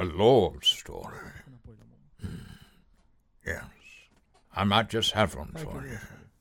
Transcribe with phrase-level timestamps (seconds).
[0.00, 1.16] A love story.
[3.46, 3.64] Yes.
[4.60, 5.98] I might just have one for you.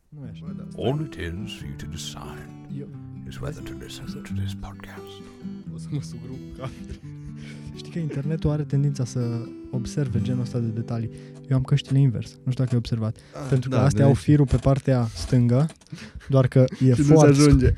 [0.09, 0.45] Nu e așa.
[0.77, 2.49] All it is for you to decide
[2.79, 2.87] Eu,
[3.29, 5.15] is whether to listen to this podcast.
[5.73, 6.69] o să mă sugru ca...
[7.75, 11.09] Știi că internetul are tendința să observe genul ăsta de detalii.
[11.49, 12.31] Eu am căștile invers.
[12.43, 13.15] Nu știu dacă ai observat.
[13.15, 14.17] Ah, Pentru că da, astea de au aici.
[14.17, 15.67] firul pe partea stângă,
[16.29, 17.29] doar că e Și nu se foarte...
[17.29, 17.73] ajunge.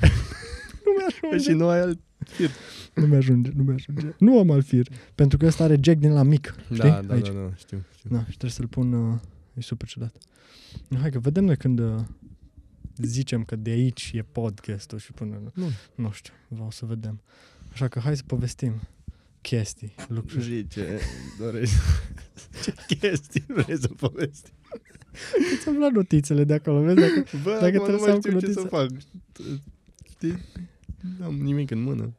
[1.32, 1.52] Nu mi-ajunge.
[1.52, 2.00] și nu ai alt...
[2.94, 4.08] Nu mi-ajunge, nu mi-ajunge.
[4.20, 4.88] Nu am alt fir.
[5.16, 6.56] Pentru că ăsta are jack din la mic.
[6.64, 6.78] Știi?
[6.78, 7.26] Da, da, Aici.
[7.28, 8.10] da, da, știu, știu.
[8.10, 8.94] Da, și trebuie să-l pun...
[8.94, 9.16] Uh,
[9.54, 10.16] e super ciudat.
[10.88, 11.96] Nu, hai că vedem noi când uh,
[12.98, 15.52] zicem că de aici e podcastul și până...
[15.54, 15.70] Nu.
[15.96, 17.22] Nu știu, vreau să vedem.
[17.72, 18.74] Așa că hai să povestim
[19.42, 20.44] chestii, lucruri.
[20.46, 21.00] Și ce
[21.40, 21.76] dorești?
[22.64, 24.52] ce chestii vrei să povesti?
[25.62, 26.96] Ți-am luat notițele de acolo, vezi?
[27.00, 27.24] Dacă...
[27.44, 28.76] Bă, Dacă acum trebuie nu să mai am știu cu ce să notițe.
[28.76, 28.90] fac.
[30.10, 30.38] Știi?
[31.20, 32.14] N-am nimic în mână.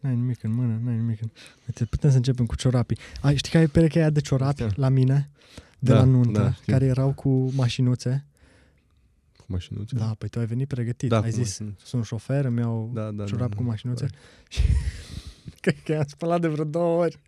[0.00, 1.28] N-ai nimic în mână, n-ai nimic în...
[1.66, 2.98] Uite, putem să începem cu ciorapii.
[3.20, 4.80] Ai, știi că ai pereche aia de ciorapi Asta.
[4.80, 5.30] la mine?
[5.78, 6.72] De Da, la nuntă, da, știu.
[6.72, 8.24] care erau cu mașinuțe.
[9.36, 9.94] Cu mașinuțe?
[9.96, 11.08] Da, păi tu ai venit pregătit.
[11.08, 11.76] Da, ai cu zis, mașinuțe.
[11.84, 14.06] sunt șofer, îmi iau Da, da, ciorap da, cu da, mașinuțe.
[14.06, 14.16] da.
[14.54, 14.60] Și
[15.60, 17.18] cred că i-am spălat de vreo două ori.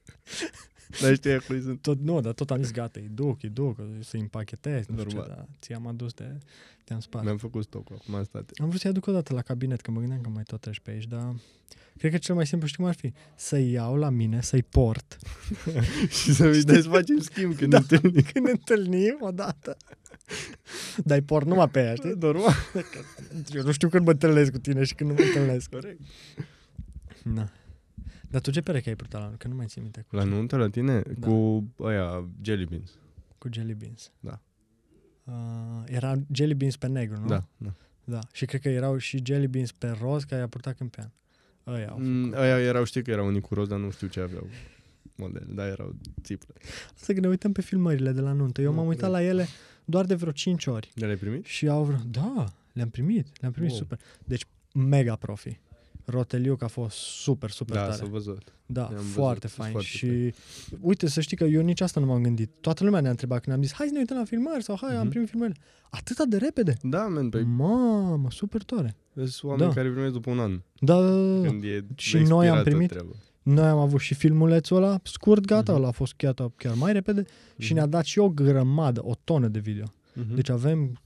[1.01, 1.83] Dar știi, acolo sunt...
[1.83, 5.09] Tot, nu, dar tot am zis, gata, îi duc, îi duc, să-i împachetez, nu știu
[5.11, 5.35] ce, Normal.
[5.37, 6.39] dar ți-am adus de...
[6.85, 7.25] Te-am spart.
[7.25, 8.51] Mi-am făcut stoc acum am stat.
[8.63, 10.81] Am vrut să-i aduc o dată la cabinet, că mă gândeam că mai tot treci
[10.81, 11.35] pe aici, dar...
[11.99, 13.13] Cred că cel mai simplu, știi cum ar fi?
[13.35, 15.17] Să-i iau la mine, să-i port.
[16.23, 17.79] și să-mi dai să facem schimb când Da.
[17.79, 18.23] ne întâlnim.
[18.33, 19.77] Când ne întâlnim odată.
[21.05, 22.15] Dar-i port numai pe aia, știi?
[22.19, 22.55] Normal.
[23.55, 25.71] Eu nu știu când mă întâlnesc cu tine și când nu mă întâlnesc.
[25.71, 26.01] Corect.
[27.23, 27.51] Na.
[28.31, 29.39] Dar tu ce pereche ai purtat la anul?
[29.39, 30.05] Că nu mai țin minte.
[30.09, 31.01] Cu, La nuntă, la tine?
[31.19, 31.27] Da.
[31.27, 32.91] Cu aia, jelly beans.
[33.39, 34.13] cu jelly beans.
[34.21, 34.41] Da.
[35.25, 35.35] Uh,
[35.87, 37.27] era jelly beans pe negru, nu?
[37.27, 37.73] Da, da.
[38.05, 38.19] Da.
[38.33, 41.13] Și cred că erau și jelly beans pe roz, care i-a purtat câmpean.
[41.67, 42.39] Ăia au Mm, făcut.
[42.39, 44.47] aia erau, știi că erau unii cu roz, dar nu știu ce aveau
[45.17, 46.55] model, dar erau țiple.
[46.95, 48.61] Să că ne uităm pe filmările de la nuntă.
[48.61, 49.27] Eu Da, m-am uitat corect.
[49.27, 49.47] la ele
[49.85, 50.91] doar de vreo 5 ori.
[50.95, 51.45] De le-ai primit?
[51.45, 51.99] Și au vreo...
[52.11, 53.27] Da, le-am primit.
[53.41, 53.79] Le-am primit Wow.
[53.79, 54.01] super.
[54.25, 54.45] Deci,
[54.75, 55.59] mega profi.
[56.09, 57.95] Roteliuc a fost super, super Da, tare.
[57.95, 58.53] s-a văzut.
[58.67, 59.71] Da, I-am văzut, foarte sunt fain.
[59.73, 60.35] foarte și
[60.81, 62.51] uite, să știi că eu nici asta nu m-am gândit.
[62.61, 64.95] Toată lumea ne-a întrebat când am zis, hai să ne uităm la filmări sau hai,
[64.95, 65.09] am Mhm.
[65.09, 65.59] primit filmări.
[65.91, 66.77] Atâta de repede.
[66.83, 67.41] Da, men, Păi...
[67.41, 68.97] pe Mamă, super tare.
[69.15, 69.75] sunt oameni Da.
[69.75, 70.61] care primesc după un an.
[70.81, 71.47] Da, da, da, da.
[71.49, 73.11] Când e Și noi am expirată primit- treaba.
[73.43, 75.81] Noi am avut și filmulețul ăla scurt, gata, Mhm.
[75.81, 77.23] ăla a fost chiar, chiar mai repede
[77.59, 77.75] și Mhm.
[77.75, 79.85] ne-a dat și o grămadă, o tonă de video.
[80.15, 80.35] Mhm.
[80.35, 81.01] Deci avem,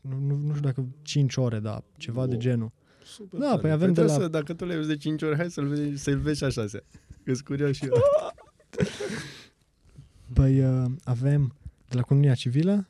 [0.00, 2.40] nu, nu, nu știu dacă 5 ore, da, ceva de Wow.
[2.40, 2.72] genul.
[3.04, 3.60] Super da, tare.
[3.60, 5.66] păi avem de trebuie la- Să, dacă tu le vezi de 5 ori, hai să-l
[5.66, 6.84] vezi, să-l vezi și așa se.
[7.24, 7.92] Că-s curios și eu.
[10.32, 11.54] Păi uh, avem
[11.88, 12.88] de la Comunia Civilă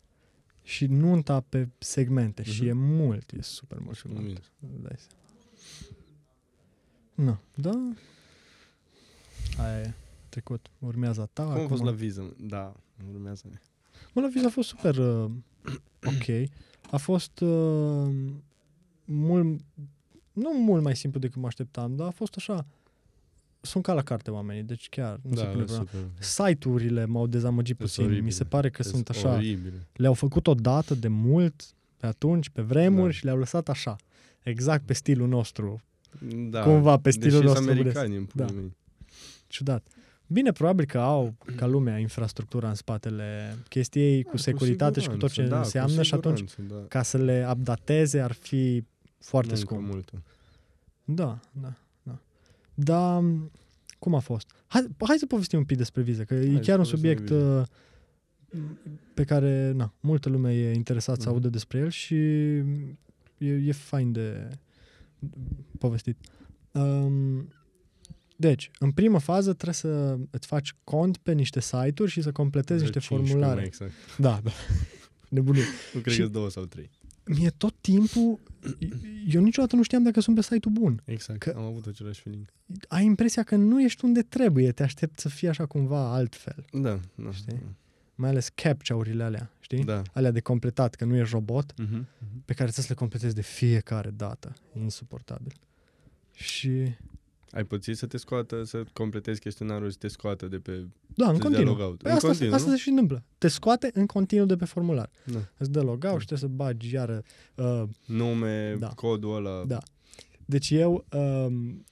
[0.62, 2.68] și nunta pe segmente și Mhm.
[2.68, 4.30] e mult, e super mult și Mulțumim.
[4.32, 4.52] mult.
[4.74, 5.20] Îți dai seama.
[7.14, 7.92] Nu, da.
[9.64, 9.92] Aia e
[10.28, 10.66] trecut.
[10.78, 11.42] Urmează a ta.
[11.42, 11.68] Cum a acum.
[11.68, 12.36] fost la viză?
[12.40, 12.72] Da,
[13.12, 13.44] urmează.
[14.12, 15.30] Mă, la viz a fost super uh,
[16.04, 16.48] ok.
[16.90, 18.12] A fost uh,
[19.04, 19.60] mult,
[20.32, 22.66] nu mult mai simplu decât mă așteptam, dar a fost așa,
[23.60, 25.86] sunt ca la carte oamenii, deci chiar nu se Da, pune e problema.
[25.92, 26.00] super.
[26.18, 28.04] Site-urile m-au dezamăgit Sunt puțin.
[28.04, 28.32] Mi oribile.
[28.32, 29.86] se pare că sunt așa, Oribile.
[29.92, 31.62] le-au făcut odată de mult,
[31.96, 33.10] pe atunci, pe vremuri Da.
[33.12, 33.96] și le-au lăsat așa.
[34.42, 35.80] Exact pe stilul nostru.
[36.50, 38.44] Da, Cumva pe stilul deși nostru sunt americani în Da.
[38.44, 38.70] pula mea.
[39.46, 39.86] Ciudat.
[40.26, 45.16] Bine, probabil că au, ca lumea, infrastructura în spatele chestiei, cu Da, securitate și cu
[45.16, 46.88] tot ce siguranță, da, cu înseamnă și atunci siguranță, da.
[46.88, 48.84] ca să le updateze ar fi
[49.22, 49.88] foarte Muncă scump.
[49.88, 50.22] multă.
[51.04, 51.72] Da, da,
[52.02, 52.18] da.
[52.74, 53.24] Dar
[53.98, 54.50] cum a fost?
[54.66, 56.96] Hai, hai să povestim un pic despre viză, că e Hai să chiar un povestim
[56.98, 57.68] subiect de viză.
[58.54, 58.60] uh,
[59.14, 61.32] pe care na, multă lume e interesat să Mhm.
[61.34, 62.14] audă despre el și
[63.38, 64.48] e, e fain de
[65.78, 66.16] povestit.
[66.72, 67.48] Um,
[68.36, 72.80] deci, în primă fază trebuie să îți faci cont pe niște site-uri și să completezi
[72.82, 73.54] niște 15 formulare.
[73.60, 73.92] mai Exact.
[74.18, 74.50] Da, da.
[75.28, 75.62] Nebunie.
[75.94, 76.90] Nu cred Și- că două sau trei.
[77.26, 78.38] Mie tot timpul,
[79.28, 81.02] eu niciodată nu știam dacă sunt pe site-ul bun.
[81.04, 82.46] Exact, Că- am avut același feeling.
[82.88, 86.64] ai impresia că nu ești unde trebuie, te aștept să fie așa cumva altfel.
[86.72, 87.30] Da, da.
[87.32, 87.60] Știi?
[88.14, 89.84] Mai ales captcha-urile alea, știi?
[89.84, 90.02] Da.
[90.12, 92.42] Alea de completat, că nu ești robot, Mhm, mhm.
[92.44, 94.52] pe care trebuie să le completezi de fiecare dată.
[94.76, 95.52] E insuportabil.
[96.34, 96.94] Și,
[97.52, 100.70] Ai pățit să te scoată, să completezi chestionarul, să te scoată de pe...
[101.06, 101.72] da, în Să-ți dea continuu.
[101.74, 102.02] logout.
[102.02, 102.74] Păi În asta, continuu, asta nu?
[102.76, 103.24] se și întâmplă.
[103.38, 105.10] Te scoate în continuu de pe formular.
[105.24, 105.38] Da.
[105.56, 106.18] Îți dă logout Da.
[106.18, 107.22] și trebuie să bagi iară.
[107.54, 108.88] Uh, Nume, Da.
[108.88, 109.64] codul ăla.
[109.66, 109.78] Da.
[110.44, 111.84] Deci eu, um,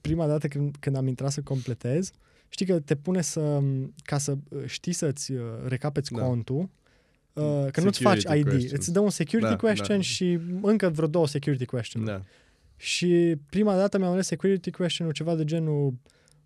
[0.00, 2.10] prima dată când, când am intrat să completez,
[2.48, 3.60] știi că te pune să,
[4.04, 6.22] ca să uh, știi să-ți uh, recapeți Da.
[6.22, 6.68] contul,
[7.32, 8.78] uh, că nu-ți faci Security ID, question.
[8.78, 10.02] îți dă un security Da, question da.
[10.02, 12.22] și încă vreo două security question Da.
[12.82, 15.94] Și prima dată mi-am ales security question-ul ceva de genul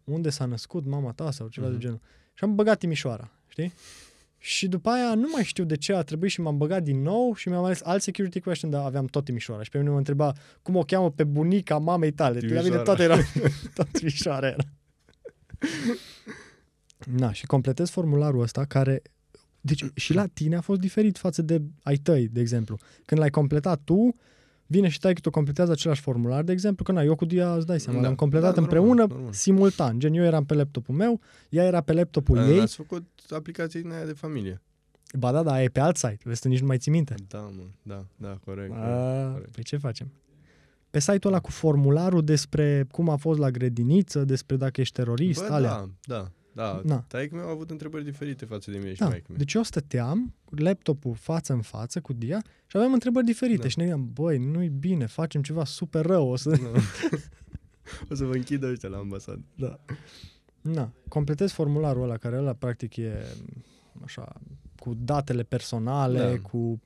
[0.05, 1.77] unde s-a născut mama ta sau ceva Mhm.
[1.77, 2.01] de genul.
[2.35, 3.73] Și am băgat Timișoara, știi?
[4.39, 7.35] Și după aia nu mai știu de ce a trebuit și m-am băgat din nou
[7.35, 9.63] și mi-am ales alt security question, dar aveam tot Timișoara.
[9.63, 10.33] Și pe mine mă întreba
[10.63, 12.39] cum o cheamă pe bunica mamei tale.
[12.39, 12.83] La mine Timișoara.
[12.83, 13.17] tot era,
[13.75, 14.65] tot Timișoara era.
[17.17, 19.03] Na, și completez formularul ăsta care...
[19.61, 22.79] Deci și la tine a fost diferit față de ai tăi, de exemplu.
[23.05, 24.15] Când l-ai completat tu,
[24.75, 27.55] vine și tai că tu completează același formular, de exemplu, că na, eu cu Dia,
[27.55, 28.07] îți dai seama, Da.
[28.07, 29.33] l-am completat Da, normal, împreună, normal.
[29.33, 29.99] simultan.
[29.99, 32.61] Gen, eu eram pe laptopul meu, ea era pe laptopul Uh, ei.
[32.61, 34.61] Ați făcut aplicația din aia de familie.
[35.19, 37.15] Ba da, da, e pe alt site, vezi, tu nici nu mai ții minte.
[37.29, 38.73] Da, mă, da, da, corect.
[38.75, 39.51] A, corect.
[39.53, 40.11] păi ce facem?
[40.91, 45.47] Pe site-ul ăla cu formularul despre cum a fost la grădiniță, despre dacă ești terorist,
[45.49, 45.69] Bă, alea.
[45.71, 46.81] da, da, da.
[46.85, 47.05] Na.
[47.09, 49.39] Taică meu a avut întrebări diferite față de mine și Da, maică mea.
[49.39, 53.69] deci eu stăteam cu laptopul față în față cu Dia și aveam întrebări diferite Da.
[53.69, 56.51] și ne gândeam, băi, nu-i bine, facem ceva super rău, o să...
[56.51, 56.71] Da.
[58.11, 59.43] o să vă închidă ăștia la ambasadă.
[59.55, 59.81] Da.
[60.61, 63.25] Na, completez formularul ăla, care ăla practic e
[64.05, 64.33] așa,
[64.79, 66.39] cu datele personale, Da.
[66.49, 66.81] cu,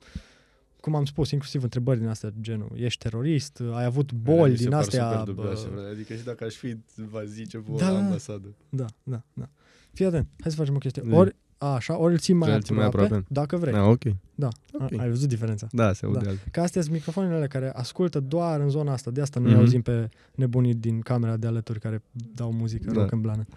[0.79, 4.57] cum am spus, inclusiv întrebări din astea, genul, ești terorist, ai avut Alea boli mi
[4.57, 5.09] se din par astea.
[5.09, 5.87] Super dubioase, bă, frate.
[5.89, 8.05] adică și dacă aș fi, va zice vă Da, la da, da.
[8.05, 8.55] ambasadă.
[8.69, 9.49] da, da, da.
[9.93, 11.01] Fii atent, hai să facem o chestie.
[11.05, 11.11] Zi.
[11.13, 13.27] Ori, a, așa, ori îl ții mai, Să îl ții mai aproape, aproape?
[13.33, 13.73] dacă vrei.
[13.73, 14.03] Da, ok.
[14.35, 14.81] Da, ok.
[14.97, 15.67] A, ai văzut diferența.
[15.71, 16.29] Da, se aude Da.
[16.29, 16.51] altfel.
[16.51, 19.11] Că astea sunt microfoanele alea care ascultă doar în zona asta.
[19.11, 19.59] De asta nu-i Mhm.
[19.59, 22.01] auzim pe nebunii din camera de alături care
[22.33, 22.99] dau muzică Da.
[22.99, 23.45] rock în blană.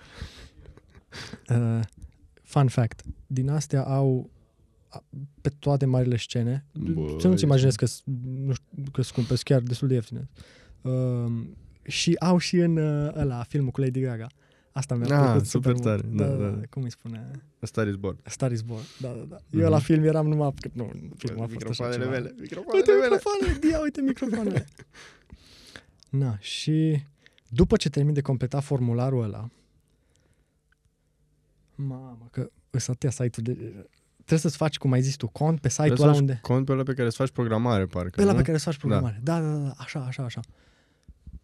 [1.51, 1.81] Uh,
[2.43, 3.03] fun fact.
[3.27, 4.31] Din astea au
[4.89, 5.05] a-
[5.41, 6.65] pe toate marile scene.
[6.73, 8.03] Bă, să nu-ți ești- imaginezi că, s-
[8.45, 10.29] nu știu, că scumpe, sunt chiar destul de ieftine.
[10.83, 11.33] Uh,
[11.83, 14.27] și au și în uh, ăla, filmul cu Lady Gaga.
[14.73, 16.39] Asta mi-a Ah, plăcut super super, tare, mult.
[16.39, 16.61] da, da.
[16.71, 17.31] Cum îi spune?
[17.61, 18.19] A Star is Born.
[18.25, 18.83] Star is Born.
[19.01, 19.37] Da, da, da.
[19.51, 19.61] Mhm.
[19.61, 20.53] Eu la film eram numai...
[20.61, 22.11] că Nu, filmul a fost așa Microfoanele ceva.
[22.11, 22.35] mele.
[22.41, 23.03] Microfoanele Uite mele.
[23.15, 24.67] microfoanele, dia, uite microfoanele.
[26.23, 27.03] Na, și
[27.49, 29.49] după ce termin de completat formularul ăla,
[31.75, 33.87] mamă, că ăsta atâtea site-uri de...
[34.17, 36.33] Trebuie să-ți faci, cum ai zis tu, cont pe site-ul Trebuie ăla să unde...
[36.33, 38.11] faci Cont pe ăla pe care îți faci programare, parcă.
[38.17, 38.37] Pe ăla nu?
[38.37, 39.21] pe care îți faci programare.
[39.23, 39.41] Da.
[39.41, 40.41] da, da, da, așa, așa, așa.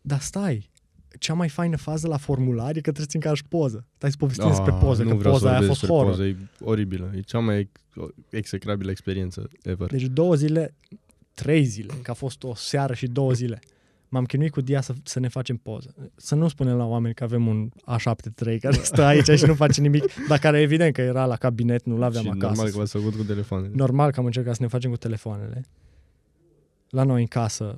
[0.00, 0.70] Dar stai,
[1.18, 3.86] cea mai faină fază la formular e că trebuie să-ți încarci poză.
[3.96, 5.80] Stai să povestim Ah, despre poză, nu că vreau să poza aia a vorbesc fost
[5.80, 6.10] despre horror.
[6.10, 6.36] Poză, e
[6.70, 7.10] oribilă.
[7.14, 7.70] E cea mai
[8.30, 9.90] execrabilă experiență ever.
[9.90, 10.74] Deci două zile,
[11.34, 13.60] trei zile, că a fost o seară și două zile.
[14.10, 15.94] M-am chinuit cu Dia să, să ne facem poză.
[16.16, 19.80] Să nu spunem la oameni că avem un A73 care stă aici și nu face
[19.80, 22.46] nimic, dar care evident că era la cabinet, nu l-aveam și acasă.
[22.46, 23.72] normal că v-ați făcut cu telefoanele.
[23.74, 25.64] Normal că am încercat să ne facem cu telefoanele.
[26.88, 27.76] La noi în casă,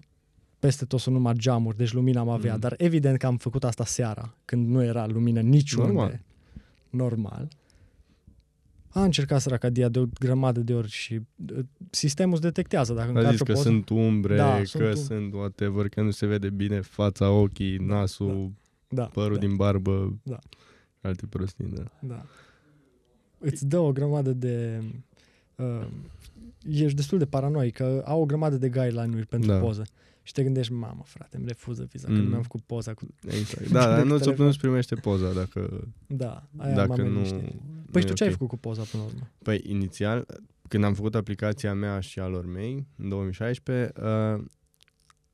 [0.60, 2.60] peste tot sunt numai geamuri, deci lumina am avea, Mhm.
[2.60, 5.92] dar evident că am făcut asta seara, când nu era lumină niciunde.
[5.92, 6.20] Normal.
[6.90, 7.48] Normal.
[8.92, 11.20] A încercat săraca Dia de o grămadă de ori și
[11.52, 11.58] uh,
[11.90, 13.68] sistemul îți detectează dacă A încarci zis o că poză.
[13.68, 17.76] sunt umbre, Da, că sunt sunt, um- whatever, că nu se vede bine fața, ochii,
[17.76, 18.52] nasul,
[18.88, 20.38] da, părul da, din barbă, Da.
[21.00, 21.82] alte prostii, da.
[22.00, 22.24] Da.
[23.38, 24.82] Îți dă o grămadă de...
[25.56, 25.86] Uh,
[26.70, 29.58] ești destul de paranoic, că au o grămadă de guideline-uri pentru Da.
[29.58, 29.84] poză.
[30.22, 32.14] Și te gândești, mamă, frate, îmi refuză viza, mm.
[32.14, 32.24] că Mm.
[32.26, 33.06] nu mi-am făcut poza cu...
[33.26, 33.68] Exact.
[33.72, 34.44] Da, dar Cu nu, telefon.
[34.46, 37.12] nu-ți primește poza dacă, Da, aia dacă m-am nu...
[37.12, 37.42] liniștit.
[37.42, 38.36] nu Păi e și tu ce ai ok.
[38.36, 39.30] făcut cu poza până la urmă?
[39.42, 40.26] Păi, inițial,
[40.68, 44.44] când am făcut aplicația mea și a lor mei, în 2016, uh,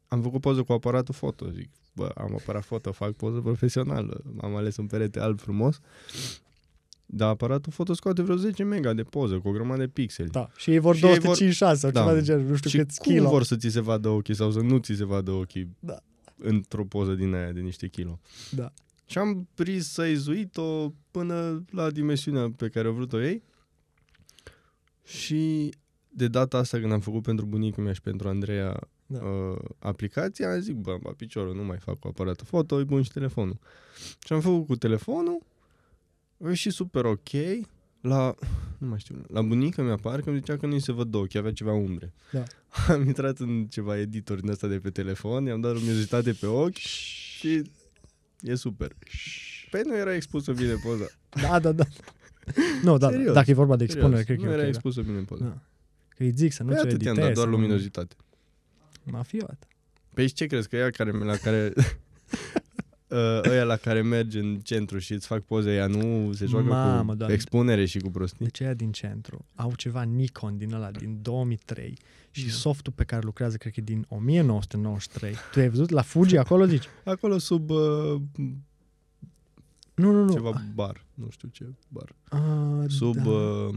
[0.08, 1.50] am făcut poză cu aparatul foto.
[1.50, 4.22] Zic, bă, am aparat foto, fac poză profesională.
[4.40, 5.80] Am ales un perete alb frumos.
[7.06, 10.28] Dar aparatul foto scoate vreo 10 mega de poză, cu o grămadă de pixeli.
[10.30, 12.00] Da, și ei vor Și ei vor- 256 sau Da.
[12.00, 13.28] ceva de genul, nu știu și câți cum kilo.
[13.28, 15.96] vor să ți se vadă ochii sau să nu ți se vadă ochii Da.
[16.38, 18.18] într-o poză din aia de niște kilo.
[18.50, 18.72] Da.
[19.06, 23.42] Și am prins să izuit-o până la dimensiunea pe care o vrut-o ei.
[25.04, 25.70] Și
[26.08, 29.18] de data asta când am făcut pentru bunicul meu și pentru Andreea Da.
[29.24, 33.02] uh, aplicația, am zis, bă, bă, piciorul, nu mai fac cu aparatul foto, e bun
[33.02, 33.58] și telefonul.
[34.26, 35.38] Și am făcut cu telefonul,
[36.44, 37.28] a ieșit super ok,
[38.00, 38.34] la,
[38.78, 41.52] nu mai știu, la bunica mea parcă îmi zicea că nu-i se văd ochii, avea
[41.52, 42.12] ceva umbre.
[42.32, 42.42] Da.
[42.92, 46.74] Am intrat în ceva editor din asta de pe telefon, i-am dat luminozitate pe ochi
[46.76, 47.62] și
[48.40, 48.92] e super.
[49.70, 51.06] Păi nu era expusă bine poza.
[51.42, 51.84] Da, da, da.
[52.82, 53.32] Nu, da, Serios.
[53.34, 54.76] dacă e vorba de expunere, Serios, cred că nu e era ok, da.
[54.76, 55.44] expusă bine poza.
[55.44, 55.58] Da.
[56.08, 57.26] Că îi zic să nu Păi ți-o atât i-am editezi.
[57.26, 58.14] dat, doar să nu- luminozitate.
[59.04, 59.58] Mafiot.
[60.14, 61.72] Păi și ce crezi că ea care, la care
[63.08, 66.66] uh, ăia la care mergi în centru și îți fac poze, ea nu se joacă
[66.66, 67.34] Mamă, cu Doamne.
[67.34, 68.44] expunere și cu prostii?
[68.44, 71.98] Deci aia din centru au ceva Nikon din ăla din 2003
[72.30, 72.50] și Da.
[72.52, 75.34] softul pe care lucrează cred că e din 1993.
[75.52, 76.84] Tu ai văzut la Fuji acolo zici?
[77.04, 78.20] Acolo sub uh,
[79.94, 80.32] Nu, nu, nu.
[80.32, 82.14] ceva bar, nu știu ce bar.
[82.28, 83.30] A, Sub, da.
[83.30, 83.74] uh,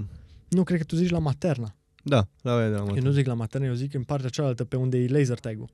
[0.49, 1.75] Nu, cred că tu zici la Materna.
[2.03, 3.07] da, la aia de la Eu Materna.
[3.09, 5.69] nu zic la Materna, eu zic în partea cealaltă pe unde e laser tag-ul.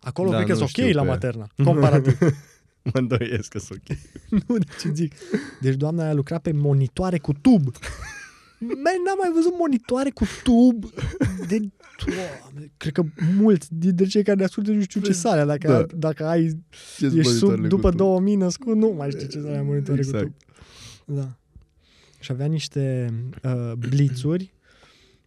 [0.00, 2.18] Acolo Da, cred că nu sunt știu ok la pe- Materna, comparativ.
[2.82, 3.96] Mă îndoiesc că sunt ok.
[4.48, 5.12] nu, deci zic.
[5.60, 7.62] Deci doamna aia lucra pe monitoare cu tub.
[8.58, 10.84] Man, n-am mai văzut monitoare cu tub
[11.48, 11.58] de...
[12.06, 13.02] Doamne, cred că
[13.38, 15.78] mulți dintre cei care ne ascultă nu știu ce sale, dacă, Da.
[15.78, 15.86] da.
[15.96, 16.62] dacă ai,
[16.98, 17.96] Ce-s ești sub, monitoarele după cu tu?
[17.96, 20.24] 2000 născut, nu mai știi ce sale monitoare Exact.
[20.24, 20.30] cu
[21.06, 21.16] tub.
[21.16, 21.28] Da.
[22.20, 24.54] Și avea niște uh, blițuri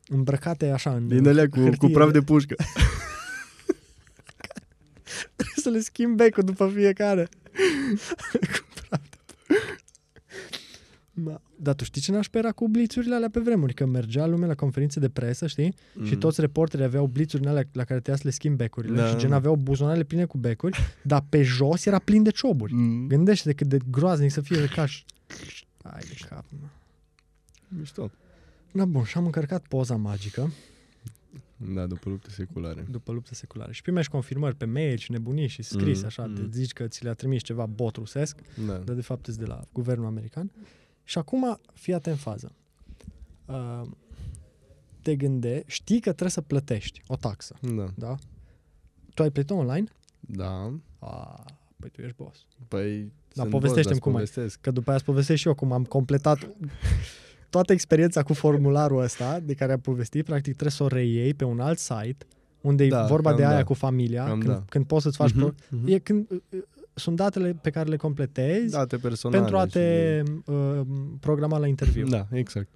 [0.08, 1.90] îmbrăcate așa în Din alea cu, cu hârtie.
[1.90, 2.56] praf de pușcă.
[5.64, 7.30] Trebuie să le schimb becul după fiecare.
[8.54, 9.18] cu praf de
[11.14, 11.42] da.
[11.56, 13.74] Dar tu știi ce nașpa era cu blițurile alea pe vremuri?
[13.74, 15.76] Că mergea lumea la conferințe de presă, știi?
[15.94, 16.06] Mm.
[16.06, 19.08] Și toți reporterii aveau blițurile alea la care trebuia să le schimb becurile Da.
[19.08, 22.74] și gen aveau buzunarele pline cu becuri, dar pe jos era plin de cioburi.
[22.74, 23.08] Mm.
[23.08, 25.04] Gândește-te cât de groaznic să fie de caș.
[25.82, 26.68] Ai de cap, mă.
[27.68, 28.12] Mișto.
[28.72, 30.52] Da, bun, și am încărcat poza magică
[31.58, 32.86] Da, după lupte seculare.
[32.90, 33.72] după luptă seculară.
[33.72, 36.34] Și primești confirmări pe mail și nebunii și scris Mm, așa, mm.
[36.36, 38.78] te zici că ți le-a trimis ceva bot rusesc, Da.
[38.78, 40.52] dar de fapt sunt de la guvernul american.
[41.04, 42.52] Și acum, fii atent în fază.
[43.46, 43.82] Uh,
[45.02, 47.86] te gânde, știi că trebuie să plătești o taxă, Da.
[47.96, 48.16] da?
[49.14, 49.88] Tu ai plătit online?
[50.20, 50.74] Da.
[51.00, 51.46] A,
[51.80, 52.46] păi tu ești boss.
[52.68, 53.02] Păi...
[53.04, 54.18] Da, sunt povestește-mi boss, dar cum ai.
[54.18, 54.60] povestesc.
[54.62, 56.50] Că după aia îți povestesc și eu cum am completat
[57.54, 60.26] toată experiența cu formularul ăsta de care am povestit.
[60.26, 62.26] Practic trebuie să o reiei pe un alt site
[62.62, 63.64] unde Da, e vorba cam de aia da.
[63.64, 64.64] cu familia, Cam când, da.
[64.70, 65.32] când poți să-ți faci...
[65.32, 65.54] Mhm, Pro...
[65.70, 65.88] mhm.
[65.88, 66.60] E când, uh, uh,
[66.94, 69.40] sunt datele pe care le completezi Date personale.
[69.40, 70.82] pentru a te și- uh,
[71.20, 72.08] programa la interviu.
[72.08, 72.68] Da, exact.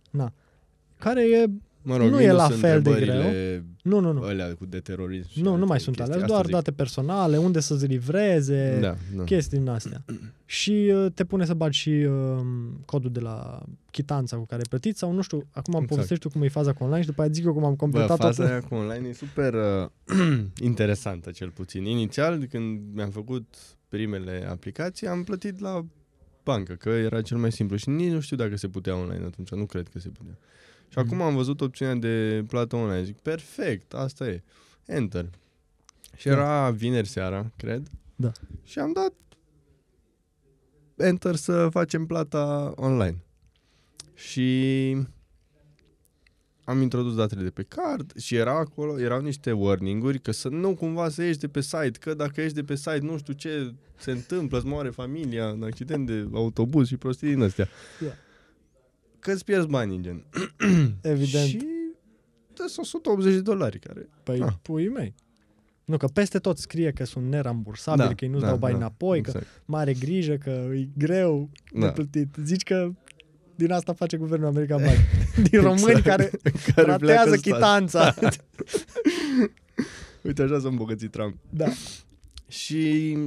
[0.98, 1.46] Care e...
[1.88, 4.22] Mă rog, Nu e la minus fel de întrebările Nu, nu, nu.
[4.22, 5.30] Alea cu de terorism.
[5.30, 6.14] și Nu, nu alte mai sunt chestii.
[6.14, 6.56] alea, Asta doar zic.
[6.56, 9.24] date personale, unde să-ți livreze, Da, da.
[9.24, 10.04] chestii din astea.
[10.46, 12.40] Și uh, te pune să bagi și uh,
[12.86, 15.88] codul de la chitanța cu care ai plătit sau nu știu, acum am Exact.
[15.88, 17.76] povestești tu cum e faza cu online și după aia zic eu cum am Bă,
[17.76, 18.52] completat faza toată.
[18.52, 19.90] aia cu online e super uh,
[20.70, 21.86] interesantă, cel puțin.
[21.86, 23.46] Inițial, când mi-am făcut
[23.88, 25.86] primele aplicații, am plătit la
[26.44, 29.50] bancă, că era cel mai simplu și nici nu știu dacă se putea online atunci,
[29.50, 30.38] nu cred că se putea.
[30.90, 31.06] Și Mhm.
[31.08, 34.44] acum am văzut opțiunea de plată online, zic, perfect, asta e.
[34.86, 35.30] Enter.
[36.16, 36.32] Și Da.
[36.34, 37.88] era vineri seara, cred.
[38.16, 38.32] Da.
[38.64, 39.14] Și am dat
[40.98, 43.18] enter să facem plata online.
[44.14, 44.98] Și
[46.64, 50.76] am introdus datele de pe card și era acolo, erau niște warning-uri că să nu
[50.76, 53.74] cumva să ieși de pe site, că dacă ești de pe site nu știu ce
[53.98, 57.68] se întâmplă, îți moare familia în accident de autobuz și prostii din astea.
[58.00, 58.08] Da.
[59.28, 60.24] Că îți pierzi banii, gen.
[61.02, 61.48] Evident.
[61.48, 61.58] Și
[62.54, 64.10] dă 180 de dolari care...
[64.24, 64.54] Păi, Ah.
[64.62, 65.14] puii mei.
[65.86, 69.30] Nu, că peste tot scrie că sunt nerambursabili, că ei nu-ți dau bani înapoi, că
[69.30, 69.62] exact.
[69.66, 71.92] mare grijă, că e greu de Da.
[71.92, 72.36] plătit.
[72.44, 72.92] Zici că
[73.56, 74.98] din asta face guvernul american bani.
[75.50, 76.04] Din români Exact.
[76.04, 76.30] care
[76.76, 77.54] care pleacă tratează în stat.
[77.54, 78.14] chitanța.
[80.24, 81.36] Uite, așa s-a îmbogățit Trump.
[81.50, 81.66] da.
[82.48, 83.18] Și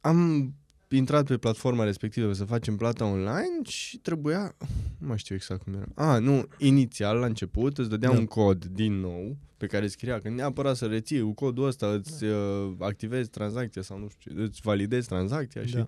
[0.00, 0.52] am
[0.96, 4.56] intrat pe platforma respectivă să facem plata online și trebuia,
[4.98, 5.86] nu mai știu exact cum era.
[5.94, 8.18] A, nu, inițial, la început, îți dădea Da.
[8.18, 12.24] un cod din nou pe care scria că neapărat să reții cu codul ăsta, îți
[12.24, 15.86] uh, activezi tranzacția sau nu știu ce, îți validezi tranzacția și Da.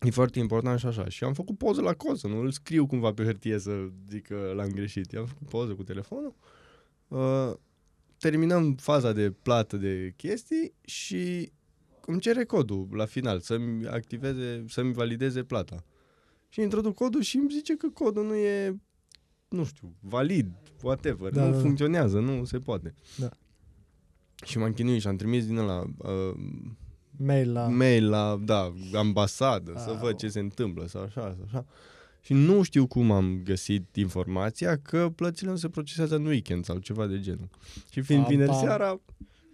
[0.00, 1.08] e foarte important și așa.
[1.08, 3.70] Și am făcut poză la cod, să nu îl scriu cumva pe hârtie să
[4.10, 5.12] zic că l-am greșit.
[5.12, 6.34] I-am făcut poză cu telefonul.
[7.08, 7.52] Uh,
[8.18, 11.52] terminăm faza de plată de chestii și
[12.06, 15.84] îmi cere codul la final să-mi activeze, să-mi valideze plata.
[16.48, 18.80] Și introduc codul și îmi zice că codul nu e,
[19.48, 20.50] nu știu, valid,
[20.82, 21.62] whatever, Da, nu da, da.
[21.62, 22.94] funcționează, nu se poate.
[23.16, 23.28] Da.
[24.44, 26.34] Și m-am chinuit și am trimis din ăla uh,
[27.18, 27.68] Mail la...
[27.68, 29.96] mail la, da, ambasadă, să Au.
[29.96, 31.66] văd ce se întâmplă sau așa, sau așa.
[32.20, 36.78] Și nu știu cum am găsit informația că plățile nu se procesează în weekend sau
[36.78, 37.48] ceva de genul.
[37.90, 38.60] Și fiind Pam, vineri pam.
[38.60, 39.00] seara,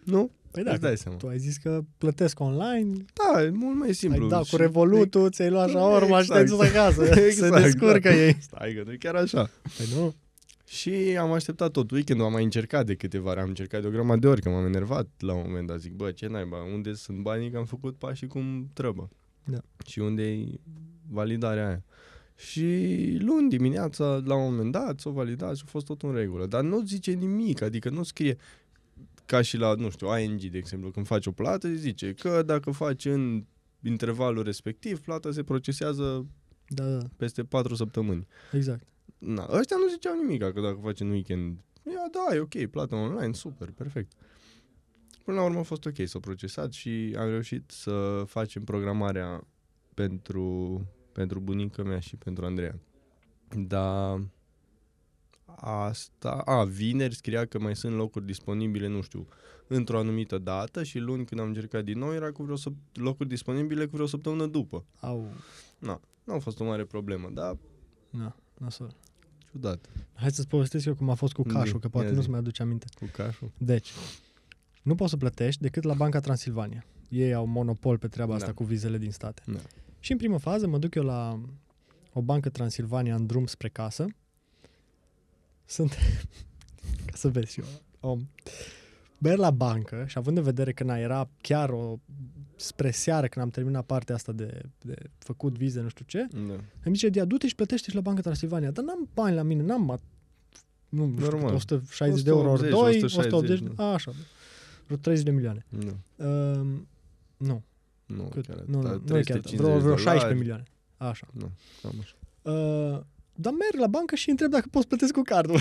[0.04, 0.30] nu?
[0.50, 1.16] Păi da, Îți că dai seama.
[1.16, 4.23] tu ai zis că plătesc online, Da, e mult mai simplu.
[4.23, 6.76] ai dat cu Și- Revolutul, ți-ai luat așa urmă și te-ai dus Exact.
[6.99, 7.04] acasă.
[7.14, 8.14] Se Exact, descurcă da.
[8.14, 8.37] ei.
[8.40, 9.50] Stai că nu e chiar așa.
[9.76, 10.14] Păi nu?
[10.66, 13.90] Și am așteptat tot weekendul, am mai încercat de câteva ori, am încercat de o
[13.90, 16.92] grămadă de ori, că m-am enervat la un moment dat, zic, bă, ce naiba, unde
[16.94, 19.09] sunt banii că am făcut pașii cum trebuie?
[19.44, 19.59] Da.
[19.87, 20.47] Și unde e
[21.11, 21.82] validarea aia?
[22.37, 22.64] Și
[23.21, 26.47] luni dimineața, la un moment dat, s-o validat și a fost tot în regulă.
[26.47, 28.37] Dar nu zice nimic, adică nu scrie
[29.33, 32.71] ca și la, nu știu, ING, de exemplu, când faci o plată, zice că dacă
[32.71, 33.45] faci în
[33.83, 36.27] intervalul respectiv, plata se procesează
[36.69, 38.27] Da, da, peste 4 săptămâni.
[38.53, 38.87] exact.
[39.19, 42.95] Na, ăștia nu ziceau nimic, că dacă faci în weekend, ia, da, e ok, plată
[42.95, 44.12] online, super, perfect.
[45.25, 49.47] Până la urmă a fost ok, s-a procesat și am reușit să facem programarea
[49.95, 50.81] pentru,
[51.12, 52.79] pentru bunica mea și pentru Andreea.
[53.57, 54.21] Dar
[55.64, 59.26] asta, a, vineri scria că mai sunt locuri disponibile, nu știu,
[59.66, 63.28] într-o anumită dată și luni când am încercat din nou era cu vreo săp- locuri
[63.28, 64.85] disponibile cu vreo săptămână după.
[65.00, 65.28] Au,
[66.25, 67.57] Nu a fost o mare problemă, dar
[68.11, 68.95] na, nasol.
[69.50, 69.87] ciudat.
[70.14, 72.31] Hai să-ți povestesc eu cum a fost cu Zi, cașul, că poate ia nu-ți zi.
[72.31, 72.87] mai aduce aminte.
[72.99, 73.50] Cu cașul.
[73.59, 73.90] Deci,
[74.83, 76.85] nu poți să plătești decât la Banca Transilvania.
[77.09, 78.52] Ei au monopol pe treaba asta Da.
[78.52, 79.42] cu vizele din state.
[79.47, 79.59] Da.
[79.99, 81.40] Și în primă fază mă duc eu la
[82.12, 84.07] o bancă Transilvania în drum spre casă.
[85.73, 85.91] Sunt,
[87.07, 87.67] ca să vezi și eu,
[88.11, 88.29] om.
[89.19, 91.99] Merg la bancă și având în vedere că na, era chiar o
[92.57, 96.38] spre seară când am terminat partea asta de, de făcut vize, nu știu ce, Da.
[96.85, 98.71] îmi zice, Dia, du-te și plătește și la Banca Transilvania.
[98.71, 99.99] Dar n-am bani la mine, n-am...
[99.99, 100.02] at-
[100.88, 101.41] Nu, nu știu, Normal.
[101.59, 104.12] cât, 160 de euro ori 2, 180, 180, 160, a, așa,
[104.87, 105.64] vreo 30 de milioane.
[105.69, 105.97] Nu.
[106.17, 106.67] Uh,
[107.37, 107.62] nu,
[108.07, 108.47] Nu, cât?
[108.47, 110.38] chiar nu, nu, atât, nu e chiar, 350 vreo, vreo de 16 dolari.
[110.38, 110.64] milioane.
[110.97, 111.26] Așa.
[111.33, 111.50] Nu,
[111.83, 112.14] cam așa.
[112.50, 113.00] Uh,
[113.35, 115.61] dar merg la bancă și întreb dacă poți plătesc cu cardul.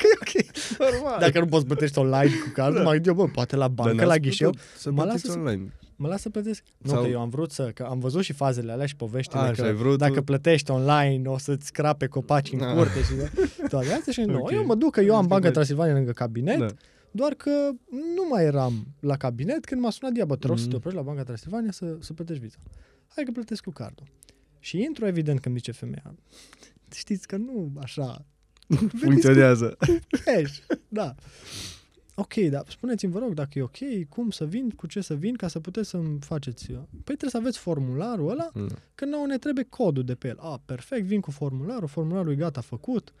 [0.00, 0.46] că e ok.
[0.78, 1.20] Normal.
[1.20, 4.16] Dacă nu poți plătești online cu cardul, mă gândesc eu, bă, poate la bancă, la
[4.16, 5.72] ghișeu, Să mă plătiți lasă să- online.
[5.96, 6.62] mă lasă să plătesc.
[6.78, 9.40] Nu, Sau- că eu am vrut să, că am văzut și fazele alea și poveștile
[9.40, 12.74] A, că și ai vrut dacă tu- plătești online o să-ți scrape copaci în Ah.
[12.76, 13.30] curte și de,
[13.68, 14.38] toate astea și nu.
[14.38, 14.50] Ok.
[14.50, 15.52] Eu mă duc că eu am Zici că Banca plăci.
[15.52, 16.66] Transilvania lângă cabinet, Da.
[17.10, 17.50] doar că
[17.90, 20.70] nu mai eram la cabinet când m-a sunat Dia, bă, te rog să Mhm.
[20.70, 22.56] te oprești la Banca Transilvania să, să plătești viza.
[23.14, 24.06] Hai că plătesc cu cardul.
[24.60, 26.14] Și intru, evident, când zice femeia,
[26.94, 28.24] știți că nu așa,
[29.02, 29.76] Funcționează.
[30.24, 31.14] cash, da.
[32.14, 35.34] Ok, dar spuneți-mi, vă rog, dacă e ok, cum să vin, cu ce să vin,
[35.36, 36.66] ca să puteți să-mi faceți...
[36.72, 38.74] Păi trebuie să aveți formularul ăla, Da.
[38.94, 40.36] că nouă ne trebuie codul de pe el.
[40.40, 43.12] A, perfect, vin cu formularul, formularul e gata făcut.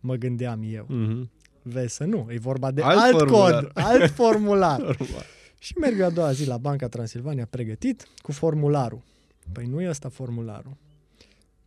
[0.00, 0.86] Mă gândeam eu.
[0.88, 1.30] Mhm.
[1.62, 3.62] Vezi să nu, e vorba de Alt alt, formular.
[3.64, 4.80] cod, alt formular.
[4.80, 5.24] Normal.
[5.58, 9.02] și merg eu a doua zi la Banca Transilvania pregătit cu formularul.
[9.52, 10.76] Păi nu e ăsta formularul.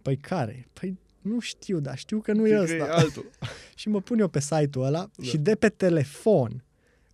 [0.02, 0.68] Păi care?
[0.80, 2.94] Păi nu știu, dar știu că nu e Cred că e ăsta.
[2.96, 3.30] altul.
[3.76, 5.24] Și mă pun eu pe site-ul ăla Da.
[5.24, 6.64] și de pe telefon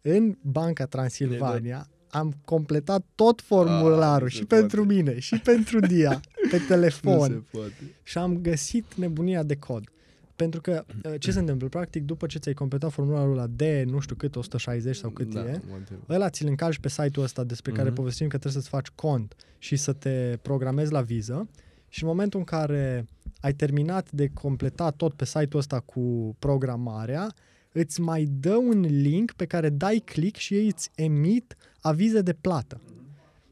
[0.01, 4.93] în Banca Transilvania am completat tot formularul nu și se pentru poate.
[4.93, 6.19] mine și pentru Dia
[6.51, 7.95] pe Nu telefon se poate.
[8.03, 9.89] și am găsit nebunia de cod.
[10.37, 11.67] Pentru că uh, ce se întâmplă?
[11.67, 15.39] Practic, după ce ți-ai completat formularul la D, nu știu cât, 160 sau cât da,
[15.39, 15.97] e, mă întreb.
[16.09, 17.95] ăla ți-l încalci pe site-ul ăsta despre care Mhm.
[17.97, 21.47] povestim că trebuie să-ți faci cont și să te programezi la viză
[21.89, 23.05] și în momentul în care
[23.39, 27.33] ai terminat de completat tot pe site-ul ăsta cu programarea,
[27.71, 32.33] îți mai dă un link pe care dai click și ei îți emit avize de
[32.33, 32.81] plată.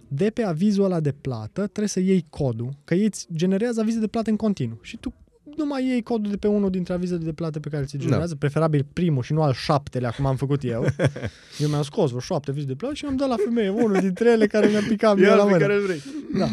[0.08, 4.00] De pe avizul ăla de plată trebuie să iei codul, că ei îți generează avize
[4.00, 5.13] de plată în continuu și tu
[5.58, 8.32] nu mai iei codul de pe unul dintre avizele de plată pe care ți generează,
[8.32, 8.38] da.
[8.39, 10.86] preferabil primul și nu al șaptelea, cum am făcut eu.
[11.62, 14.32] eu mi-am scos vreo șapte avize de plată și mi-am dat la femeie unul dintre
[14.32, 15.58] ele care mi-a picat mie Ia la pe mână.
[15.62, 16.02] care îl vrei.
[16.38, 16.48] Da.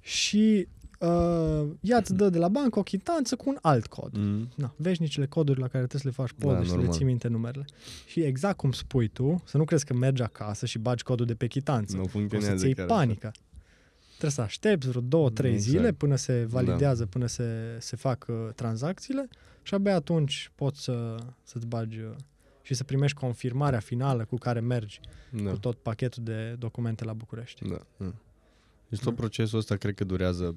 [0.00, 4.10] Și uh, ea îți dă de la bancă o chitanță cu un alt cod.
[4.12, 4.48] Mhm.
[4.54, 6.96] Na, veșnicile coduri la care trebuie să le faci poduri Da, și să le normal.
[6.96, 7.64] ții minte numerele.
[8.06, 11.34] Și exact cum spui tu, să nu crezi că mergi acasă și bagi codul de
[11.34, 11.96] pe chitanță.
[11.96, 13.32] Nu o funcționează să-ți iei chiar panică.
[14.18, 15.70] Trebuie să aștepți vreo două, trei Exact.
[15.70, 19.28] zile până se validează, până se, se fac uh, tranzacțiile
[19.62, 22.10] și abia atunci poți să, să-ți bagi uh,
[22.62, 25.00] și să primești confirmarea finală cu care mergi
[25.32, 25.42] așa.
[25.44, 25.50] Da.
[25.50, 27.68] cu tot pachetul de documente la București.
[27.68, 27.86] Da.
[27.96, 28.12] da.
[28.88, 29.20] Deci tot Da.
[29.20, 30.56] procesul ăsta cred că durează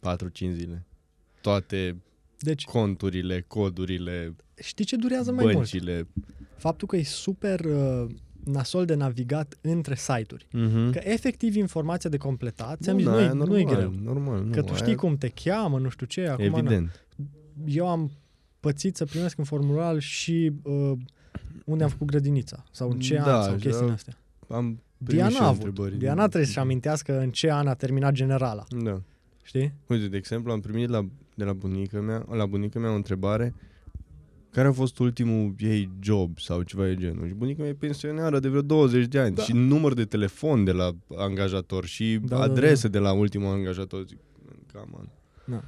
[0.00, 0.86] 4-5 zile.
[1.40, 1.96] Toate
[2.38, 5.56] Deci, conturile, codurile, știi ce durează mai mult?
[5.56, 6.06] băncile.
[6.56, 8.06] Faptul că e super uh,
[8.44, 10.46] nasol de navigat între site-uri.
[10.52, 10.90] Mhm.
[10.92, 13.92] Că efectiv informația de completat, ți-am Bun, zis, nu, aia e, nu e normal, greu.
[14.02, 16.58] Normal, nu, Că tu știi aia- cum te cheamă, nu știu ce, acum na.
[16.58, 17.06] Evident.
[17.66, 18.10] eu am
[18.60, 20.92] pățit să primesc în formular și uh,
[21.64, 23.92] unde am făcut grădinița sau în ce Da, an sau și chestiile da.
[23.94, 24.16] astea.
[24.48, 25.64] Am primit Diana și a eu avut.
[25.64, 25.98] întrebări.
[25.98, 28.64] Diana trebuie să-și amintească în ce an a terminat generala.
[28.84, 29.00] Da.
[29.42, 29.72] Știi?
[29.86, 33.54] Uite, de exemplu, am primit la, de la bunica mea, la bunica mea o întrebare
[34.54, 37.26] care a fost ultimul ei job sau ceva de genul.
[37.26, 39.42] Și bunica mea e pensionară de vreo 20 de ani Da.
[39.42, 44.04] și număr de telefon de la angajator și Da, da, adrese de la ultimul angajator.
[44.06, 44.18] Zic,
[44.72, 45.06] cam an.
[45.46, 45.62] Da.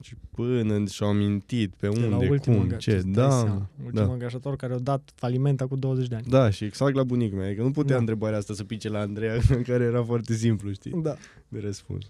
[0.00, 3.30] Și până și-au amintit pe De la unde, ultimul cum, anga- ce, îți dai da,
[3.30, 4.12] seama, ultimul da.
[4.12, 6.24] angajator care a dat falimenta cu 20 de ani.
[6.28, 7.46] Da, și exact la bunica mea.
[7.46, 8.00] Adică nu putea Da.
[8.00, 11.16] întrebarea asta să pice la Andreea, care era foarte simplu, știi, Da.
[11.48, 12.04] de răspuns.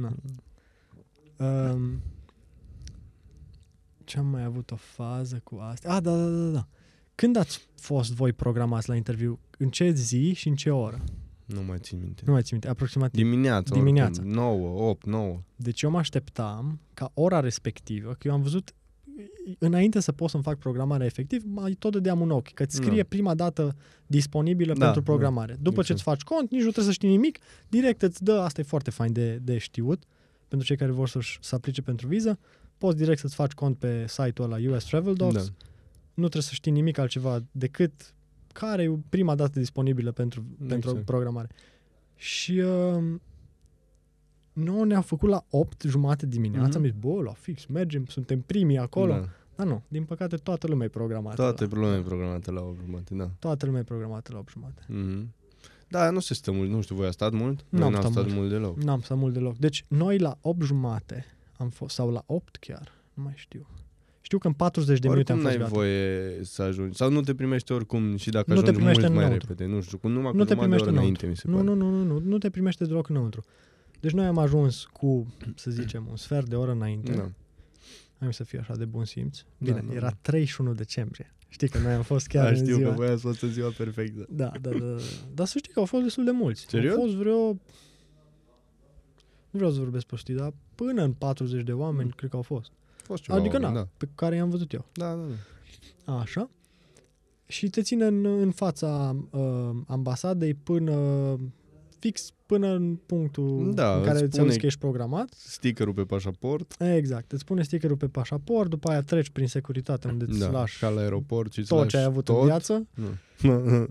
[0.00, 0.12] Na.
[1.36, 2.00] Um,
[4.08, 5.94] ce am mai avut o fază cu asta?
[5.94, 6.66] Ah, da, da, da, da.
[7.14, 9.38] Când ați fost voi programați la interviu?
[9.58, 11.00] În ce zi și în ce oră?
[11.44, 12.22] Nu mai țin minte.
[12.26, 13.20] Nu mai țin minte, aproximativ.
[13.22, 14.20] Dimineața, Dimineața.
[14.22, 15.40] oricum, 9, 8, 9.
[15.56, 18.72] Deci eu mă așteptam ca ora respectivă, că eu am văzut
[19.58, 23.00] înainte să pot să-mi fac programarea efectiv, mai tot dădeam un ochi, că îți scrie
[23.02, 23.06] Da.
[23.08, 25.10] prima dată disponibilă Da, pentru da.
[25.10, 25.52] programare.
[25.60, 25.98] După ce Exact.
[25.98, 28.90] îți faci cont, nici nu trebuie să știi nimic, direct îți dă, asta e foarte
[28.90, 30.02] fain de, de știut,
[30.48, 32.38] pentru cei care vor să-și să aplice pentru viză,
[32.78, 35.40] poți direct să-ți faci cont pe site-ul ăla US Travel Docs, Da.
[36.14, 38.14] nu trebuie să știi nimic altceva decât
[38.52, 40.68] care e prima dată disponibilă pentru, Exact.
[40.82, 41.48] pentru programare.
[42.14, 43.04] Și uh,
[44.52, 46.76] nouă ne-a făcut la 8 jumate dimineața, Mhm.
[46.76, 49.12] am zis, bă, la fix, mergem, suntem primii acolo.
[49.12, 49.28] Da.
[49.56, 51.36] Dar nu, din păcate toată lumea e programată.
[51.36, 53.30] Toate la, problemele programate la 8 jumate, da.
[53.38, 54.82] toată lumea e programată la 8 jumate.
[54.88, 55.34] Mhm.
[55.88, 57.64] Da, nu se stă mult, nu știu, voi a stat mult?
[57.68, 58.36] N-am Noi n-am stat stat mult.
[58.36, 58.76] mult deloc.
[58.76, 59.56] N-am stat mult deloc.
[59.56, 61.24] Deci noi la 8 jumate
[61.58, 63.66] am fost, sau la 8 chiar, nu mai știu.
[64.20, 65.78] Știu că în 40 de minute am oricum fost n-ai gata.
[65.80, 66.96] voie să ajungi.
[66.96, 69.48] Sau nu te primești oricum și dacă Nu te ajungi primește mult mai înăuntru.
[69.48, 69.70] repede.
[69.74, 71.48] Nu știu, cu numai Nu cu te jumătate de primește oră înainte, înăuntru.
[71.48, 71.90] mi se Nu, pare.
[71.90, 73.44] nu, nu, nu, nu, nu te primește deloc înăuntru.
[74.00, 77.12] Deci noi am ajuns cu, să zicem, un sfert de oră înainte.
[77.12, 77.30] Da.
[78.18, 79.38] Am să fie așa de bun simț.
[79.38, 80.16] Da, Bine, da, era da.
[80.20, 81.34] 31 decembrie.
[81.48, 82.88] Știi că noi am fost chiar Da, în știu ziua.
[82.90, 84.26] că voi ați fost în ziua perfectă.
[84.30, 84.96] Da, da, da, da.
[85.34, 86.66] Dar să știi că au fost destul de mulți.
[86.68, 86.94] Serios?
[86.94, 87.56] Au fost vreo...
[89.50, 92.70] Nu vreau să vorbesc prostii, dar până în 40 de oameni, cred că au fost.
[92.98, 93.90] A fost ceva Adică, na, oameni, da.
[93.96, 94.84] pe care i-am văzut eu.
[94.92, 95.26] Da, da,
[96.04, 96.18] da.
[96.18, 96.50] Așa.
[97.46, 100.94] Și te ține în, în fața uh, ambasadei până
[101.98, 105.32] fix până în punctul Da, în care îți îți spune- auzi că ești programat.
[105.36, 106.74] Stickerul pe pașaport.
[106.82, 107.32] Exact.
[107.32, 110.88] Îți pune stickerul pe pașaport, după aia treci prin securitate unde îți Da, lași ca
[110.88, 112.40] la aeroport și îți tot lași ce ai avut tot.
[112.40, 112.86] în viață
[113.42, 113.86] Nu.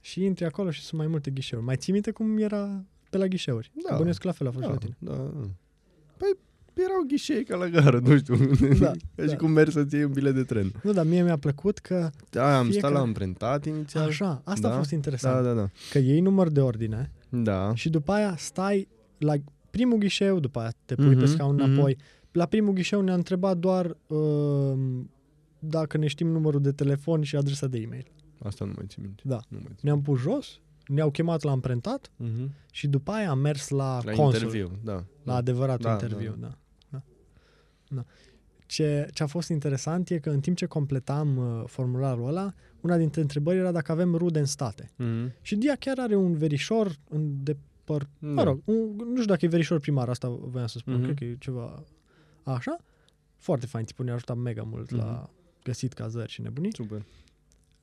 [0.00, 1.64] și intri acolo și sunt mai multe ghișeuri.
[1.64, 2.84] Mai ții minte cum era
[3.16, 3.70] pe la ghișeuri?
[3.74, 3.88] Da.
[3.90, 3.96] Da.
[3.96, 4.96] Bănuiesc că la fel a fost și da, la tine.
[4.98, 5.48] da, da.
[6.16, 6.28] Păi
[6.84, 8.36] erau ghișei ca la gară, nu știu.
[8.80, 9.36] Da, Ca și da.
[9.36, 10.72] cum mergi să-ți iei un bilet de tren.
[10.82, 14.06] Nu, dar mie mi-a plăcut că Da, am Fiecare- stat la amprentat inițial.
[14.08, 15.34] așa, asta Da, a fost interesant.
[15.44, 15.68] Da, da, da.
[15.90, 17.74] Că iei număr de ordine Da.
[17.74, 19.34] și după aia stai la
[19.70, 21.64] primul ghișeu, după aia te pui Mhm, pe scaun mhm.
[21.64, 21.96] înapoi.
[22.32, 24.72] La primul ghișeu ne-a întrebat doar uh,
[25.58, 28.06] dacă ne știm numărul de telefon și adresa de e-mail.
[28.42, 29.22] Asta nu mai țin minte.
[29.26, 29.40] Da.
[29.48, 29.76] Nu mai țin.
[29.80, 32.50] Ne-am pus jos, ne-au chemat la amprentat Mhm.
[32.70, 35.04] și după aia am mers la, La consul, interviu, da.
[35.22, 36.34] la adevăratul Da, interviu.
[36.40, 36.46] da.
[36.46, 36.56] Da.
[36.90, 37.02] Da.
[37.88, 38.04] Da.
[38.66, 42.96] Ce, ce a fost interesant e că în timp ce completam uh, formularul ăla, una
[42.96, 44.90] dintre întrebări era dacă avem rude în state.
[44.96, 45.32] Mhm.
[45.40, 48.08] Și Dia chiar are un verișor în depăr...
[48.18, 48.28] Da.
[48.28, 51.02] Mă rog, un, nu știu dacă e verișor primar, asta voiam să spun, Mhm.
[51.02, 51.04] mm-hmm.
[51.04, 51.82] cred că e ceva
[52.42, 52.76] așa.
[53.36, 54.96] Foarte fain, tipul ne-a ajutat mega mult mm-hmm.
[54.96, 55.06] Mhm.
[55.06, 55.30] la
[55.62, 56.74] găsit cazări și nebunii.
[56.74, 57.04] Super.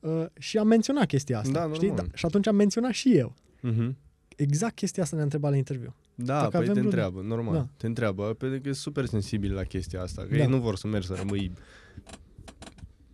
[0.04, 1.88] Uh, și am menționat chestia asta, Da, știi?
[1.88, 2.06] normal.
[2.08, 3.36] Da, și atunci am menționat și eu.
[3.62, 3.98] Mhm.
[4.36, 5.96] Exact chestia asta ne-a întrebat la interviu.
[6.16, 6.86] Da, Dacă păi avem te rude.
[6.86, 7.54] întreabă, normal.
[7.54, 7.68] Da.
[7.78, 10.22] Te întreabă, pentru că e super sensibil la chestia asta.
[10.22, 10.38] Că Da.
[10.44, 11.52] ei nu vor să mergi să rămâi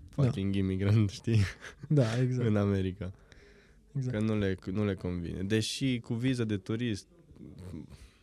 [0.10, 1.40] fucking immigrant, știi,
[1.88, 2.48] Da, exact.
[2.48, 3.12] în America.
[3.96, 4.18] exact.
[4.18, 5.42] Că nu le, nu le convine.
[5.42, 7.08] Deși cu viză de turist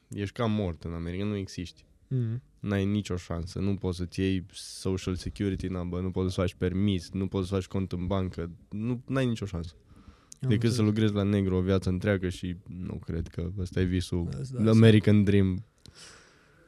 [0.09, 1.85] ești cam mort în America, nu existi.
[2.09, 2.43] Mm.
[2.61, 3.59] N-ai nicio șansă.
[3.59, 7.55] Nu poți să-ți iei social security number, nu poți să faci permis, nu poți să
[7.55, 8.51] faci cont în bancă.
[8.69, 9.73] Nu ai nicio șansă.
[10.43, 10.87] Am Decât să înțeles.
[10.89, 14.29] lucrezi la negru o viață întreagă și nu cred că ăsta e visul.
[14.41, 15.65] Îți dai American Dream.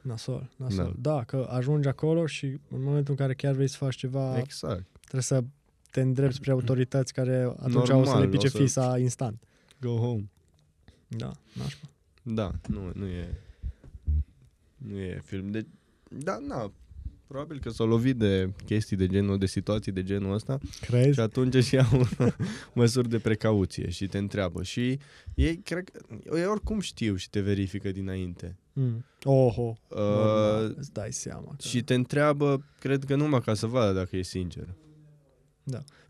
[0.01, 0.95] Nasol, nasol.
[0.97, 1.09] Da.
[1.11, 1.15] Da.
[1.15, 4.85] da, că ajungi acolo și în momentul în care chiar vrei să faci ceva, Exact.
[4.99, 5.43] trebuie să
[5.91, 9.43] te îndrepți spre autorități care atunci au să Normal, le pice o să- fisa instant.
[9.81, 10.29] Go home.
[11.07, 11.87] Da, nașpa.
[12.23, 13.37] Da, nu, nu e
[14.87, 15.51] nu e film.
[15.51, 15.65] De,
[16.09, 16.71] da, na,
[17.27, 21.13] probabil că s-au lovit de chestii de genul, de situații de genul ăsta Crezi?
[21.13, 22.07] și atunci își iau
[22.73, 24.63] măsuri de precauție și te întreabă.
[24.63, 24.99] Și
[25.33, 25.99] ei, cred că,
[26.35, 28.57] ei oricum știu și te verifică dinainte.
[28.73, 29.05] Mm.
[29.23, 31.55] Oho, Uh, normal, îți dai seama.
[31.57, 31.67] Că...
[31.67, 34.75] și te întreabă, cred că numai ca să vadă dacă e sincer.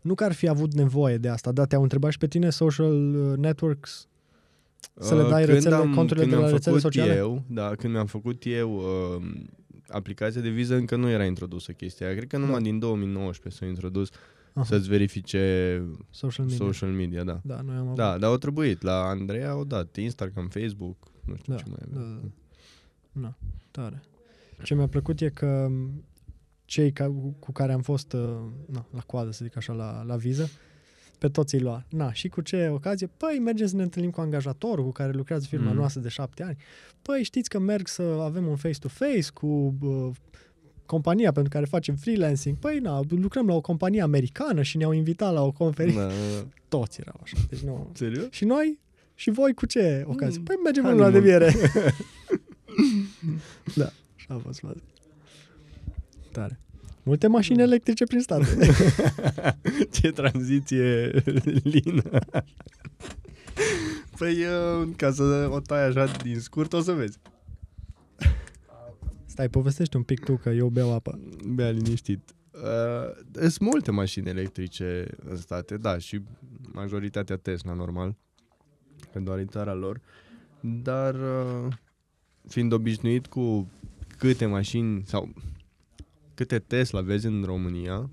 [0.02, 3.14] Nu că ar fi avut nevoie de asta, dar te-au întrebat și pe tine social
[3.14, 4.08] uh, networks
[4.98, 7.16] să le Uh, dai când rețele, am- conturile când de la mi-am rețele făcut sociale?
[7.18, 9.30] Eu, da, când mi-am făcut eu uh,
[9.88, 12.16] aplicația de viză, încă nu era introdusă chestia aia.
[12.16, 12.60] Cred că numai Da.
[12.60, 14.08] din 2019 s-a introdus
[14.54, 16.64] Aha, să-ți verifice social media.
[16.66, 17.40] social media, da.
[17.44, 17.96] Da, noi am avut.
[17.96, 18.82] Da, dar au trebuit.
[18.82, 22.18] La Andreea au dat Instagram, Facebook, nu știu Da, ce mai da, avea.
[22.22, 22.28] da.
[23.20, 23.36] Na,
[23.70, 24.00] tare.
[24.62, 26.04] Ce mi-a plăcut e că m,
[26.64, 28.20] cei ca, cu care am fost uh,
[28.66, 30.50] na, la coadă, să zic așa, la, la viză,
[31.20, 31.84] pe toți îi lua.
[31.88, 33.10] Na, și cu ce ocazie?
[33.16, 35.72] Păi, mergem să ne întâlnim cu angajatorul cu care lucrează firma Mhm.
[35.72, 35.78] mm.
[35.78, 36.56] noastră de șapte ani.
[37.02, 40.10] Păi, știți că merg să avem un face-to-face cu uh,
[40.86, 42.56] compania pentru care facem freelancing.
[42.56, 45.98] Păi, na, lucrăm la o companie americană și ne-au invitat la o conferință.
[46.00, 46.46] Da, da, da.
[46.68, 47.36] Toți erau așa.
[47.48, 47.90] Deci nu...
[47.94, 48.26] Serios?
[48.30, 48.78] Și noi?
[49.14, 50.38] Și voi cu ce ocazie?
[50.38, 51.50] Mm, Păi mergem în luna de honeymoon.
[51.52, 51.70] viere.
[53.76, 54.80] da, așa a fost faza.
[56.32, 56.60] Tare.
[57.10, 58.44] Multe mașini electrice prin state.
[60.00, 61.10] Ce tranziție
[61.62, 62.02] lină.
[64.18, 67.18] Păi, uh, ca să o tai așa din scurt, o să vezi.
[69.26, 71.20] Stai, povestește un pic tu că eu beau apă.
[71.46, 72.34] Bea liniștit.
[72.52, 76.20] Uh, sunt multe mașini electrice în state, da, și
[76.72, 78.16] majoritatea Tesla, normal,
[79.12, 80.00] că doar în țara lor,
[80.60, 81.72] dar uh,
[82.48, 83.70] fiind obișnuit cu
[84.18, 85.32] câte mașini sau
[86.40, 88.10] câte Tesla vezi în România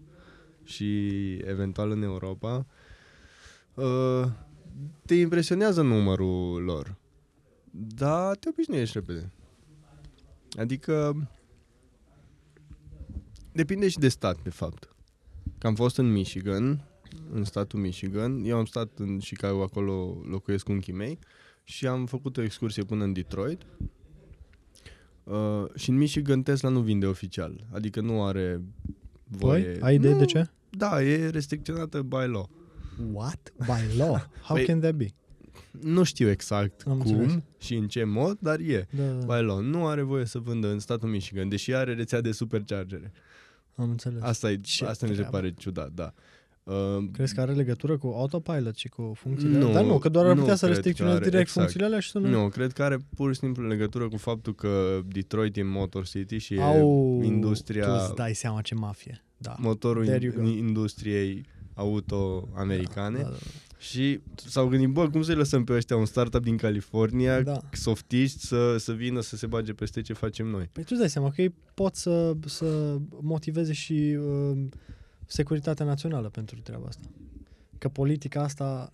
[0.64, 2.66] și eventual în Europa,
[3.74, 4.26] uh,
[5.06, 6.96] te impresionează numărul lor.
[7.72, 9.32] Da, te obișnuiești repede.
[10.58, 11.28] Adică
[13.52, 14.96] depinde și de stat, de fapt.
[15.58, 16.88] Că am fost în Michigan,
[17.32, 18.44] în statul Michigan.
[18.44, 21.20] Eu am stat în Chicago, acolo locuiesc cu unchii mei
[21.64, 23.62] și am făcut o excursie până în Detroit.
[25.28, 28.62] Uh, și în Michigan Tesla nu vinde oficial, adică nu are
[29.24, 29.64] voie.
[29.64, 30.50] Păi, ai idee nu, de ce?
[30.70, 32.50] Da, e restricționată by law.
[33.12, 33.54] What?
[33.58, 34.28] By law?
[34.42, 35.06] How Păi- can that be?
[35.82, 37.44] Nu știu exact Am cum înțeles.
[37.58, 38.88] și în ce mod, dar e.
[38.92, 39.38] Da, da, da.
[39.38, 39.60] By law.
[39.62, 43.12] Nu are voie să vândă în statul Michigan, deși are rețea de superchargere.
[43.76, 44.22] am înțeles.
[44.22, 45.38] Asta, e, Ce asta mi se treabă.
[45.38, 46.14] pare ciudat, da.
[46.68, 50.26] Uh, Crezi că are legătură cu autopilot și cu funcțiile Nu, Dar nu, că doar
[50.26, 51.60] ar nu putea să cred că restricționeze are, direct exact.
[51.60, 52.28] funcțiile alea și să nu...
[52.30, 56.38] Nu, cred că are pur și simplu legătură cu faptul că Detroit e Motor City
[56.38, 59.24] și Au, e industria, Tu îți dai seama ce mafie.
[59.38, 59.56] Da.
[59.60, 60.58] motorul There you in, go.
[60.58, 63.38] industriei auto-americane Da, da, da.
[63.78, 67.60] și s-au gândit, bă, cum să-i lăsăm pe ăștia un startup din California, Da.
[67.72, 70.70] softiști, să, să vină să se bage peste ce facem noi.
[70.72, 74.58] Păi tu îți dai seama că ei pot să, să motiveze și uh,
[75.28, 77.08] securitatea națională pentru treaba asta.
[77.78, 78.92] Că politica asta...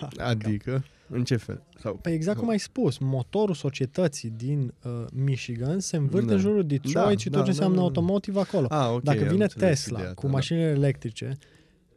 [0.00, 1.62] Ha, Adică, în ce fel?
[1.80, 6.32] Sau, Păi exact cum ai spus, motorul societății din uh, Michigan se învârte Da.
[6.34, 7.86] în jurul Detroit Da, și da, tot ce da, înseamnă da, da.
[7.86, 8.66] automotive acolo.
[8.70, 10.32] ah, ok, Dacă am vine înțeles Tesla ideea cu ta, da.
[10.32, 11.36] mașinile electrice,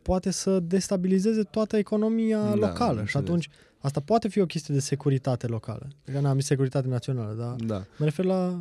[0.01, 3.15] poate să destabilizeze toată economia Da, am locală și înțeles.
[3.15, 5.88] atunci asta poate fi o chestie de securitate locală.
[6.12, 7.65] Că n-am zis securitate națională, dar Da.
[7.65, 7.86] da.
[7.97, 8.57] mă refer la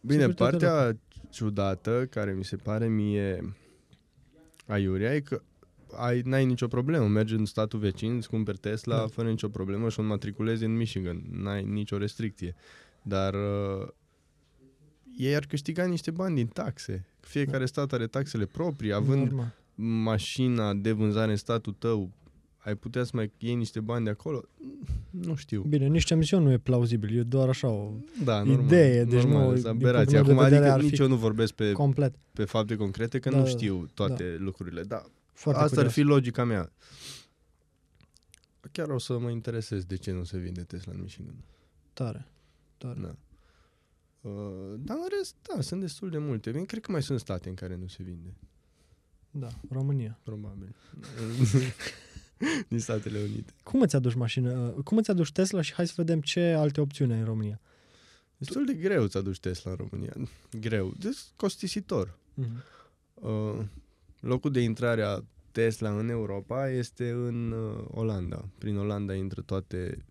[0.00, 0.98] Bine, Securitatea partea
[1.30, 3.54] ciudată care mi se pare mie
[4.66, 5.42] aiurea e că
[5.96, 7.06] ai, n-ai nicio problemă.
[7.06, 9.06] Mergi în statul vecin, îți cumperi Tesla Da.
[9.06, 11.22] fără nicio problemă și o înmatriculezi în Michigan.
[11.30, 12.54] N-ai nicio restricție.
[13.02, 13.88] Dar uh,
[15.16, 17.06] ei ar câștiga niște bani din taxe.
[17.20, 18.92] Fiecare stat are taxele proprii.
[18.92, 19.54] Având normal.
[19.74, 22.10] mașina de vânzare în statul tău,
[22.66, 24.42] ai putea să mai iei niște bani de acolo?
[25.10, 25.62] Nu știu.
[25.62, 27.92] Bine, nici ce am zis eu nu e plauzibil, e doar așa o
[28.24, 28.64] Da, normal.
[28.64, 30.14] idee, deci normal, nu- sunt din aberații.
[30.14, 32.14] punctul meu Acum, de vedere adică ar fi nici eu nu vorbesc pe complet.
[32.32, 34.82] pe fapte concrete, că Da, nu da, știu toate lucrurile.
[34.82, 35.92] Da, Foarte asta ar curios.
[35.92, 36.72] fi logica mea.
[38.72, 41.34] Chiar o să mă interesez de ce nu se vinde Tesla în Michigan.
[41.92, 42.26] Tare,
[42.78, 43.00] tare.
[43.00, 43.14] Da.
[44.20, 46.50] Uh, dar în rest, da, sunt destul de multe.
[46.50, 48.34] Bine, cred că mai sunt state în care nu se vinde.
[49.30, 50.18] Da, România.
[50.22, 50.74] Probabil.
[52.68, 53.52] Din Statele Unite.
[53.62, 54.74] Cum îți aduci mașină?
[54.84, 57.60] Cum îți aduci Tesla și hai să vedem ce alte opțiuni ai în România?
[58.36, 60.12] Destul de greu să aduci Tesla în România.
[60.60, 60.92] Greu.
[60.98, 62.18] Deci costisitor.
[62.34, 62.62] Mhm.
[63.14, 63.64] Uh,
[64.20, 68.48] locul de intrare a Tesla în Europa este în uh, Olanda.
[68.58, 70.04] Prin Olanda intră toate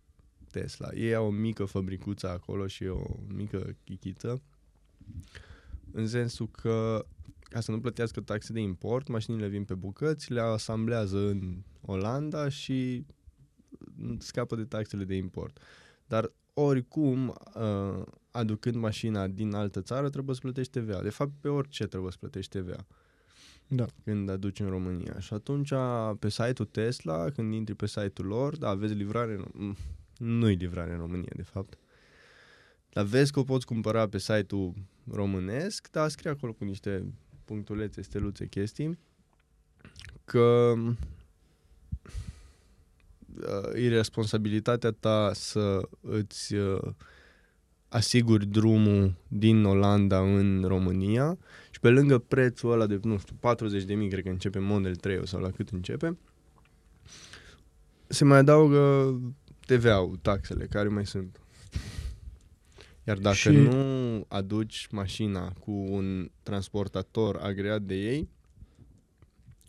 [0.52, 0.94] Tesla.
[0.94, 4.42] Ei au o mică fabricuță acolo și o mică chichiță.
[5.92, 7.06] În sensul că
[7.50, 12.50] ca să nu plătească taxe de import, mașinile vin pe bucăți, le asamblează în Olanda
[12.50, 13.06] și
[14.18, 15.60] scapă de taxele de import.
[16.08, 21.02] Dar oricum, uh, aducând mașina din altă țară, trebuie să plătești TVA.
[21.02, 22.86] De fapt, pe orice trebuie să plătești TVA
[23.68, 23.86] Da.
[24.04, 25.20] când aduci în România.
[25.20, 25.72] Și atunci,
[26.20, 29.76] pe site-ul Tesla, când intri pe site-ul lor, da, vezi livrare, în- mm,
[30.18, 31.78] nu-i livrare în România, de fapt.
[32.90, 34.74] Dar vezi că o poți cumpăra pe site-ul
[35.12, 37.14] românesc, dar scrie acolo cu niște
[37.46, 39.00] punctulețe, steluțe, chestii,
[40.26, 40.74] că
[43.38, 46.82] uh, e responsabilitatea ta să îți uh,
[47.90, 51.38] asiguri drumul din Olanda în România
[51.70, 54.96] și pe lângă prețul ăla de, nu știu, 40 de mii, cred că începe Model
[54.96, 56.18] 3 sau la cât începe,
[58.08, 59.14] se mai adaugă
[59.66, 61.40] TVA-ul, taxele care mai sunt.
[63.08, 63.56] Iar dacă Și- și...
[63.56, 68.30] nu aduci mașina cu un transportator agreat de ei,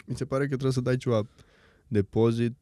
[0.06, 1.26] mi se pare că trebuie să dai ceva
[1.88, 2.54] depozit,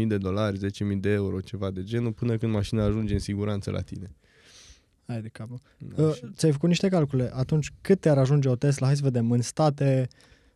[0.00, 3.70] 10.000 de dolari, 10.000 de euro, ceva de genul, până când mașina ajunge în siguranță
[3.70, 4.14] la tine.
[5.06, 5.60] Hai de capă.
[5.78, 7.30] Da, Uh, și- ți-ai făcut niște calcule.
[7.34, 8.86] Atunci cât te-ar ajunge o Tesla?
[8.86, 9.30] Hai să vedem.
[9.30, 10.08] În state,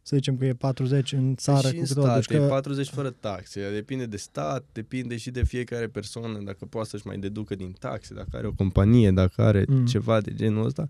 [0.06, 2.22] să zicem că e 40, în țară Păi și cu în cât o aduci?
[2.24, 2.44] state, Că...
[2.44, 3.70] e 40 fără taxe.
[3.72, 8.14] Depinde de stat, depinde și de fiecare persoană, dacă poate să-și mai deducă din taxe,
[8.14, 9.76] dacă are o companie, dacă are Mm.
[9.76, 9.86] mm.
[9.86, 10.86] ceva de genul ăsta.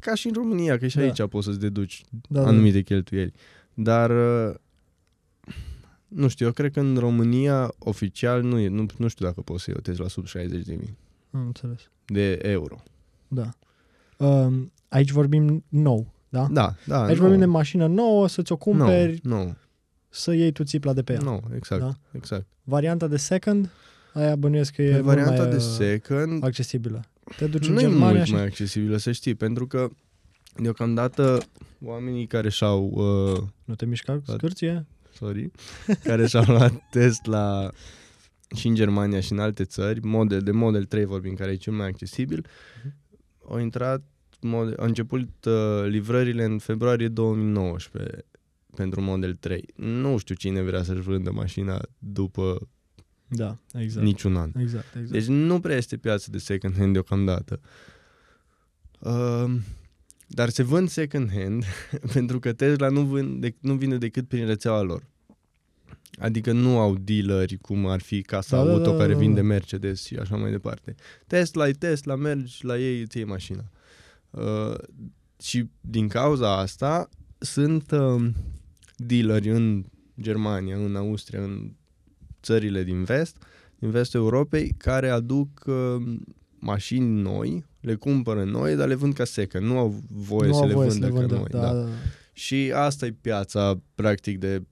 [0.00, 1.02] Ca și în România, că și Da.
[1.02, 2.48] aici poți să-ți deduci da, da.
[2.48, 3.32] anumite cheltuieli.
[3.74, 4.54] Dar, uh,
[6.08, 9.62] nu știu, eu cred că în România, oficial, nu, e, nu, nu știu dacă poți
[9.62, 10.96] să iei o Tesla sub 60 de mii
[11.30, 11.90] Am înțeles.
[12.06, 12.82] de euro.
[13.28, 13.50] Da.
[14.16, 16.46] Um, aici vorbim nou, da?
[16.50, 17.02] Da, da.
[17.04, 19.56] Aici nu, vorbim de mașină nouă, să ți-o nu, cumperi, nu,
[20.08, 21.20] să iei tu țipla de pe ea.
[21.20, 21.92] nu, exact, Da?
[22.12, 22.46] exact.
[22.64, 23.70] Varianta de second,
[24.14, 27.04] aia bănuiesc că e Pe mult varianta mai, de uh, second, accesibilă.
[27.36, 28.32] Te duci în nu e Germania mult și...
[28.32, 29.88] mai accesibilă, să știi, pentru că
[30.62, 31.38] Deocamdată,
[31.84, 32.84] oamenii care și-au,
[33.34, 34.32] uh, Nu te mișca Da.
[34.32, 34.86] scârție?
[35.14, 35.50] sorry,
[36.02, 37.70] care și-au luat test la
[38.56, 41.72] și în Germania și în alte țări, model, de Model 3 vorbim, care e cel
[41.72, 42.46] mai accesibil,
[43.48, 44.02] au intrat,
[44.40, 48.24] model, au început uh, livrările în februarie 2019
[48.74, 49.64] pentru Model 3.
[49.76, 52.68] Nu știu cine vrea să-și vândă mașina după
[53.28, 54.06] Da, exact.
[54.06, 54.52] niciun an.
[54.58, 55.10] Exact, exact.
[55.12, 57.60] Deci nu prea este piață de second hand deocamdată.
[58.98, 59.54] Uh,
[60.26, 61.64] dar se vând second hand
[62.14, 65.06] pentru că Tesla nu, vând de, nu vinde decât prin rețeaua lor.
[66.18, 69.40] Adică nu au dealeri cum ar fi Casa Da, da, Auto da, care da, vinde
[69.40, 69.46] da.
[69.46, 70.94] Mercedes și așa mai departe.
[71.26, 73.64] Tesla e Tesla, mergi la ei, îți iei mașina.
[74.30, 74.74] Uh,
[75.42, 78.28] și din cauza asta sunt uh,
[78.96, 79.84] dealeri în
[80.20, 81.72] Germania, în Austria, în
[82.42, 83.36] țările din vest,
[83.78, 86.16] din vestul Europei, care aduc uh,
[86.58, 89.64] mașini noi, le cumpără noi, dar le vând ca second.
[89.64, 91.34] Nu au voie nu să au le voie vândă să le ca vândă.
[91.34, 91.46] noi.
[91.50, 91.72] Da, Da.
[91.72, 91.80] da.
[91.80, 91.88] da.
[92.32, 94.62] Și asta e piața, practic, de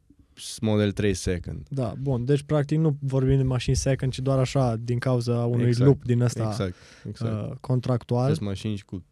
[0.61, 1.67] Model 3 second.
[1.69, 2.25] Da, bun.
[2.25, 6.05] Deci, practic, nu vorbim de mașini second, ci doar așa, din cauza unui Exact, lup
[6.05, 6.75] din ăsta Exact,
[7.09, 7.51] exact.
[7.51, 8.35] uh, contractual.
[8.35, 9.05] Sunt mașini cu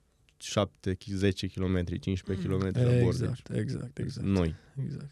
[0.45, 3.21] 7, 10 km, 15 km la bord.
[3.21, 4.27] Exact, exact, Deci, exact.
[4.27, 4.55] noi.
[4.85, 5.11] Exact.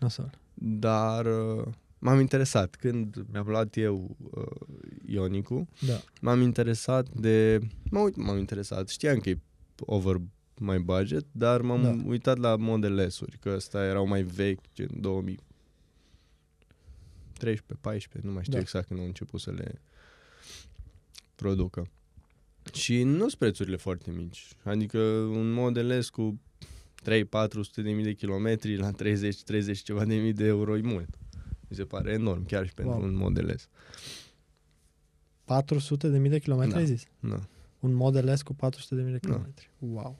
[0.00, 0.30] Nasol.
[0.54, 1.64] Dar uh,
[1.98, 2.76] m-am interesat.
[2.76, 4.46] Când mi-am luat eu uh,
[5.06, 6.00] Ionicul, Da.
[6.20, 7.58] m-am interesat de...
[7.90, 8.88] Mă uit, m-am interesat.
[8.88, 9.38] Știam că e
[9.76, 10.16] over
[10.60, 11.90] my budget, dar m-am Da.
[11.90, 12.02] da.
[12.06, 18.52] uitat la Model S-uri, că ăsta erau mai vechi, gen 2013, 14, nu mai știu
[18.52, 18.58] Da.
[18.58, 18.64] da.
[18.64, 19.80] exact când au început să le
[21.34, 21.88] producă.
[22.72, 24.46] Și nu sunt prețurile foarte mici.
[24.64, 24.98] Adică
[25.30, 26.40] un Model S cu
[27.02, 31.08] 3-400 de mii de kilometri la 30-30 ceva de mii de euro e mult.
[31.68, 33.02] Mi se pare enorm, chiar și pentru Wow.
[33.04, 33.68] un Model S.
[35.44, 36.78] 400 de mii de kilometri, Da.
[36.78, 37.04] ai zis?
[37.20, 37.40] Da.
[37.80, 39.26] Un Model S cu 400 de mii de Da.
[39.28, 39.70] kilometri.
[39.78, 40.18] Wow.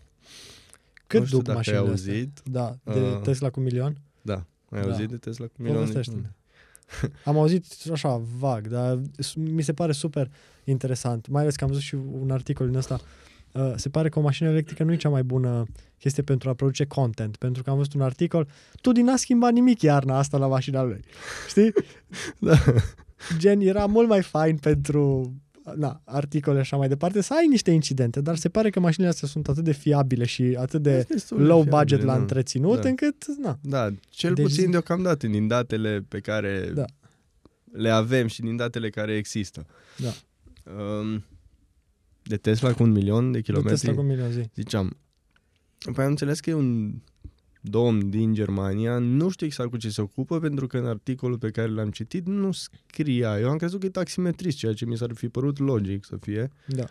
[1.07, 2.13] Cât nu știu duc dacă ai mașinile astea?
[2.15, 2.41] auzit.
[2.51, 3.97] Da, de Uh, Tesla cu milion?
[4.23, 4.47] Da.
[4.69, 4.89] Ai Da.
[4.91, 5.81] auzit de Tesla cu milioane?
[5.87, 6.31] Povestește-mi.
[7.25, 10.31] Am auzit așa, vag, dar s- mi se pare super
[10.65, 11.29] interesant.
[11.29, 13.01] Mai ales că am văzut și un articol din ăsta.
[13.53, 15.65] Uh, se pare că o mașină electrică nu e cea mai bună
[15.99, 17.37] chestie pentru a produce content.
[17.37, 18.49] Pentru că am văzut un articol,
[18.81, 21.01] tu din n-a schimbat nimic iarna asta la mașina lui.
[21.49, 21.73] Știi?
[22.39, 22.57] Da.
[23.39, 25.33] Gen, era mult mai fain pentru
[25.75, 29.11] na, articole și așa mai departe, să ai niște incidente, dar se pare că mașinile
[29.11, 32.13] astea sunt atât de fiabile și atât de Sunt destul de low fiabile, budget la
[32.15, 32.19] da.
[32.21, 32.89] întreținut, Da.
[32.89, 36.85] încât, na, Da, cel Deci- puțin deocamdată din datele pe care Da.
[37.73, 39.67] le avem și din datele care există.
[39.97, 40.13] Da.
[40.73, 41.25] Um,
[42.23, 44.43] de Tesla cu un milion de de kilometri, Tesla cu milion zi.
[44.55, 44.97] ziceam.
[45.95, 46.93] Păi am înțeles că e un
[47.71, 51.51] domn din Germania, nu știu exact cu ce se ocupă, pentru că în articolul pe
[51.51, 53.41] care l-am citit nu scria.
[53.41, 56.51] Eu am crezut că e taximetrist, ceea ce mi s-ar fi părut logic să fie.
[56.67, 56.85] Da.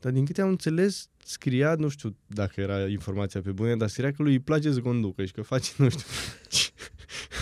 [0.00, 4.12] Dar din câte am înțeles, scria, nu știu dacă era informația pe bune, dar scria
[4.12, 6.04] că lui îi place să conducă și că face, nu știu,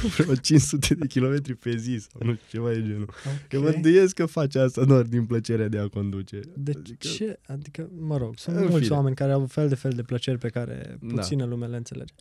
[0.16, 3.08] vreo 500 de kilometri pe zi sau nu știu, ceva de genul.
[3.48, 3.74] Că mă Ok.
[3.74, 6.40] îndoiesc că face asta doar din plăcerea de a conduce.
[6.56, 7.38] De Adică- ce?
[7.46, 8.96] Adică, mă rog, sunt În mulți fine.
[8.96, 11.14] oameni care au fel de fel de plăceri pe care Da.
[11.14, 12.14] puțină lume le înțelege.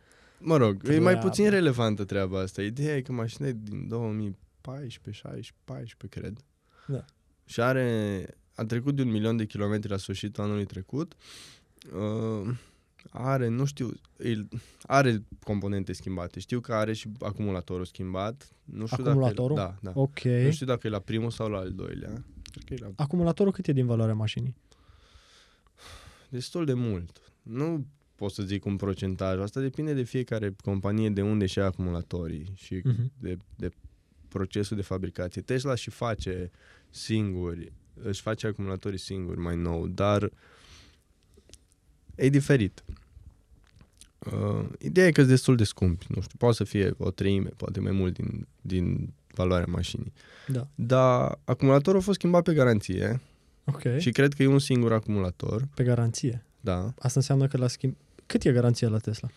[0.45, 2.61] Mă rog, e mai Trebuia- puțin relevantă treaba asta.
[2.61, 6.37] Ideea e că mașina e din 2014, 16, 14, cred.
[6.87, 7.05] Da.
[7.45, 8.25] Și are,
[8.55, 11.13] a trecut de un milion de kilometri la sfârșitul anului trecut.
[11.95, 12.55] Uh,
[13.09, 14.47] are, nu știu, el,
[14.81, 16.39] are componente schimbate.
[16.39, 18.51] Știu că are și acumulatorul schimbat.
[18.63, 19.55] Nu știu Acumulatorul?
[19.55, 19.99] Dacă e, da, da.
[19.99, 20.19] Ok.
[20.23, 22.23] Nu știu dacă e la primul sau la al doilea.
[22.51, 24.55] Cred că e la Acumulatorul cât e din valoarea mașinii?
[26.29, 27.21] destul de mult.
[27.41, 29.39] Nu pot să zic un procentaj.
[29.39, 33.11] Asta depinde de fiecare companie de unde și ia acumulatorii și Mhm.
[33.19, 33.69] de, de
[34.27, 35.41] procesul de fabricație.
[35.41, 36.51] Tesla și face
[36.89, 37.71] singuri,
[38.03, 40.29] își face acumulatorii singuri mai nou, dar
[42.15, 42.83] e diferit.
[44.31, 47.49] Uh, ideea e că sunt destul de scumpi, nu știu, poate să fie o treime,
[47.57, 50.13] poate mai mult din, din valoarea mașinii.
[50.47, 50.67] Da.
[50.75, 53.21] Dar acumulatorul a fost schimbat pe garanție
[53.65, 53.81] Ok.
[53.99, 56.45] și cred că e un singur acumulator, Pe garanție.
[56.63, 56.93] Da.
[56.99, 57.95] Asta înseamnă că la schimb...
[58.25, 59.29] Cât e garanția la Tesla?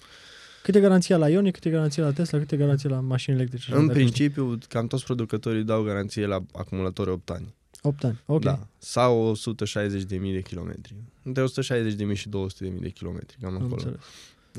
[0.63, 3.37] Cât e garanția la Ioniq, cât e garanția la Tesla, cât e garanția la mașini
[3.37, 3.75] electrice?
[3.75, 7.55] În Dacă principiu, cam toți producătorii dau garanție la acumulatori 8 ani.
[7.75, 7.81] știi.
[7.91, 8.21] 8 ani.
[8.27, 8.43] Ok.
[8.43, 8.67] Da.
[8.79, 10.95] Sau 160.000 de kilometri.
[11.23, 13.73] Între 160.000 și 200.000 de kilometri, cam Am acolo.
[13.75, 14.01] înțeles.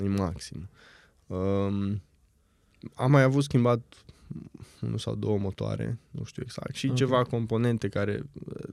[0.03, 0.69] E maxim.
[1.27, 2.01] Um,
[2.93, 3.81] am mai avut schimbat
[4.81, 6.95] unul sau două motoare, nu știu exact, și Ok.
[6.95, 8.63] ceva componente care uh,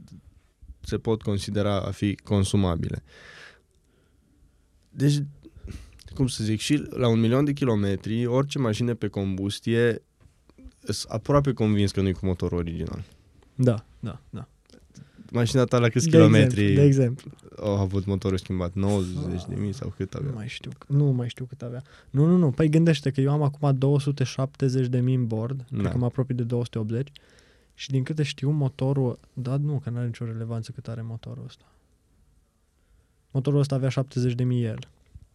[0.80, 3.02] se pot considera a fi consumabile.
[4.96, 5.22] Deci,
[6.14, 10.02] cum să zic, și la un milion de kilometri, orice mașină pe combustie,
[10.78, 13.04] sunt aproape convins că nu e cu motor original.
[13.54, 14.48] Da, da, da.
[15.30, 17.30] mașina ta la câți de kilometri exemplu, de exemplu.
[17.56, 18.74] au avut motorul schimbat?
[18.74, 20.28] 90 de mii sau cât avea?
[20.28, 21.82] Nu mai știu, nu mai știu cât avea.
[22.10, 25.64] Nu, nu, nu, păi gândește că eu am acum 270 de mii în board, da.
[25.70, 25.78] Da.
[25.78, 27.10] cred că mă apropii de 280
[27.74, 31.44] și din câte știu motorul, da, nu, că nu are nicio relevanță cât are motorul
[31.46, 31.64] ăsta.
[33.34, 34.78] Motorul ăsta avea 70 de mii el.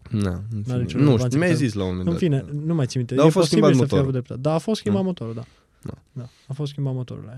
[0.09, 0.77] Na, în fine.
[0.77, 2.21] nicio nu relevanță știu, mi-ai că- zis la un moment În dat.
[2.21, 3.15] fine, nu mai țin minte.
[3.15, 4.01] Dar a e fost posibil schimbat să fie motorul.
[4.01, 4.41] avut dreptate.
[4.41, 5.07] Da, a fost schimbat Da.
[5.07, 5.45] motorul, da.
[5.83, 5.93] Da.
[6.11, 7.37] Da, a fost schimbat motorul ăla.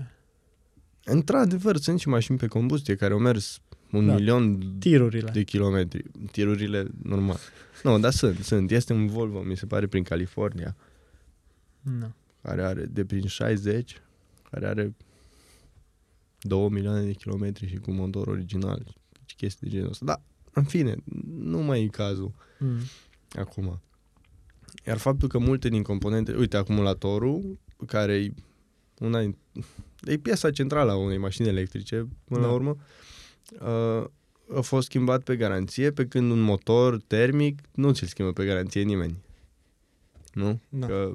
[1.04, 3.60] Într-adevăr, sunt și mașini pe combustie care au mers
[3.92, 4.14] un Da.
[4.14, 5.30] milion Tirurile.
[5.30, 6.02] de kilometri.
[6.30, 7.38] Tirurile normal.
[7.82, 8.70] Nu, dar sunt, sunt.
[8.70, 10.76] Este un Volvo, mi se pare, prin California,
[12.00, 12.10] Da.
[12.42, 14.00] care are de prin 60,
[14.50, 14.94] care are
[16.40, 18.82] 2 milioane de kilometri și cu motor original.
[19.24, 20.04] Și chestii de genul ăsta.
[20.04, 20.22] Da,
[20.52, 20.94] în fine,
[21.38, 22.78] nu mai e cazul Mm.
[23.32, 23.80] acum.
[24.86, 28.32] Iar faptul că multe din componente, uite, acumulatorul, care e
[28.98, 29.36] una din,
[30.00, 32.46] e piesa centrală a unei mașini electrice, până Da.
[32.46, 32.76] la urmă,
[33.60, 34.06] uh,
[34.56, 38.82] a fost schimbat pe garanție, pe când un motor termic nu ți-l schimbă pe garanție
[38.82, 39.16] nimeni.
[40.32, 40.60] Nu?
[40.68, 40.86] Da.
[40.86, 41.12] Că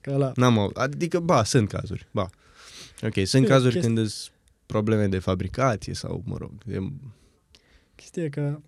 [0.00, 0.70] Că ăla, n-am au...
[0.74, 2.28] Adică, ba, sunt cazuri, ba.
[3.02, 4.32] Ok, sunt E, cazuri chesti- când sunt
[4.66, 6.78] probleme de fabricație sau, mă rog, e,
[7.98, 8.60] chestia e că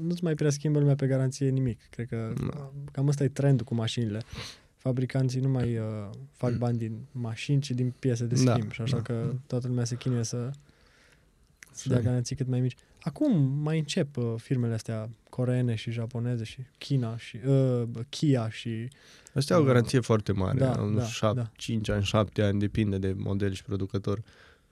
[0.00, 1.80] nu-ți mai prea schimbă lumea pe garanție nimic.
[1.90, 2.72] Cred că Da.
[2.92, 4.20] cam ăsta e trendul cu mașinile.
[4.76, 5.84] Fabricanții nu mai uh,
[6.32, 8.70] fac bani din mașini, ci din piese de Da, schimb.
[8.72, 9.36] și așa da, că da.
[9.46, 10.50] toată lumea se chinuie să,
[11.72, 12.02] să Așa dea e.
[12.02, 12.76] garanții cât mai mici.
[13.02, 18.88] Acum mai încep uh, firmele astea coreene și japoneze și China și uh, Kia și
[19.34, 21.50] Astea au Uh, garanție foarte mare, da, au da, șap, da.
[21.56, 24.22] 5 ani, 7 ani, depinde de model și producător,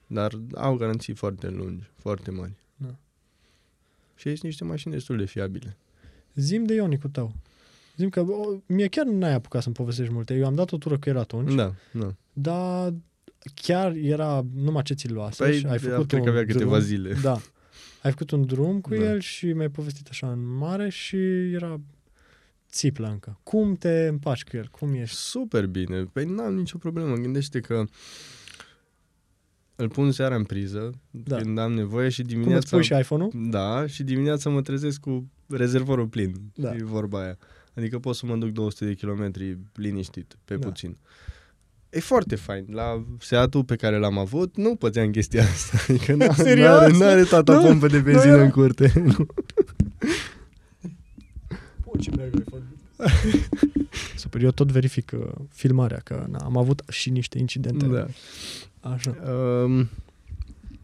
[0.07, 2.53] dar au garanții foarte lungi, foarte mari.
[2.77, 2.95] Da.
[4.15, 5.77] Și sunt niște mașini destul de fiabile.
[6.35, 7.35] Zim de Ionicul tău.
[7.97, 10.35] Zim că o, mie chiar n-ai apucat să-mi povestești multe.
[10.35, 12.15] Eu am dat o tură cu el atunci, Da, da.
[12.33, 12.95] dar
[13.55, 16.71] chiar era numai ce ți luase Păi, și ai făcut cred un că avea câteva
[16.71, 16.81] drum.
[16.81, 17.13] zile.
[17.23, 17.33] Da.
[18.03, 19.03] Ai făcut un drum cu Da.
[19.05, 21.17] el și mi-ai povestit așa în mare și
[21.53, 21.81] era
[22.71, 23.41] țiplă încă.
[23.43, 24.67] Cum te împaci cu el?
[24.71, 25.17] Cum ești?
[25.17, 26.03] Super bine.
[26.05, 27.15] Păi n-am nicio problemă.
[27.15, 27.85] Gândește că
[29.77, 31.37] îl pun seara în priză Da.
[31.37, 32.77] când am nevoie și Cum îți dimineața...
[32.77, 33.31] pui și iPhone-ul?
[33.35, 36.35] Da, și dimineața mă trezesc cu rezervorul plin.
[36.55, 36.75] Da.
[36.75, 37.39] E vorba aia.
[37.77, 40.67] Adică pot să mă duc 200 de kilometri liniștit, pe Da.
[40.69, 40.97] puțin.
[41.91, 42.65] E foarte fain.
[42.71, 45.77] La Seatul pe care l-am avut, nu pățeam chestia asta.
[45.93, 46.69] Adică n- Serios?
[46.69, 48.93] n-are, n-are tata Nu, pompă de benzină nu, în curte.
[54.17, 57.87] Super, eu tot verific uh, filmarea, că na, am avut și niște incidente.
[57.87, 58.07] da.
[58.93, 59.17] Așa.
[59.65, 59.89] Um,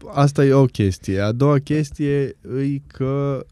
[0.06, 1.20] asta e o chestie.
[1.20, 3.46] A doua chestie e că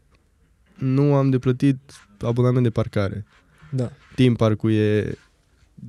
[0.77, 1.77] nu am de plătit
[2.21, 3.25] abonament de parcare.
[3.71, 3.91] Da.
[4.15, 5.17] Timp parcul e,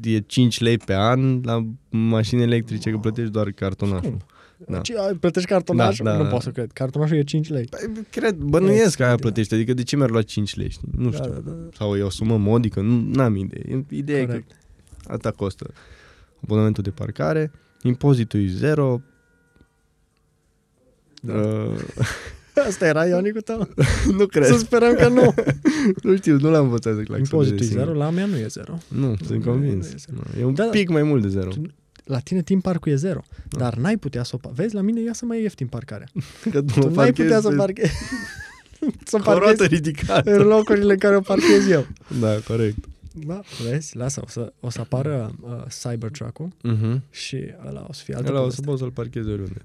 [0.02, 4.10] e 5 lei pe an, la mașini electrice că plătești doar cartonașul.
[4.10, 4.20] Cum?
[4.66, 4.80] Da.
[4.80, 6.04] Ce, ai, plătești cartonașul?
[6.04, 6.30] Da, da, nu da.
[6.30, 6.72] pot să cred.
[6.72, 7.64] Cartonașul e 5 lei.
[7.64, 9.18] Păi, cred, bănuiesc că aia Extraordinar.
[9.18, 10.88] plătești, adică de ce mi-ar lua 5 lei, știi?
[10.96, 11.30] Nu știu.
[11.30, 11.68] Da, da, da.
[11.72, 13.84] Sau e o sumă modică, nu am idee.
[13.88, 14.50] Ideea e Corect.
[15.06, 15.70] că asta costă
[16.42, 17.50] abonamentul de parcare,
[17.82, 19.00] impozitul e zero,
[21.22, 21.32] Da.
[21.34, 21.78] uh,
[22.68, 23.68] Asta era Ionicul tău?
[24.18, 24.44] nu cred.
[24.46, 25.34] Să sperăm că nu.
[26.10, 27.84] nu știu, nu l-am învățat să claxoneze Impozitul e singur.
[27.84, 28.78] zero, la mea nu e zero.
[28.88, 29.86] Nu, sunt Nu, convins.
[29.86, 30.22] nu e zero.
[30.34, 30.70] Nu, E un Da, da.
[30.70, 31.48] pic mai mult de zero.
[31.50, 31.62] Tu-
[32.04, 33.58] La tine timp parcul e zero, Da.
[33.58, 34.48] dar n-ai putea să o...
[34.48, 36.06] pa- Vezi, la mine ia să mai ieftin parcarea.
[36.50, 37.92] Că Tu n-ai putea să parchezi...
[39.04, 40.34] să Cu o roată parchezi ridicată.
[40.36, 41.86] în locurile în care o parchez eu.
[42.20, 42.76] Da, corect.
[43.12, 43.40] Da,
[43.70, 47.00] vezi, lasă, o să, o să apară uh, Cybertruck-ul Uh-huh.
[47.10, 47.36] și
[47.66, 48.66] ăla o să fie altă Ăla o să poveste.
[48.66, 49.62] poți să-l parchezi oriunde.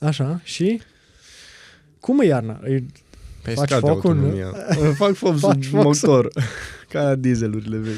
[0.00, 0.80] Așa, și...
[2.00, 2.60] Cum e iarna?
[2.64, 2.84] E,
[3.42, 4.20] Pe Faci scade focul, nu?
[4.20, 4.52] autonomia.
[5.02, 6.32] Fac foc Faci sub foc sub- motor.
[6.92, 7.96] Ca dieselurile vechi.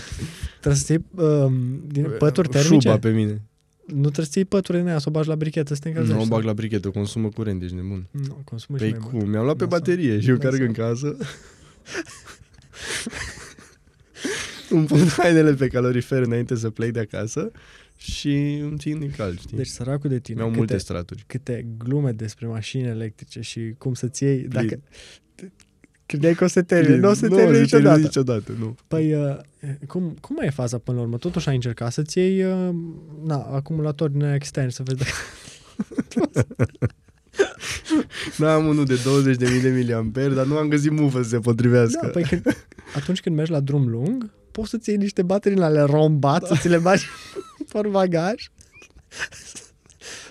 [0.60, 2.78] trebuie să ții um, din pături termice?
[2.88, 3.42] Șuba pe mine.
[3.86, 6.16] Nu trebuie să ții pături din aia, să o bagi la brichetă, să te încălzești.
[6.16, 6.34] Nu o sau?
[6.36, 8.06] bag la brichetă, consumă curent, ești nebun.
[8.10, 9.22] Nu, consumă și Păi mai mult.
[9.22, 9.30] cum?
[9.30, 11.16] Mi-am luat pe Da, sau- baterie și eu da, carg sau- în casă.
[14.76, 17.50] îmi pun hainele pe calorifer înainte să plec de acasă
[17.96, 19.56] și îmi țin din cald, știi?
[19.56, 21.24] Deci săracul de tine, Mi-au câte, multe straturi.
[21.26, 24.80] câte glume despre mașini electrice și cum să-ți iei, dacă...
[26.06, 28.00] Credeai că o să termine, nu o să termine niciodată.
[28.00, 28.74] niciodată, nu.
[28.88, 29.36] Păi, uh,
[29.86, 31.16] cum, cum mai e faza până la urmă?
[31.16, 32.74] Totuși ai încercat să-ți iei uh,
[33.24, 35.12] na, acumulatori din aia externi, să vezi dacă...
[38.38, 41.98] Nu am unul de 20.000 de miliamperi, dar nu am găsit mufă să se potrivească.
[42.02, 45.62] Da, păi când, atunci când mergi la drum lung, poți să-ți iei niște baterii în
[45.64, 46.46] ale rombat, da.
[46.46, 47.04] să ți le bagi
[47.72, 48.48] pe bagaj.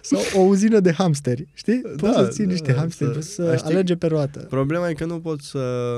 [0.01, 1.81] Sau o uzină de hamsteri, știi?
[1.81, 4.39] Poți Da, să ții da, niște hamsteri, să- să, Dar să știi- alege pe roată.
[4.39, 5.97] Problema e că nu pot să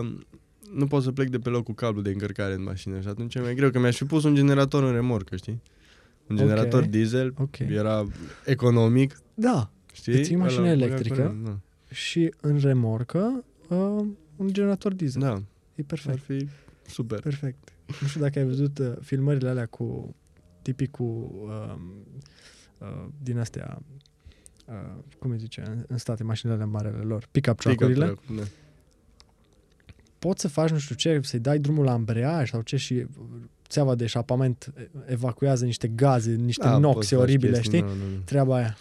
[0.74, 3.36] nu pot să plec de pe loc cu cablu de încărcare în mașină și atunci
[3.36, 5.62] e mai greu, că mi-aș fi pus un generator în remorcă, știi?
[6.28, 6.42] Un Ok.
[6.42, 7.60] generator diesel, Ok.
[7.60, 8.06] era
[8.46, 10.20] economic, Da, știi?
[10.20, 11.16] Îți iei mașină Ăla băga electrică?
[11.16, 11.58] curent, da.
[11.92, 13.78] și în remorcă uh,
[14.36, 15.22] un generator diesel.
[15.22, 15.42] Da,
[15.76, 16.20] E ar perfect.
[16.20, 16.48] fi
[16.92, 17.20] super.
[17.20, 17.74] Perfect.
[18.02, 20.16] Nu știu dacă ai văzut uh, filmările alea cu
[20.62, 21.04] tipii cu
[21.48, 21.76] uh,
[22.78, 23.82] uh, din astea
[24.66, 28.06] uh, cum îi zice, în, în state, mașinile alea mari ale lor, pick-up truck-urile.
[28.06, 28.48] Pick-up truck,
[30.20, 33.06] Poți să faci nu știu ce, să-i dai drumul la ambreiaj sau ce și
[33.68, 34.74] țeava de eșapament
[35.06, 37.82] evacuează niște gaze, niște Da, da, poți noxe faci oribile, chestii, știi?
[37.82, 38.22] Nu, nu, nu.
[38.26, 38.78] Treaba aia.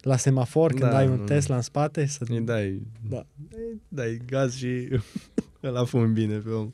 [0.00, 1.24] La semafor, când Da, ai nu, un nu.
[1.24, 2.24] Tesla în spate, să...
[2.28, 3.26] Îi dai, Da.
[3.50, 4.88] îi dai gaz și
[5.70, 6.72] îl fum bine pe om.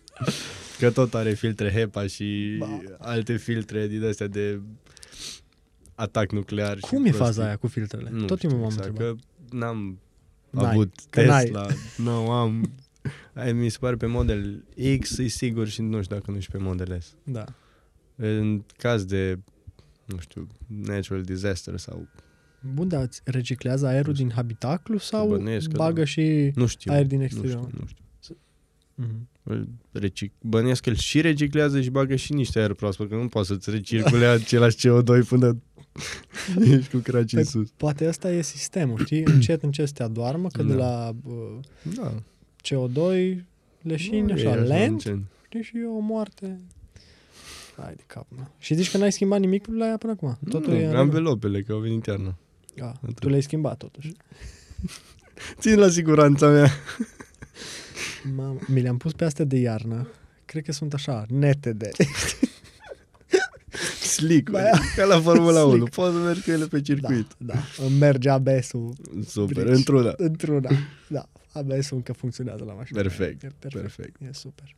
[0.78, 2.80] Că tot are filtre HEPA și Ba.
[2.98, 4.60] alte filtre din astea de
[5.94, 6.78] atac nuclear.
[6.78, 7.24] Cum și e prostii.
[7.24, 8.10] faza aia cu filtrele?
[8.10, 9.16] Nu Tot știu timpul m-am exact, întrebat.
[9.50, 9.98] că n-am
[10.50, 11.44] N-ai, avut că n-ai.
[11.44, 11.66] Tesla,
[11.96, 12.70] nu am.
[13.34, 14.64] Ai, mi se pare pe model
[15.00, 17.14] X, e sigur și nu știu dacă nu și pe model S.
[17.24, 17.44] Da.
[18.16, 19.38] În caz de,
[20.04, 22.06] nu știu, natural disaster sau
[22.74, 26.04] Bun, dar îți reciclează aerul din habitaclu sau Bănuiesc că bagă da.
[26.04, 26.50] și...
[26.54, 26.92] nu știu.
[26.92, 27.64] Aer din nu exterior.
[27.66, 28.04] știu, nu știu.
[29.00, 29.28] Mhm.
[29.42, 30.32] Îl Recic...
[30.40, 33.70] Bănuiesc că îl și reciclează și bagă și niște aer proaspăt, că nu poate să-ți
[33.70, 35.56] recircule același CO2 până
[36.60, 37.70] ești cu craci în Păi, sus.
[37.76, 39.22] Poate ăsta e sistemul, știi?
[39.24, 40.78] Încet, încet să te adoarmă, că de Da.
[40.84, 41.58] la uh,
[41.94, 42.14] Da.
[42.62, 43.36] CO2
[43.82, 45.18] leșini Nu e așa, așa lent, încet.
[45.46, 45.62] știi?
[45.62, 46.60] Și e o moarte.
[47.76, 48.42] Hai de cap, mă.
[48.58, 50.38] Și zici că n-ai schimbat nimic la ea până acum?
[50.48, 51.12] Totul nu, e în am regulă?
[51.20, 52.34] velopele, că au venit iarna.
[52.74, 53.18] Da, Atât.
[53.18, 54.12] tu le-ai schimbat totuși.
[55.60, 56.70] Țin la siguranța mea.
[58.36, 60.08] Mamă, mi le-am pus pe astea de iarnă.
[60.44, 61.90] Cred că sunt așa, nete de...
[64.02, 64.70] Slick, Da.
[64.96, 65.76] ca la Formula 1.
[65.76, 65.94] Slick.
[65.94, 67.34] Poți să mergi cu ele pe Da, circuit.
[67.38, 67.54] da.
[67.86, 68.92] Îmi merge ABS-ul
[69.26, 69.76] Super, Brici.
[69.76, 70.14] într-una.
[70.16, 70.70] într-una.
[71.08, 73.00] Da, ABS-ul încă funcționează la mașină.
[73.00, 73.80] Perfect, E perfect.
[73.82, 74.20] perfect.
[74.20, 74.74] E super.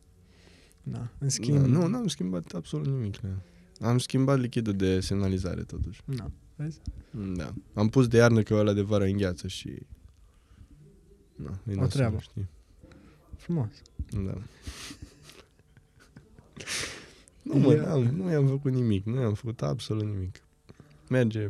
[0.83, 1.57] Da, în schimb...
[1.57, 3.15] Da, nu, n-am schimbat absolut nimic.
[3.21, 3.89] la ea.
[3.89, 6.01] Am schimbat lichidul de semnalizare, totuși.
[6.05, 6.79] Na, vezi?
[7.35, 7.53] Da.
[7.73, 9.69] Am pus de iarnă că ăla de vară îngheață și...
[11.35, 12.17] Da, e nasol, treabă.
[12.19, 12.47] Știi?
[13.41, 13.69] Frumos.
[14.25, 14.33] Da.
[17.41, 19.05] Nu, mă, E- n-am, nu i-am făcut nimic.
[19.05, 20.41] Nu i-am făcut absolut nimic.
[21.09, 21.49] Merge.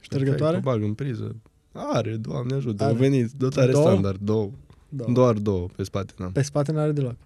[0.00, 0.38] Ștergătoare?
[0.52, 1.36] perfect, O bag în priză.
[1.72, 2.82] Are, doamne ajută.
[2.82, 2.92] Are.
[2.92, 3.84] Au venit dotare Două?
[3.90, 4.50] standard, două.
[4.88, 5.04] Da.
[5.12, 6.32] Doar două pe spate, n-am.
[6.32, 7.16] Pe spate n-are deloc.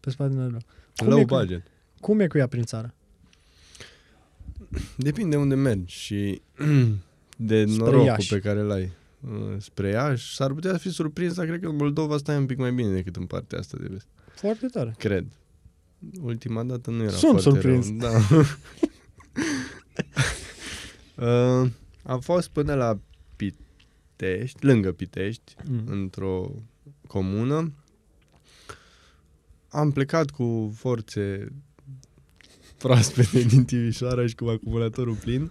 [0.00, 0.62] Pe spate n-are deloc.
[0.96, 1.66] Cum Low e, cu, budget.
[2.00, 2.94] cum e cu ea prin țară?
[4.96, 6.42] Depinde unde mergi și
[7.36, 8.32] de Spre norocul Iași.
[8.32, 8.70] pe care îl
[9.26, 9.32] ai.
[9.32, 12.58] Uh, Spre Iași, s-ar putea fi surprins, dar cred că în Moldova stai un pic
[12.58, 14.06] mai bine decât în partea asta de vest.
[14.34, 14.94] Foarte tare.
[14.98, 15.26] Cred.
[16.20, 17.86] Ultima dată nu era Sunt foarte surprins.
[17.86, 17.96] rău.
[17.98, 18.18] Da.
[21.62, 21.70] uh,
[22.02, 22.98] am fost până la
[23.36, 25.82] Pitești, lângă Pitești, Mm.
[25.86, 26.50] într-o
[27.06, 27.72] comună.
[29.68, 31.52] Am plecat cu forțe
[32.78, 35.50] proaspete din Timișoara și cu acumulatorul plin.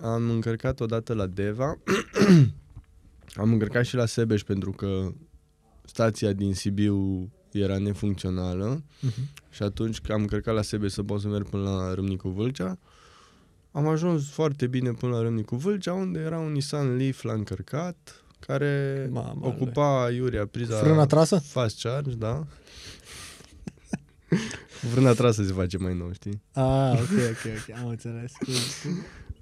[0.00, 1.76] Am încărcat odată la Deva.
[3.34, 5.12] Am încărcat și la Sebeș pentru că
[5.84, 9.28] stația din Sibiu era nefuncțională Mhm.
[9.50, 12.78] și atunci că am încărcat la Sebeș să pot să merg până la Râmnicu Vâlcea.
[13.70, 18.24] Am ajuns foarte bine până la Râmnicu Vâlcea, unde era un Nissan Leaf la încărcat,
[18.46, 21.38] care Mamă, ocupa iurea priza Frâna trasă?
[21.38, 22.46] fast charge, da.
[24.92, 26.42] Frâna trasă se face mai nou, știi?
[26.52, 27.00] Ah, ok,
[27.30, 27.76] ok, ok.
[27.78, 28.32] Am înțeles.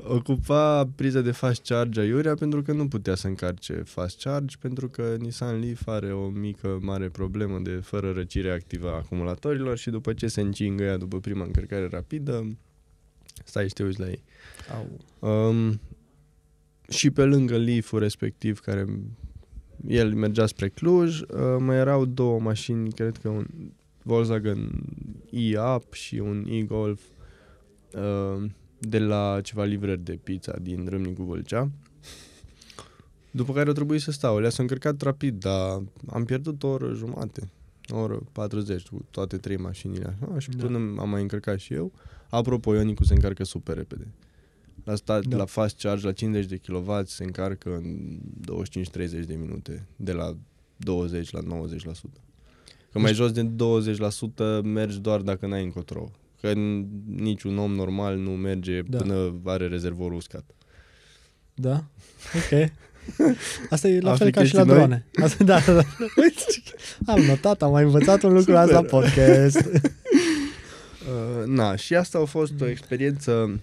[0.05, 4.57] Ocupa priza de fast charge a iurea pentru că nu putea să încarce fast charge,
[4.61, 9.79] pentru că Nissan Leaf are o mică, mare problemă de fără răcire activă a acumulatorilor
[9.79, 12.57] și după ce se încingă ea după prima încărcare rapidă,
[13.45, 14.23] stai și te uiți la ei.
[14.75, 15.49] Au.
[15.49, 15.81] Um,
[16.89, 18.87] și pe lângă Leaf-ul respectiv, care
[19.87, 21.27] el mergea spre Cluj, uh,
[21.59, 23.47] mai erau două mașini, cred că un
[24.03, 24.71] Volkswagen
[25.31, 27.01] e-Up și un e-Golf
[27.93, 28.51] uh,
[28.81, 31.71] de la ceva livrări de pizza din Râmnicu Vâlcea.
[33.31, 34.39] După care au trebuit să stau.
[34.39, 37.51] Le-a s-a încărcat rapid, dar am pierdut o oră jumate.
[37.89, 40.65] O oră 40 cu toate trei mașinile așa și Da.
[40.65, 41.93] până am mai încărcat și eu.
[42.31, 44.07] Apropo, Ionicu se încarcă super repede.
[44.85, 45.29] La, stat, Da.
[45.29, 45.37] da.
[45.37, 50.37] la fast charge, la 50 de kW, se încarcă în 25-30 de minute, de la
[50.77, 52.21] 20 la 90%.
[52.93, 56.11] Că mai jos de 20% mergi doar dacă n-ai încotro.
[56.41, 56.87] Că n-
[57.17, 58.97] niciun om normal nu merge Da.
[58.99, 59.03] da.
[59.05, 60.45] până are rezervorul uscat.
[61.55, 61.85] Da?
[62.35, 62.71] Ok.
[63.71, 64.87] Asta e la Afli fel ca și la chestii noi?
[64.87, 65.07] drone.
[65.25, 65.83] Asta, da, da, da.
[66.17, 66.45] Uite,
[67.07, 68.61] am notat, am mai învățat un lucru Super.
[68.61, 69.69] azi la podcast.
[71.09, 73.61] Uh, na, și asta a fost o experiență...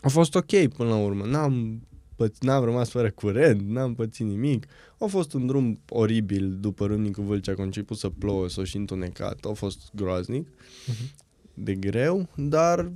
[0.00, 1.24] A fost ok până la urmă.
[1.24, 1.82] N-am,
[2.14, 4.66] păț- n-am rămas fără curent, n-am pățit nimic.
[4.98, 8.76] A fost un drum oribil după Râmnicu Vâlcea, că a început să plouă, s-a și
[8.76, 9.38] întunecat.
[9.50, 10.48] A fost groaznic,
[10.86, 11.10] Mhm.
[11.54, 12.92] De greu, dar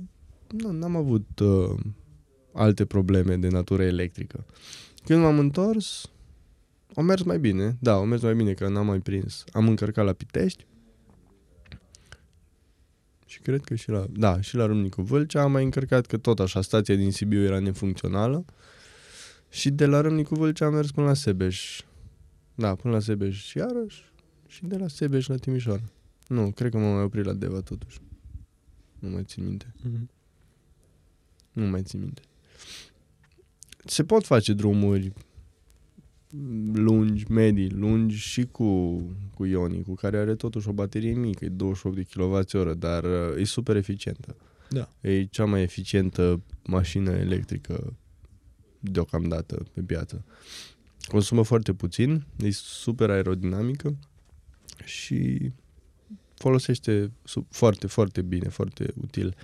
[0.47, 1.79] nu, n-am avut uh,
[2.53, 4.45] alte probleme de natură electrică.
[5.05, 6.09] Când m-am întors,
[6.93, 9.43] O mers mai bine, da, o mers mai bine, că n-am mai prins.
[9.51, 10.65] Am încărcat la Pitești
[13.25, 16.39] și cred că și la, da, și la Râmnicu Vâlcea am mai încărcat, că tot
[16.39, 18.45] așa, stația din Sibiu era nefuncțională
[19.49, 21.81] și de la Râmnicu Vâlcea am mers până la Sebeș.
[22.55, 24.03] Da, până la Sebeș și iarăși
[24.47, 25.83] și de la Sebeș la Timișoara.
[26.27, 27.99] Nu, cred că m-am mai oprit la Deva totuși.
[28.99, 29.73] Nu mai țin minte.
[29.81, 30.09] Mhm.
[31.51, 32.21] Nu mai țin minte.
[33.85, 35.13] Se pot face drumuri
[36.73, 39.01] lungi, medii, lungi și cu,
[39.33, 43.37] cu Ioni, cu care are totuși o baterie mică, e 28 de kWh, dar uh,
[43.37, 44.35] e super eficientă.
[44.69, 44.89] Da.
[45.01, 47.93] E cea mai eficientă mașină electrică
[48.79, 50.25] deocamdată pe piață.
[51.07, 53.95] Consumă foarte puțin, e super aerodinamică
[54.85, 55.51] și
[56.39, 59.35] folosește sub, foarte, foarte bine, foarte util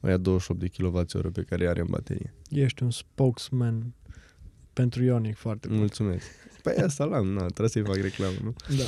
[0.00, 2.34] aia 28 de kWh pe care are în baterie.
[2.50, 3.94] Ești un spokesman
[4.72, 5.76] pentru Ionic foarte bun.
[5.76, 6.26] Mulțumesc.
[6.62, 8.54] Păi asta l-am, na, trebuie să-i fac reclamă, nu?
[8.76, 8.84] Da.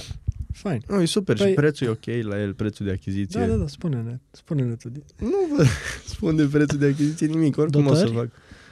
[0.53, 0.83] Fain.
[0.89, 3.41] Nu, e super Păi- și prețul e ok la el, prețul de achiziție.
[3.41, 4.19] Da, da, da, spune-ne.
[4.31, 4.89] Spune-ne tu.
[5.19, 5.65] Nu vă
[6.15, 8.09] spun de prețul de achiziție nimic, oricum o Dotări?
[8.09, 8.29] să fac.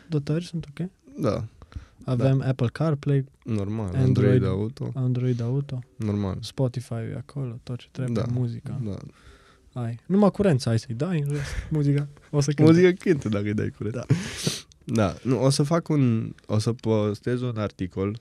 [0.08, 0.88] Dotări sunt ok?
[1.20, 1.48] Da,
[2.06, 4.06] Avem Apple CarPlay, normal, Android.
[4.06, 6.38] Android, Auto, Android Auto, normal.
[6.40, 8.80] Spotify e acolo, tot ce trebuie, Da, muzica.
[8.84, 8.96] Da.
[9.80, 9.98] Ai.
[10.06, 11.50] Numai curent să ai să-i dai în rest.
[11.70, 12.08] Muzica.
[12.30, 12.72] O să cânte.
[12.72, 13.94] Muzica cântă dacă îi dai curent.
[13.94, 14.04] Da.
[14.84, 18.18] Da, nu, o să fac un, o să postez un articol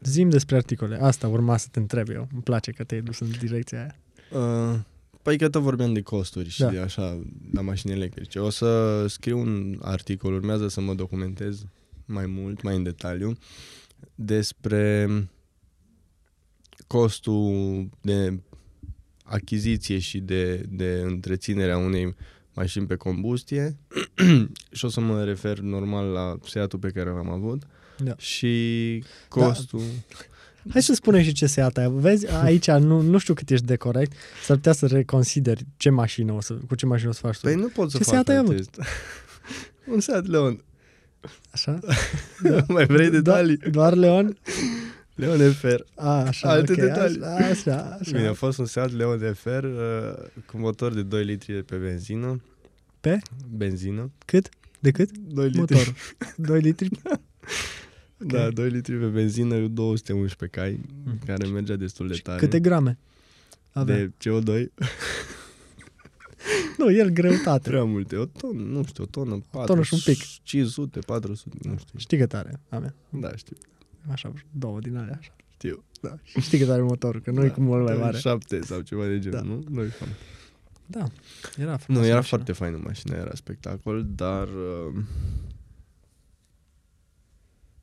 [0.00, 0.98] Zim despre articole.
[1.02, 2.28] Asta urma să te întreb eu.
[2.32, 3.94] Îmi place că te-ai dus în direcția aia.
[4.42, 4.78] Uh,
[5.22, 6.68] păi că tot vorbeam de costuri și Da.
[6.70, 7.18] de așa,
[7.52, 8.38] la mașini electrice.
[8.38, 11.64] O să scriu un articol, urmează să mă documentez
[12.06, 13.36] mai mult, mai în detaliu,
[14.14, 15.08] despre
[16.86, 18.40] costul de
[19.24, 22.14] achiziție și de, de întreținere a unei
[22.54, 23.76] mașini pe combustie
[24.76, 27.62] și o să mă refer normal la Seatul pe care l-am avut
[27.98, 28.14] Da.
[28.16, 29.80] și costul...
[30.72, 31.90] Hai să spunem și ce Seat ai.
[31.90, 34.12] Vezi, aici nu, nu știu cât ești de corect.
[34.44, 37.40] S-ar putea să reconsideri ce mașină o să, cu ce mașină o să faci tu.
[37.40, 38.52] Păi nu pot să Ce fac Seat ai avut?
[38.52, 38.70] acest.
[39.92, 40.64] Un Seat Leon.
[41.52, 41.78] Așa?
[42.68, 43.58] Mai vrei detalii?
[43.58, 44.36] Do- doar Leon?
[45.14, 45.80] Leon FR.
[45.94, 47.22] A, așa, Alte ok, detalii.
[47.22, 48.10] Așa, așa, așa.
[48.16, 52.40] Bine, a fost un Seat Leon FR uh, cu motor de 2 litri pe benzină.
[53.00, 53.18] Pe?
[53.50, 54.10] Benzină.
[54.24, 54.48] Cât?
[54.80, 55.10] De cât?
[55.18, 55.58] 2 litri.
[55.58, 55.94] Motor.
[56.48, 56.88] 2 litri?
[58.16, 61.24] Da, 2 litri pe benzină, 211 cai, Mhm.
[61.26, 62.38] care mergea destul de Și tare.
[62.38, 62.98] câte grame?
[63.72, 63.96] Avea.
[63.96, 64.66] De CO2?
[66.78, 67.68] Nu, el greutate.
[67.70, 68.16] Prea multe.
[68.16, 70.42] O tonă, nu știu, o tonă, 400, tonă și un pic.
[70.42, 71.98] 500, 400, nu știu.
[71.98, 72.94] Știi cât are a mea?
[73.10, 73.56] Da, știu.
[74.10, 75.34] Așa, două din alea, așa.
[75.52, 75.84] Știu.
[76.00, 76.16] Da.
[76.22, 78.18] Și știi cât are motorul, că nu e Da, cu mult mai mare.
[78.18, 79.44] 7 sau ceva de genul, Da.
[79.44, 79.64] nu?
[79.68, 80.08] Nu e fan.
[80.86, 81.04] Da,
[81.58, 82.04] era Nu, frumos.
[82.04, 82.20] era mașina.
[82.36, 84.48] foarte faină mașina, era spectacol, dar...
[84.48, 85.02] Uh,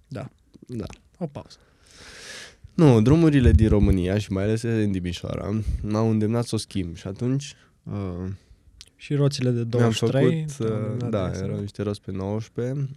[0.08, 0.30] Da.
[0.68, 0.86] Da.
[1.20, 1.58] O pauză.
[2.74, 7.08] Nu, drumurile din România și mai ales din Timișoara m-au îndemnat să o schimb și
[7.08, 7.54] atunci
[7.84, 8.30] uh,
[9.04, 10.46] Și roțile de mi-am 23.
[10.48, 12.90] făcut, uh, da, erau niște roți pe 19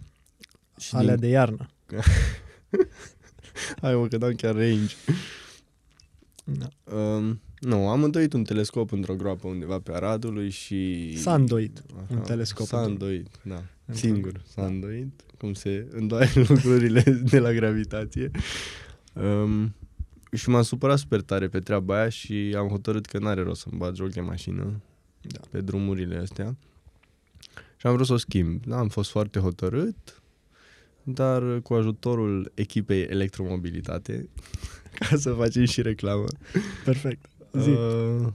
[0.77, 1.69] și Alea din, de iarnă.
[3.81, 4.95] Hai mă, că dau chiar range.
[6.43, 6.67] Da.
[6.95, 11.13] Uh, nu, am îndoit un telescop într-o groapă undeva pe Aradului și...
[11.17, 13.63] S-a îndoit Așa, un telescop S-a într-o- îndoit, da.
[13.85, 14.67] într-o- Singur s-a da.
[14.67, 18.31] îndoit, cum se îndoaie lucrurile de la gravitație.
[19.13, 19.75] Um,
[20.33, 23.77] și m-am supărat super tare pe treaba aia și am hotărât că n-are rost să-mi
[23.77, 24.81] bat joc de mașină
[25.27, 25.39] Da.
[25.49, 26.55] pe drumurile astea.
[27.77, 28.65] Și am vrut să o schimb.
[28.65, 30.21] Da, am fost foarte hotărât,
[31.03, 34.29] dar cu ajutorul echipei Electromobilitate,
[34.99, 36.25] ca să facem și reclamă,
[36.85, 37.25] Perfect.
[37.53, 37.69] Zi.
[37.69, 38.27] Uh,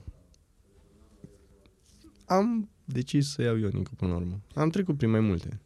[2.25, 4.41] am decis să iau Ionicu până la urmă.
[4.55, 5.61] Am trecut prin mai multe.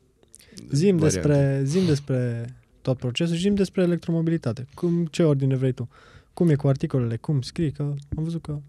[0.71, 1.29] Zim variante.
[1.29, 2.47] despre, zim despre
[2.83, 4.67] tot procesul și zim despre electromobilitate.
[4.75, 5.89] Cum, ce ordine vrei tu?
[6.33, 7.17] Cum e cu articolele?
[7.17, 7.73] Cum scrii?
[7.73, 7.83] Că
[8.17, 8.61] am văzut că...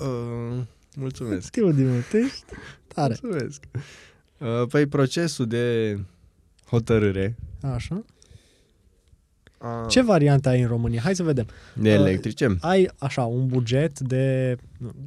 [0.00, 0.62] Uh,
[0.96, 1.46] mulțumesc.
[1.46, 2.44] Știu din mult, ești
[2.86, 3.16] tare.
[3.22, 3.62] Mulțumesc.
[4.38, 5.98] Uh, păi procesul de
[6.66, 8.04] hotărâre Așa.
[9.58, 9.86] a...
[9.88, 11.00] Ce variante ai în România?
[11.00, 11.46] Hai să vedem.
[11.74, 12.56] de electrice?
[12.60, 14.56] Ai așa un buget de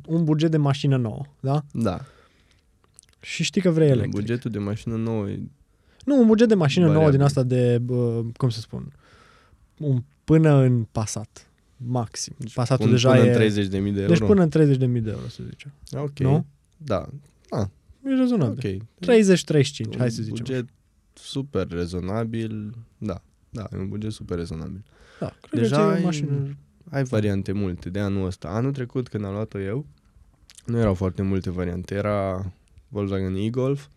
[0.05, 1.63] un buget de mașină nouă, da?
[1.71, 2.01] Da.
[3.19, 4.13] Și știi că vrei electric.
[4.13, 5.39] Bugetul de mașină nouă e
[6.05, 7.17] Nu, un buget de mașină nouă Variabil.
[7.17, 8.93] din asta de, bă, cum să spun,
[9.77, 11.46] un până în Passat,
[11.77, 12.35] maxim.
[12.53, 13.45] Passatul până, deja până e...
[13.47, 14.07] în 30.000 de euro.
[14.13, 15.71] Deci până în 30.000 de euro, să zicem.
[15.91, 16.19] Ok.
[16.19, 16.45] Nu?
[16.77, 17.09] Da.
[18.05, 18.57] E rezonabil.
[18.57, 18.83] Ok.
[19.05, 20.35] 30-35, hai să Un zicem.
[20.45, 20.65] buget
[21.13, 22.73] super rezonabil.
[22.97, 23.21] Da.
[23.49, 24.83] Da, e un buget super rezonabil.
[25.19, 26.57] Da, cred Deja că ți-e ai- o mașină...
[26.89, 28.47] Ai variante multe de anul ăsta.
[28.47, 29.85] Anul trecut, când am luat-o eu,
[30.65, 31.95] nu erau foarte multe variante.
[31.95, 32.51] Era
[32.87, 33.87] Volkswagen e-Golf,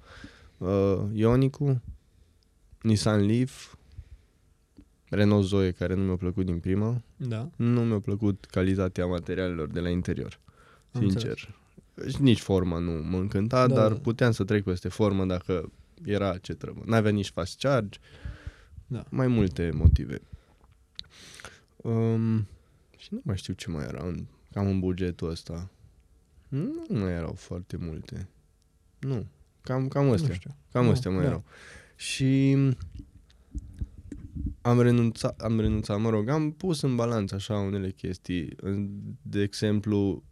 [0.59, 1.83] uh, Ionicu,
[2.83, 3.75] Nissan Leaf,
[5.09, 7.03] Renault Zoe, care nu mi-a plăcut din prima.
[7.29, 7.51] Da.
[7.57, 10.41] Nu mi-a plăcut calitatea materialelor de la interior,
[10.93, 11.55] Am sincer.
[12.09, 13.99] Și nici forma nu mă încânta, Da, dar da.
[13.99, 15.73] puteam să trec peste formă dacă
[16.05, 16.85] era ce trebuie.
[16.87, 17.99] N-avea nici fast charge,
[18.87, 19.05] Da.
[19.11, 20.21] mai multe motive.
[21.77, 22.47] Um,
[22.97, 25.71] și nu mai știu ce mai era în, cam în bugetul ăsta.
[26.49, 28.29] Nu mai erau foarte multe.
[28.99, 29.27] Nu.
[29.63, 30.35] Cam, cam Nu astea.
[30.35, 30.51] știu.
[30.73, 31.27] Cam Da, astea mai da.
[31.27, 31.45] erau.
[31.97, 32.57] Și
[34.61, 38.53] am renunțat, am renunțat, mă rog, am pus în balanță așa unele chestii.
[38.57, 38.89] În-
[39.23, 40.23] De exemplu,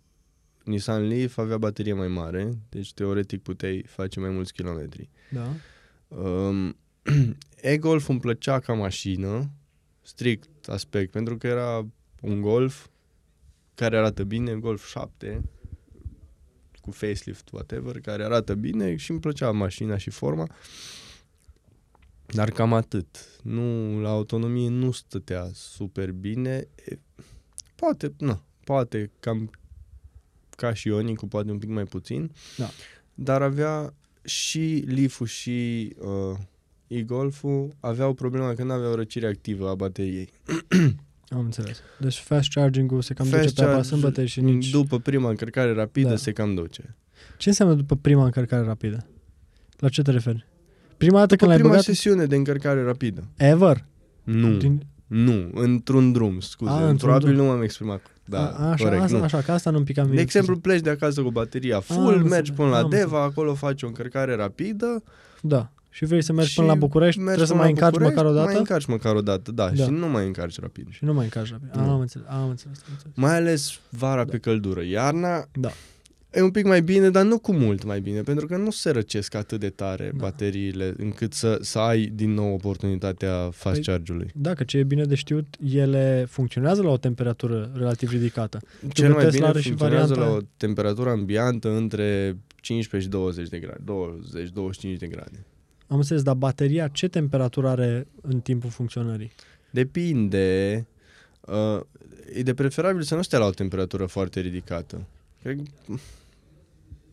[0.65, 5.09] Nissan Leaf avea baterie mai mare, deci teoretic puteai face mai mulți kilometri.
[5.31, 5.53] Da.
[6.17, 6.77] Um,
[7.61, 9.51] e-Golf îmi plăcea ca mașină,
[10.03, 11.87] strict aspect, pentru că era
[12.21, 12.87] un Golf
[13.75, 15.43] care arată bine, Golf 7,
[16.81, 20.47] cu facelift, whatever, care arată bine și îmi plăcea mașina și forma.
[22.35, 23.27] Dar cam atât.
[23.43, 26.69] Nu, la autonomie nu stătea super bine.
[26.85, 26.99] E,
[27.75, 29.51] Poate, nu, poate cam
[30.57, 32.31] ca și Ionicu, poate un pic mai puțin.
[32.57, 32.69] Da.
[33.15, 36.39] Dar avea și Leaf-ul și uh,
[36.87, 40.29] e-Golf-ul aveau problema că nu aveau răcire activă a bateriei.
[41.29, 41.81] Am înțeles.
[41.99, 44.71] Deci fast charging-ul se cam Fast duce pe apa charge, sâmbătă și nici...
[44.71, 46.17] După prima încărcare rapidă Da.
[46.17, 46.97] se cam duce.
[47.37, 49.07] Ce înseamnă după prima încărcare rapidă?
[49.79, 50.47] La ce te referi?
[50.99, 51.85] Prima dată După când l-ai prima băgat?
[51.85, 53.25] sesiune de încărcare rapidă.
[53.37, 53.85] Ever?
[54.25, 54.83] Nu, Din...
[55.07, 56.71] nu, într-un drum, scuze.
[56.71, 57.47] A, într-un Probabil drum.
[57.47, 58.01] nu m-am exprimat.
[58.25, 59.23] Da, a, așa, corect, asta, nu.
[59.23, 60.15] așa, că asta nu-mi pica mie.
[60.15, 63.23] De exemplu, pleci de acasă cu bateria full, am mergi înțeles, până la am Deva,
[63.23, 65.03] acolo faci o încărcare rapidă
[65.43, 65.71] Da.
[65.91, 67.93] Și vrei să mergi și până la București, mergi trebuie să până mai la încarci
[67.93, 68.51] București, măcar o dată?
[68.51, 69.85] Mai încarci măcar o dată, da, Da.
[69.85, 70.87] și nu mai încarci rapid.
[70.91, 71.75] Și nu mai încarci rapid.
[71.87, 71.91] Nu.
[71.91, 72.79] Am înțeles, am înțeles.
[72.79, 73.15] Am înțeles.
[73.17, 74.31] Mai ales vara Da.
[74.31, 74.83] pe căldură.
[74.85, 75.69] Iarna Da.
[76.31, 78.91] E un pic mai bine, dar nu cu mult mai bine, pentru că nu se
[78.91, 80.19] răcesc atât de tare Da.
[80.21, 84.31] bateriile încât să, să ai din nou oportunitatea fast Păi, charge-ului.
[84.35, 88.61] Dacă ce e bine de știut, ele funcționează la o temperatură relativ ridicată.
[88.93, 90.49] Cel mai Tesla bine are și funcționează varianta la o aia.
[90.57, 93.83] temperatură ambiantă între 15 și 20 de grade,
[94.95, 95.45] 20-25 de grade.
[95.87, 99.31] Am înțeles, dar bateria ce temperatură are în timpul funcționării?
[99.71, 100.87] Depinde.
[101.41, 101.81] Uh,
[102.35, 105.07] e de preferabil să nu stea la o temperatură foarte ridicată.
[105.43, 105.93] Cred că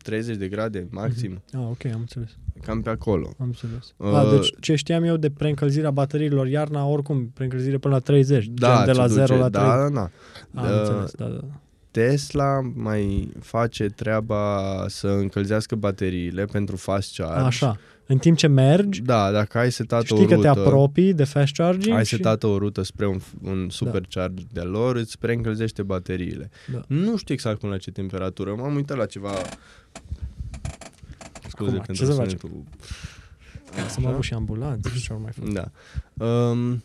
[0.02, 2.30] 30 de grade maxim, Ah, ok, am înțeles.
[2.62, 3.34] cam pe acolo.
[3.38, 3.94] Am înțeles.
[3.96, 8.46] Uh, Uh, deci ce știam eu de preîncălzirea bateriilor iarna, oricum, preîncălzire până la 30,
[8.46, 9.64] Da, gen de la ce 0 duce, la 3.
[9.64, 10.00] Da, da, da.
[10.00, 10.78] Am Da.
[10.80, 11.40] înțeles, da, da.
[11.90, 17.44] Tesla mai face treaba să încălzească bateriile pentru fast charge.
[17.44, 17.78] Așa.
[18.06, 21.24] În timp ce mergi, Da, dacă ai setat o știi rută, că te apropii de
[21.24, 22.16] fast charging ai și...
[22.16, 26.50] setat o rută spre un, un supercharge de lor, îți preîncălzește bateriile.
[26.72, 26.82] Da.
[26.86, 28.54] Nu știu exact până la ce temperatură.
[28.54, 29.32] M-am uitat la ceva...
[31.48, 32.26] Scuze Acum, ce pentru să faci?
[32.26, 32.62] sunetul.
[33.88, 35.52] Să mă avut și ambulanță și ce au mai făcut.
[35.52, 35.70] Da.
[36.26, 36.82] Um,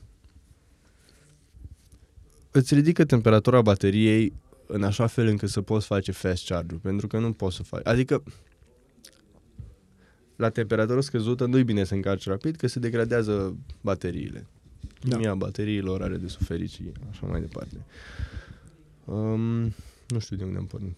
[2.51, 4.33] îți ridică temperatura bateriei
[4.67, 7.87] în așa fel încât să poți face fast charge pentru că nu poți să faci.
[7.87, 8.23] Adică
[10.41, 14.45] la temperatură scăzută nu-i bine să încarci rapid, că se degradează bateriile.
[15.01, 15.15] Da.
[15.15, 17.75] Chimia bateriilor are de suferit și așa mai departe.
[19.05, 19.73] Um,
[20.07, 20.95] nu știu de unde am pornit.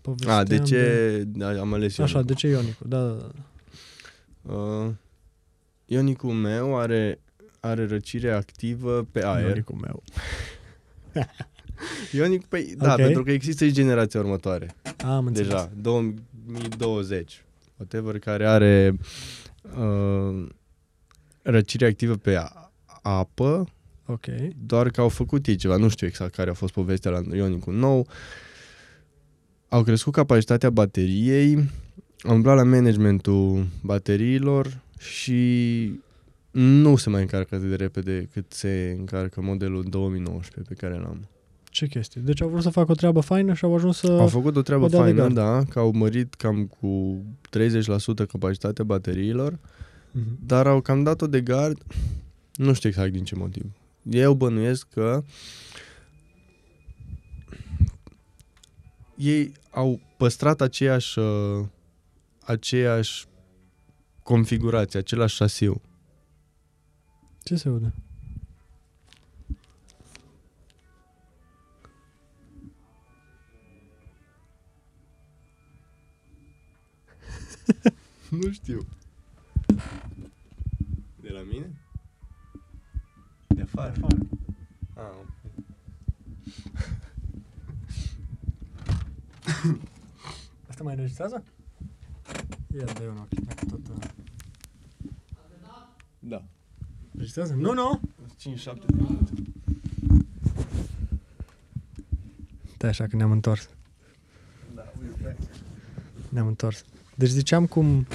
[0.00, 2.32] Povesteam A, de ce da, am ales Așa, Ionicu.
[2.32, 2.88] de ce Ionicu?
[2.88, 3.30] Da, da,
[4.42, 4.52] da.
[4.54, 4.90] Uh,
[5.86, 7.20] Ionicul meu are,
[7.60, 9.46] are răcire activă pe aer.
[9.48, 10.02] Ionicul meu.
[12.12, 12.96] Ionic, păi, da, Ok.
[12.96, 14.74] pentru că există și generația următoare.
[15.04, 15.48] Am înțeles.
[15.48, 17.44] Deja, 2020.
[17.76, 18.96] Whatever, care are
[19.78, 20.46] uh,
[21.42, 22.72] răcire activă pe a-
[23.02, 23.68] apă,
[24.06, 24.24] Ok.
[24.66, 25.76] doar că au făcut ei ceva.
[25.76, 28.06] Nu știu exact care a fost povestea la Ionicul nou.
[29.68, 31.70] Au crescut capacitatea bateriei,
[32.22, 35.92] au umblat la managementul bateriilor și
[36.50, 41.28] nu se mai încarcă atât de repede cât se încarcă modelul 2019 pe care l-am.
[41.74, 42.20] Ce chestie?
[42.20, 44.06] Deci au vrut să facă o treabă faină și au ajuns să...
[44.12, 45.34] Au făcut o treabă o dea de faină, gard.
[45.34, 49.58] da, că au mărit cam cu 30% capacitatea bateriilor,
[50.10, 50.38] Mhm.
[50.46, 51.82] dar au cam dat-o de gard,
[52.54, 53.64] nu știu exact din ce motiv.
[54.10, 55.22] Eu bănuiesc că
[59.16, 61.64] ei au păstrat aceeași, uh,
[62.44, 63.26] aceeași
[64.22, 65.80] configurație, același șasiu.
[67.42, 67.92] Ce se aude?
[78.40, 78.86] Nu știu.
[81.20, 81.70] De la mine?
[83.46, 83.92] De afară.
[83.92, 84.18] De afară.
[84.94, 85.28] Ah, ok.
[90.68, 91.44] Asta mai înregistrează?
[92.74, 93.88] Ia, dă-i un ochi, dacă tot...
[93.88, 93.96] Uh...
[96.18, 96.44] Da.
[97.12, 97.54] Înregistrează?
[97.54, 98.00] Nu, nu!
[98.40, 98.44] 5-7
[98.96, 99.32] minute.
[102.74, 103.68] Stai așa că ne-am întors.
[106.28, 106.84] Ne-am întors.
[107.14, 108.06] Deci ziceam cum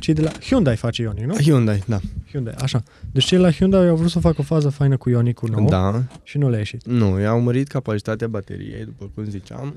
[0.00, 1.34] cei de la Hyundai face Ionic, nu?
[1.34, 2.00] Hyundai, da.
[2.30, 2.82] Hyundai, așa.
[3.12, 6.02] Deci cei la Hyundai au vrut să facă o fază faină cu Ionicul nou Da.
[6.22, 6.86] și nu le-a ieșit.
[6.86, 9.74] Nu, i-au mărit capacitatea bateriei, după cum ziceam,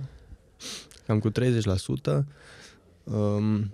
[1.06, 2.26] cam cu 30%.
[3.04, 3.74] Um,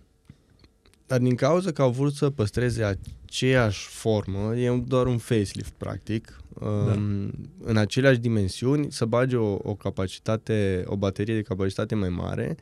[1.07, 6.39] dar din cauza că au vrut să păstreze aceeași formă, e doar un facelift, practic,
[6.59, 7.31] um,
[7.63, 12.55] în aceleași dimensiuni, să bage o, o capacitate, o baterie de capacitate mai mare,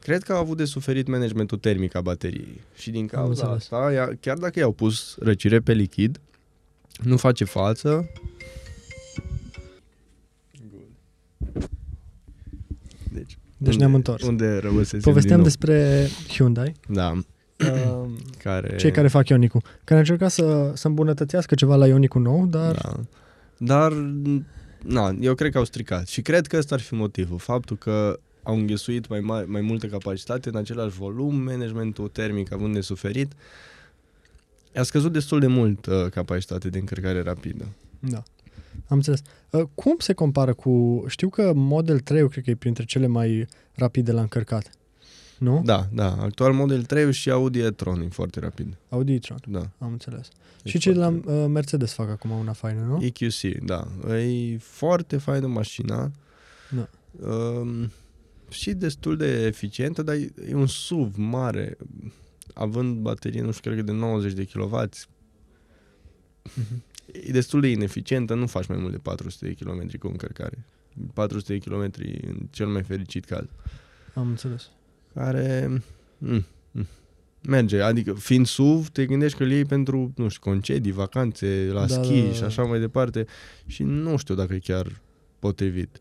[0.00, 2.60] Cred că au avut de suferit managementul termic a bateriei.
[2.76, 3.72] Și din cauza înțeles.
[3.72, 6.20] asta, ea- chiar dacă i-au pus răcire pe lichid,
[7.02, 8.10] nu face față.
[13.12, 14.22] Deci, Deci ne-am întors.
[14.22, 16.94] Unde rămăsesem Povesteam din despre Hyundai, nou.
[16.96, 17.12] Da,
[17.66, 18.10] uh,
[18.44, 18.76] care...
[18.76, 22.74] cei care fac Ionicul, care a încercat să, să îmbunătățească ceva la Ionicul nou, dar
[22.74, 23.00] Da.
[23.58, 23.92] Dar,
[24.82, 26.06] na, eu cred că au stricat.
[26.06, 27.38] Și cred că ăsta ar fi motivul.
[27.38, 32.74] Faptul că au înghesuit mai, mare, mai multă capacitate în același volum, managementul termic având
[32.74, 33.32] de suferit,
[34.74, 37.64] a scăzut destul de mult uh, capacitatea de încărcare rapidă.
[38.00, 38.22] Da.
[38.88, 39.22] Am înțeles.
[39.50, 41.04] Uh, Cum se compară cu...
[41.08, 44.70] Știu că Model 3 eu cred că e printre cele mai rapide la încărcat.
[45.38, 45.62] Nu?
[45.64, 46.16] Da, da.
[46.20, 48.76] Actual Model 3 și Audi e-tron e foarte rapid.
[48.88, 49.38] Audi e-tron.
[49.48, 49.70] Da.
[49.78, 50.28] Am înțeles.
[50.62, 53.04] E și cei de la foarte- uh, Mercedes fac acum una faină, nu?
[53.04, 53.86] EQC, da.
[54.14, 56.10] E foarte faină mașina.
[56.70, 56.88] Da.
[57.28, 57.90] Um,
[58.48, 61.76] și destul de eficientă, dar e e un SUV mare,
[62.54, 64.88] având baterie, nu știu, cred că de 90 de kW.
[66.42, 66.82] Mhm.
[67.12, 70.64] E destul de ineficientă, nu faci mai mult de 400 de km cu încărcare.
[71.14, 71.90] 400 de km
[72.26, 73.46] în cel mai fericit caz.
[74.14, 74.70] Am înțeles.
[75.14, 75.66] Care
[76.18, 76.86] mm, mm,
[77.42, 81.80] merge, adică fiind SUV, te gândești că îl iei pentru, nu știu, concedii, vacanțe, la
[81.80, 82.46] Da, da, da, schi da, și da.
[82.46, 83.26] așa mai departe
[83.66, 85.00] și nu știu dacă e chiar
[85.38, 86.00] potrivit.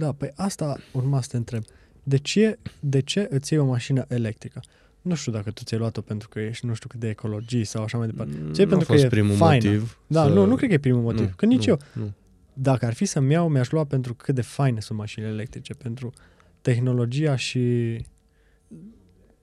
[0.00, 1.62] Da, păi asta urma să te întreb.
[2.02, 4.60] De ce, de ce îți iei o mașină electrică?
[5.02, 7.82] Nu știu dacă tu ți-ai luat-o pentru că ești nu știu cât de ecologist sau
[7.82, 8.36] așa mai departe.
[8.42, 9.64] Mm, Ce nu pentru a fost că e primul faină.
[9.64, 9.98] motiv.
[10.06, 11.20] Da, să- nu, nu cred că e primul motiv.
[11.26, 11.78] Nu, că nici nu, eu.
[12.04, 12.12] Nu.
[12.52, 16.12] Dacă ar fi să-mi iau, mi-aș lua pentru cât de faine sunt mașinile electrice, pentru
[16.60, 17.96] tehnologia și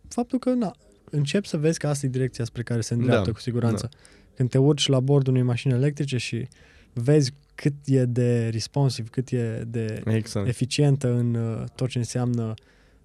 [0.08, 0.76] faptul că, na,
[1.12, 3.90] încep să vezi că asta e direcția spre care se îndreaptă Da, cu siguranță.
[4.36, 6.48] Când te urci la bordul unei mașini electrice și
[6.94, 10.48] vezi cât e de responsive, cât e de Exact.
[10.48, 12.54] eficientă în uh, tot ce înseamnă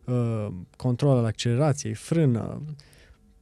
[0.04, 2.62] uh, control al accelerației, frână,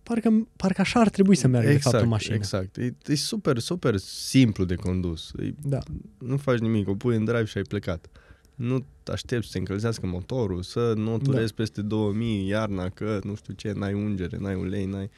[0.03, 2.35] parcă, parcă așa ar trebui să meargă exact, de fapt o mașină.
[2.35, 2.77] Exact.
[2.77, 5.33] E, e super, super simplu de condus.
[5.43, 5.79] E, Da,
[6.19, 8.07] nu faci nimic, o pui în drive și ai plecat.
[8.55, 11.25] Nu te aștepți să se încălzească motorul, să nu Da.
[11.31, 15.11] turezi peste 2000 iarna, că nu știu ce, n-ai ungere, n-ai ulei, n-ai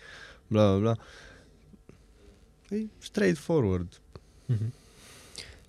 [0.46, 0.96] bla bla bla.
[2.78, 4.00] E straightforward.
[4.46, 4.72] Mhm.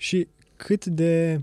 [0.04, 1.42] Și cât de,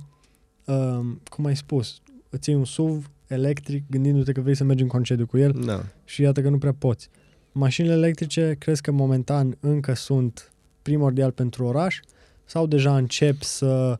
[0.64, 2.00] um, cum ai spus,
[2.30, 5.84] îți iei un SUV electric gândindu-te că vrei să mergi în concediu cu el Da.
[6.04, 7.08] și iată că nu prea poți.
[7.52, 10.52] Mașinile electrice crezi că momentan încă sunt
[10.82, 12.00] primordial pentru oraș
[12.44, 13.98] sau deja încep să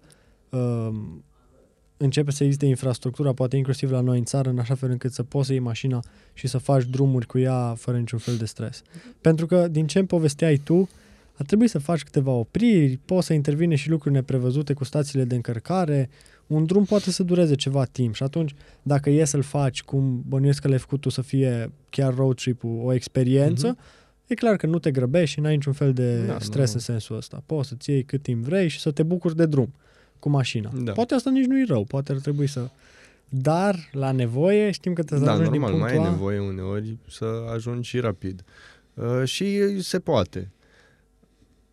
[0.48, 1.24] um,
[1.96, 5.22] începe să existe infrastructura, poate inclusiv la noi în țară, în așa fel încât să
[5.22, 6.02] poți să iei mașina
[6.32, 8.82] și să faci drumuri cu ea fără niciun fel de stres.
[9.20, 10.88] Pentru că, din ce îmi povesteai tu,
[11.40, 15.34] ar trebui să faci câteva opriri, poți să intervine și lucruri neprevăzute cu stațiile de
[15.34, 16.08] încărcare,
[16.46, 20.62] un drum poate să dureze ceva timp și atunci, dacă e să-l faci, cum bănuiesc
[20.62, 24.26] că l-ai făcut tu să fie chiar road trip-ul o experiență, mm-hmm.
[24.26, 26.74] e clar că nu te grăbești și n-ai niciun fel de Da, da, stres nu.
[26.74, 27.42] în sensul ăsta.
[27.46, 29.74] Poți să-ți iei cât timp vrei și să te bucuri de drum
[30.18, 30.70] cu mașina.
[30.82, 30.92] Da.
[30.92, 32.68] Poate asta nici nu e rău, poate ar trebui să...
[33.28, 36.16] Dar, la nevoie, știm că trebuie să Da, ajungi normal, din mai punctul ai A.
[36.16, 37.24] nevoie uneori să
[37.54, 38.44] ajungi și rapid.
[38.94, 40.50] Uh, și se poate.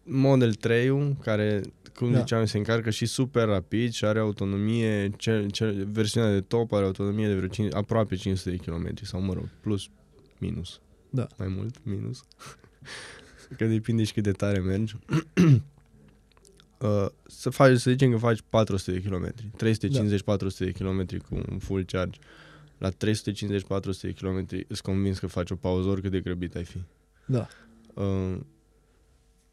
[0.08, 1.62] Model 3 care,
[1.96, 2.14] cum Da.
[2.14, 2.20] da.
[2.20, 6.86] ziceam, se încarcă și super rapid și are autonomie, cel, cel, versiunea de top are
[6.86, 9.90] autonomie de vreo 5, aproape 500 de km sau mă rog, plus,
[10.38, 10.80] minus.
[11.10, 11.28] Da.
[11.38, 12.24] Mai mult, minus.
[13.58, 14.96] că depinde și cât de tare mergi.
[16.82, 21.58] Uh, să faci, să zicem că faci 400 de km, 350-400 de km cu un
[21.58, 22.20] full charge.
[22.78, 22.96] La 350-400
[24.02, 26.78] de km îți convins că faci o pauză oricât de grăbit ai fi.
[27.26, 27.48] Da.
[27.94, 28.38] Uh,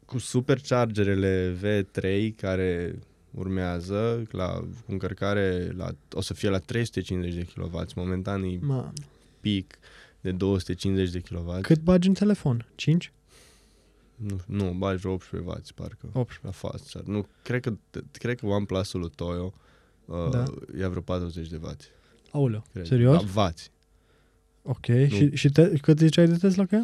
[0.05, 2.99] cu superchargerele V3 care
[3.31, 4.47] urmează, la,
[4.85, 8.93] cu încărcare la, o să fie la 350 de kW, momentan e Ma,
[9.39, 9.77] pic
[10.21, 11.57] de 250 de kW.
[11.61, 12.67] cât bagi în telefon?
[12.75, 13.11] 5?
[14.15, 16.09] Nu, nu bagi 18 W, parcă.
[16.13, 16.39] 8.
[16.43, 17.11] La fast charge.
[17.11, 17.73] Nu, cred că,
[18.11, 19.53] cred că OnePlus-ul lui Toyo
[20.05, 20.43] uh, Da.
[20.79, 21.69] ia vreo 40 de W.
[22.31, 22.85] Aoleu, Cred.
[22.85, 23.13] serios?
[23.21, 23.71] La vați.
[24.61, 26.83] Ok, și, și te, cât ziceai de Tesla că e?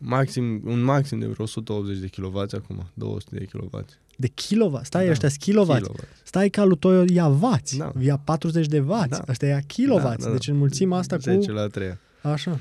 [0.00, 3.84] Maxim, un maxim de vreo 180 de kW acum, 200 de kW.
[4.16, 4.84] De kilowatt.
[4.86, 5.10] Stai, Da.
[5.10, 5.80] ăștia sunt kilowatt.
[5.82, 6.08] Kilowatt.
[6.24, 7.76] Stai ca lui Toyo ia vați.
[7.76, 7.92] Da.
[8.00, 9.08] Ia 40 de vați.
[9.08, 9.24] Da.
[9.28, 10.18] Ăsta ia kilowatt.
[10.18, 10.30] Da, da, da.
[10.32, 11.52] Deci înmulțim asta 10 cu...
[11.54, 11.98] la 3.
[12.22, 12.58] Așa.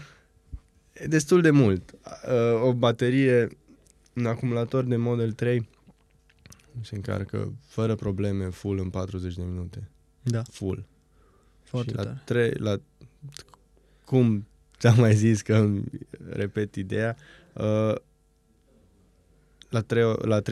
[0.93, 1.91] E destul de mult.
[2.27, 3.47] Uh, O baterie,
[4.15, 5.69] un acumulator de Model 3
[6.81, 9.89] se încarcă fără probleme full în 40 de minute.
[10.21, 10.85] Da, Full.
[11.63, 12.21] foarte și la tare.
[12.25, 12.79] 3, la
[14.05, 14.47] cum
[14.77, 15.83] ți-am mai zis că îmi
[16.29, 17.15] repet ideea,
[17.53, 17.95] uh,
[19.69, 20.43] la, 3, la 350-400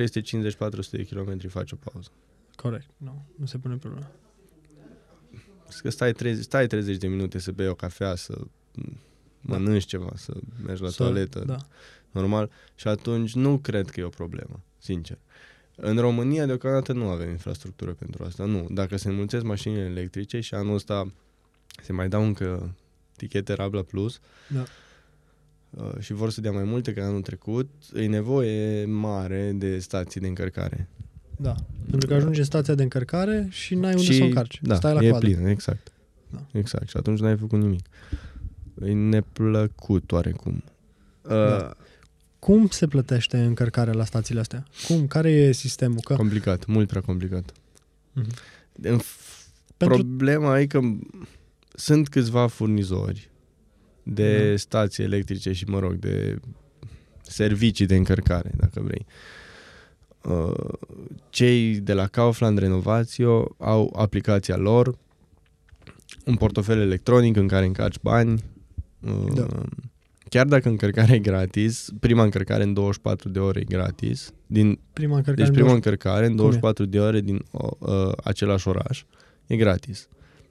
[0.92, 2.10] de km faci o pauză.
[2.56, 2.86] Corect.
[2.98, 4.12] Nu, nu se pune problema.
[5.82, 8.38] Că stai 30, stai 30 de minute să bei o cafea, să
[9.42, 10.34] mănânci ceva, să
[10.66, 11.58] mergi la Să- toaletă, Da.
[12.12, 15.18] normal, și atunci nu cred că e o problemă, sincer.
[15.76, 18.68] În România, deocamdată, nu avem infrastructură pentru asta, nu.
[18.70, 21.12] Dacă se înmulțesc mașinile electrice și anul ăsta
[21.84, 22.76] se mai dau încă
[23.16, 24.64] tichete Rabla Plus Da.
[25.70, 30.22] uh, și vor să dea mai multe ca anul trecut, e nevoie mare de stații
[30.22, 30.88] de încărcare.
[31.38, 31.56] Da.
[31.90, 34.60] Pentru că ajungi în stația de încărcare și n-ai unde și, să o încarci.
[34.62, 35.26] Da, Stai la e coadă.
[35.26, 35.92] plin, exact.
[36.30, 36.40] Da.
[36.60, 36.90] Exact.
[36.90, 37.86] Și atunci n-ai făcut nimic.
[38.86, 40.64] E neplăcut oarecum.
[41.22, 41.76] Uh, Da.
[42.40, 44.66] Cum se plătește încărcarea la stațiile astea?
[44.88, 45.08] Cum?
[45.08, 46.00] Care e sistemul?
[46.04, 47.52] Că Complicat, mult prea complicat.
[48.14, 48.28] Mhm.
[48.82, 49.46] În f-
[49.78, 49.98] pentru...
[49.98, 50.80] Problema e că
[51.74, 53.30] sunt câțiva furnizori
[54.04, 54.58] de Da.
[54.58, 56.40] stații electrice și, mă rog, de
[57.22, 59.06] servicii de încărcare, dacă vrei.
[60.24, 60.74] Uh,
[61.30, 64.98] Cei de la Kaufland Renovatio au aplicația lor,
[66.26, 68.44] un portofel electronic în care încarci bani.
[69.00, 69.48] Uh, Da.
[70.30, 75.16] Chiar dacă încărcarea e gratis, prima încărcare în 24 de ore e gratis, din Prima
[75.16, 76.50] încărcare deci în prima 20 încărcare în Cum e?
[76.50, 79.04] 24 de ore din uh, același oraș
[79.48, 80.08] e gratis.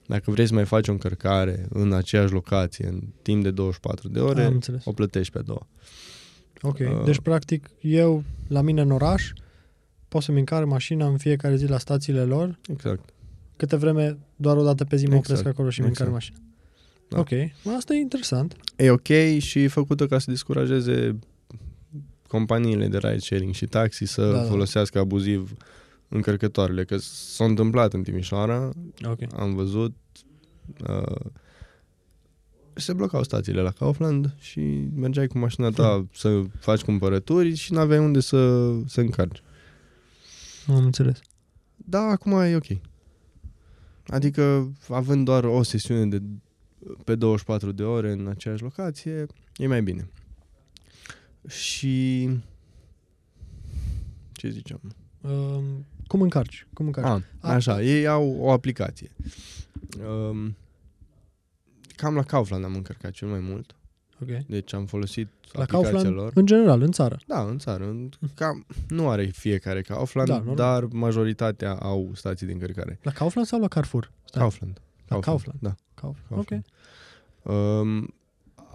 [0.07, 4.19] Dacă vrei să mai faci o încărcare în aceeași locație în timp de 24 de
[4.19, 4.85] ore, Am înțeles.
[4.85, 5.67] o plătești pe a doua.
[6.61, 6.77] Ok.
[6.79, 9.31] Uh, Deci, practic, eu, la mine în oraș,
[10.07, 13.09] pot să-mi încar mașina în fiecare zi la stațiile lor, Exact.
[13.55, 15.29] câte vreme, doar o dată pe zi mă Exact.
[15.39, 16.23] opresc acolo și mi încar Exact.
[16.29, 16.37] mașina.
[17.07, 17.19] Da.
[17.19, 17.29] Ok.
[17.77, 18.55] Asta e interesant.
[18.75, 21.19] E ok și e făcută ca să descurajeze
[22.27, 24.43] companiile de ride sharing și taxi să Da, da, da.
[24.43, 25.53] folosească abuziv
[26.13, 28.69] încărcătoarele, că s-a întâmplat în Timișoara,
[29.03, 29.19] Ok.
[29.35, 29.95] am văzut
[30.87, 31.25] uh,
[32.75, 34.59] se blocau stațiile la Kaufland și
[34.95, 39.41] mergeai cu mașina ta să faci cumpărături și n-aveai unde să, să încarci.
[40.67, 41.21] Am înțeles.
[41.75, 42.77] Da, acum e ok.
[44.07, 46.21] Adică, având doar o sesiune de
[47.03, 50.09] pe 24 de ore în aceeași locație, e mai bine.
[51.47, 52.29] Și...
[54.31, 54.81] Ce ziceam?
[55.21, 56.67] Um, cum încarci?
[56.73, 57.23] Cum încarci?
[57.39, 59.11] A, așa, ei au o aplicație.
[60.07, 60.55] Um,
[61.95, 63.75] cam la Kaufland am încărcat cel mai mult.
[64.21, 64.29] Ok.
[64.47, 66.31] Deci am folosit La aplicația Kaufland, lor.
[66.35, 67.19] în general, în țară.
[67.27, 67.83] Da, în țară.
[67.83, 70.55] În, cam, nu are fiecare Kaufland, Da, da, normal.
[70.55, 72.99] dar majoritatea au stații de încărcare.
[73.01, 74.11] La Kaufland sau la Carrefour?
[74.25, 74.41] Stai.
[74.41, 74.81] Kaufland.
[75.07, 75.59] La Kaufland.
[75.61, 75.75] Da.
[75.93, 76.41] Kaufland.
[76.41, 76.47] Ok.
[76.47, 76.65] Kaufland.
[77.99, 78.13] Um,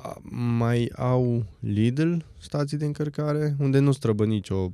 [0.02, 0.20] a-
[0.56, 4.72] mai au Lidl stații de încărcare unde nu străbă nicio,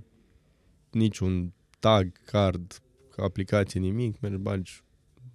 [0.91, 1.53] niciun
[1.85, 2.83] tag, card,
[3.17, 4.21] aplicație, nimic.
[4.21, 4.83] Mergi, bagi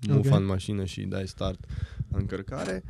[0.07, 0.39] mufa Ok.
[0.39, 1.65] în mașină și dai start
[2.11, 2.83] la încărcare.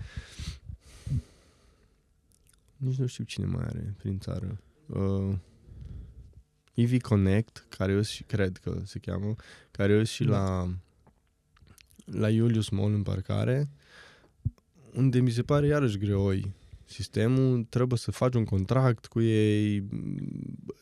[2.77, 4.59] Nici nu știu cine mai are prin țară.
[4.85, 5.35] Uh,
[6.73, 9.35] EV Connect, care eu și cred că se cheamă,
[9.71, 10.31] care eu și Da.
[10.31, 10.73] la
[12.05, 13.69] la Julius Mall în parcare,
[14.93, 16.53] unde mi se pare iarăși greoi
[16.85, 19.83] sistemul, trebuie să faci un contract cu ei,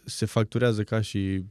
[0.05, 1.43] se facturează ca și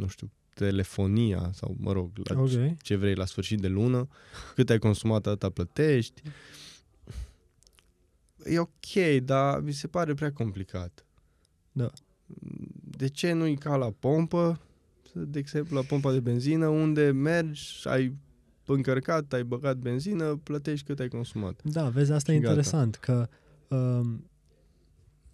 [0.00, 2.48] nu știu, telefonia sau, mă rog, la Ok.
[2.48, 4.08] ce- ce vrei la sfârșit de lună,
[4.54, 6.22] cât ai consumat, atâta plătești.
[8.44, 11.04] E ok, dar mi se pare prea complicat.
[11.72, 11.90] Da.
[12.96, 14.60] De ce nu-i ca la pompă,
[15.12, 18.16] de exemplu la pompa de benzină, unde mergi, ai
[18.66, 21.60] încărcat, ai băgat benzină, plătești cât ai consumat.
[21.64, 22.52] Da, vezi, asta e Și gata.
[22.52, 23.28] interesant, că
[23.68, 24.30] um,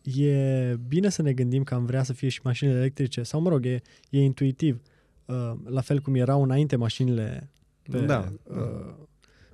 [0.04, 3.48] e bine să ne gândim că am vrea să fie și mașinile electrice, sau mă
[3.48, 3.80] rog, e,
[4.10, 4.80] e intuitiv,
[5.24, 7.50] uh, la fel cum erau înainte mașinile
[7.90, 8.32] pe, da.
[8.42, 8.56] uh,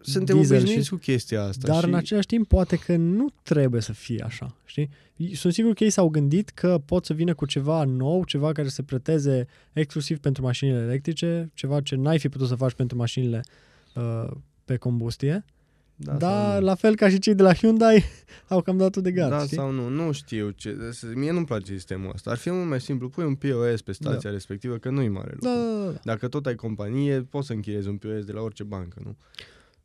[0.00, 1.66] Suntem diesel obișnuiți și- cu chestia asta.
[1.66, 1.88] dar și...
[1.88, 4.90] în același timp poate că nu trebuie să fie așa, știi?
[5.34, 8.68] Sunt sigur că ei s-au gândit că pot să vină cu ceva nou, ceva care
[8.68, 13.40] să preteze exclusiv pentru mașinile electrice, ceva ce n-ai fi putut să faci pentru mașinile
[13.94, 14.30] uh,
[14.64, 15.44] pe combustie,
[16.00, 16.64] da, dar sau nu.
[16.66, 18.04] la fel ca și cei de la Hyundai
[18.48, 19.56] au cam dat de gard, da știi?
[19.56, 20.50] sau nu, nu știu.
[20.50, 20.76] Ce,
[21.14, 22.30] mie nu-mi place sistemul ăsta.
[22.30, 25.48] Ar fi mult mai simplu, pui un POS pe stația respectivă, că nu-i mare lucru.
[25.48, 25.98] Da, da, da, da.
[26.02, 29.16] Dacă tot ai companie, poți să închiriezi un POS de la orice bancă, nu?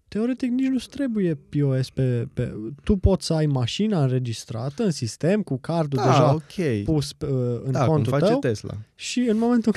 [0.08, 2.54] teoretic nici nu trebuie POS pe, pe...
[2.84, 6.84] Tu poți să ai mașina înregistrată în sistem cu cardul Da, deja ok.
[6.84, 8.74] pus uh, în da, cum contul face tău Tesla.
[8.96, 9.76] și în momentul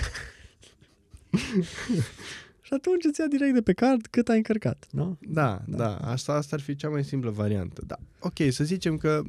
[1.31, 1.63] în
[2.67, 5.19] Și atunci îți ia direct de pe card cât ai încărcat, nu?
[5.21, 5.77] Da, Da.
[5.77, 5.97] da, da.
[5.97, 7.83] Asta, asta ar fi cea mai simplă variantă.
[7.87, 7.97] Da.
[8.21, 9.23] Ok, să zicem că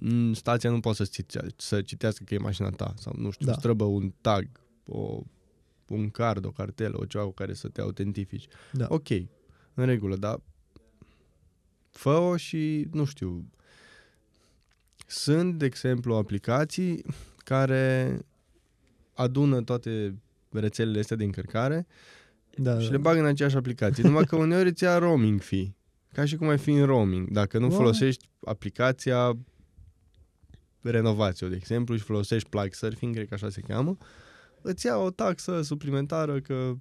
[0.00, 3.46] mm, stația nu poate să, citea, să citească că e mașina ta sau, nu știu,
[3.46, 3.52] Da.
[3.52, 3.58] da.
[3.58, 4.48] străbă un tag,
[4.86, 5.20] o,
[5.88, 8.46] un card, o cartelă, o ceva cu care să te autentifici.
[8.72, 8.86] Da.
[8.90, 9.08] Ok,
[9.74, 10.40] în regulă, dar
[11.90, 13.44] fă-o și, nu știu,
[15.06, 17.04] sunt, de exemplu, aplicații
[17.44, 18.18] care
[19.14, 20.14] adună toate
[20.50, 21.86] rețelele astea de încărcare
[22.56, 22.92] Da, și da.
[22.92, 24.02] le bag în aceeași aplicație.
[24.02, 25.74] Numai că uneori îți ia roaming fee.
[26.12, 27.30] Ca și cum ai fi în roaming.
[27.30, 27.76] Dacă nu Wow.
[27.76, 29.36] folosești aplicația
[30.80, 33.96] renovație, de exemplu, și folosești plug surfing, cred că așa se cheamă,
[34.62, 36.72] îți ia o taxă suplimentară că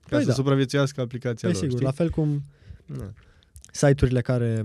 [0.00, 0.32] ca Păi să da.
[0.32, 1.84] supraviețuiască aplicația Păi lor, sigur, știi?
[1.84, 2.42] la fel cum
[2.86, 3.12] Da.
[3.72, 4.64] site-urile care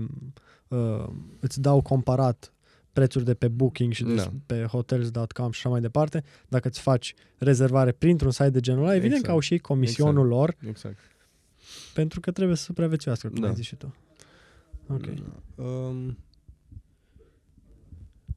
[0.68, 1.04] uh,
[1.40, 2.52] îți dau comparat
[2.94, 4.32] prețuri de pe Booking și de Da.
[4.46, 8.90] pe hotels.com și așa mai departe, dacă îți faci rezervare printr-un site de genul ăla,
[8.94, 9.26] evident Exact.
[9.26, 10.98] că au și ei comisionul lor, Exact.
[11.94, 13.48] pentru că trebuie să supraviețuiască, cum Da.
[13.48, 13.94] ai zis și tu.
[14.88, 15.06] Ok.
[15.06, 15.62] Da.
[15.64, 16.18] Um,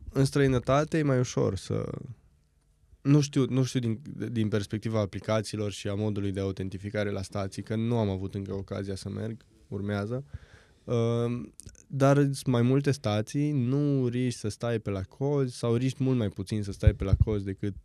[0.09, 1.91] în străinătate e mai ușor să...
[3.01, 4.01] Nu știu, nu știu din,
[4.31, 8.53] din perspectiva aplicațiilor și a modului de autentificare la stații, că nu am avut încă
[8.53, 10.23] ocazia să merg, urmează.
[10.83, 11.53] Um,
[11.87, 16.17] dar sunt mai multe stații, nu riști să stai pe la cozi sau riști mult
[16.17, 17.75] mai puțin să stai pe la cozi decât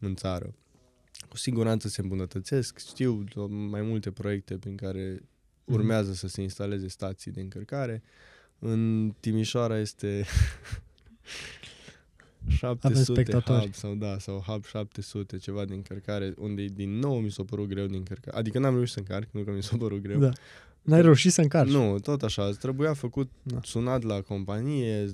[0.00, 0.54] în țară.
[1.28, 2.78] Cu siguranță se îmbunătățesc.
[2.78, 3.24] Știu
[3.70, 5.22] mai multe proiecte prin care
[5.64, 8.02] urmează să se instaleze stații de încărcare.
[8.58, 10.24] În Timișoara este
[12.48, 13.60] 700 spectatori.
[13.60, 17.68] hub sau da, sau hub 700, ceva de încărcare, unde din nou mi s-a părut
[17.68, 18.34] greu de încărcat.
[18.34, 20.18] Adică n-am reușit să încarc, nu că mi s-a părut greu.
[20.18, 20.32] Da.
[20.86, 21.70] N-ai reușit să încarci.
[21.70, 23.58] Nu, tot așa, îți trebuia făcut, Da.
[23.62, 25.06] sunat la companie,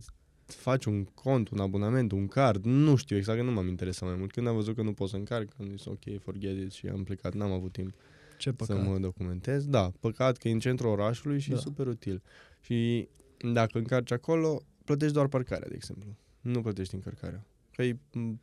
[0.47, 4.19] faci un cont, un abonament, un card, nu știu exact, că nu m-am interesat mai
[4.19, 4.33] mult.
[4.33, 7.03] Când am văzut că nu pot să încarc, am zis ok, forget it și am
[7.05, 7.95] plecat, n-am avut timp
[8.39, 8.77] Ce păcat.
[8.77, 9.67] să mă documentez.
[9.67, 11.55] Da, păcat că e în centrul orașului și Da.
[11.55, 11.61] da.
[11.61, 12.23] e super util.
[12.61, 13.09] Și
[13.53, 16.17] dacă încarci acolo, plătești doar parcarea, de exemplu.
[16.41, 17.47] Nu plătești încărcarea.
[17.73, 18.41] Că e m,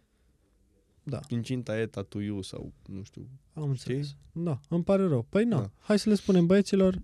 [1.09, 1.19] Da.
[1.27, 3.27] incinta eta tu you sau nu știu.
[3.53, 4.15] Am înțeles.
[4.31, 5.25] Da, îmi pare rău.
[5.29, 5.71] Păi nu, Da.
[5.79, 7.01] hai să le spunem băieților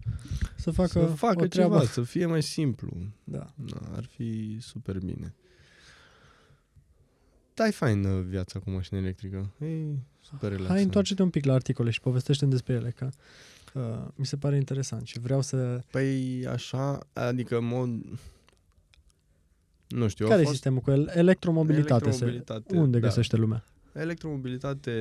[0.56, 1.74] să facă, să facă o treabă.
[1.74, 2.98] ceva, să fie mai simplu.
[3.24, 3.46] Da.
[3.56, 5.36] Da, ar fi super bine.
[7.54, 9.54] Da, e fain uh, viața cu mașină electrică.
[9.60, 9.66] E
[10.20, 10.74] super relaxant.
[10.74, 13.10] Hai, întoarce-te un pic la articole și povestește despre ele, că
[13.74, 15.82] uh, mi se pare interesant și vreau să...
[15.92, 17.90] Păi așa, adică în mod...
[19.88, 21.12] Nu știu, Care a e fost sistemul cu el?
[21.14, 22.06] Electromobilitate.
[22.06, 22.64] electromobilitate.
[22.74, 22.78] Se...
[22.78, 23.08] Unde da.
[23.08, 23.64] găsește lumea?
[23.96, 24.92] Electromobilitate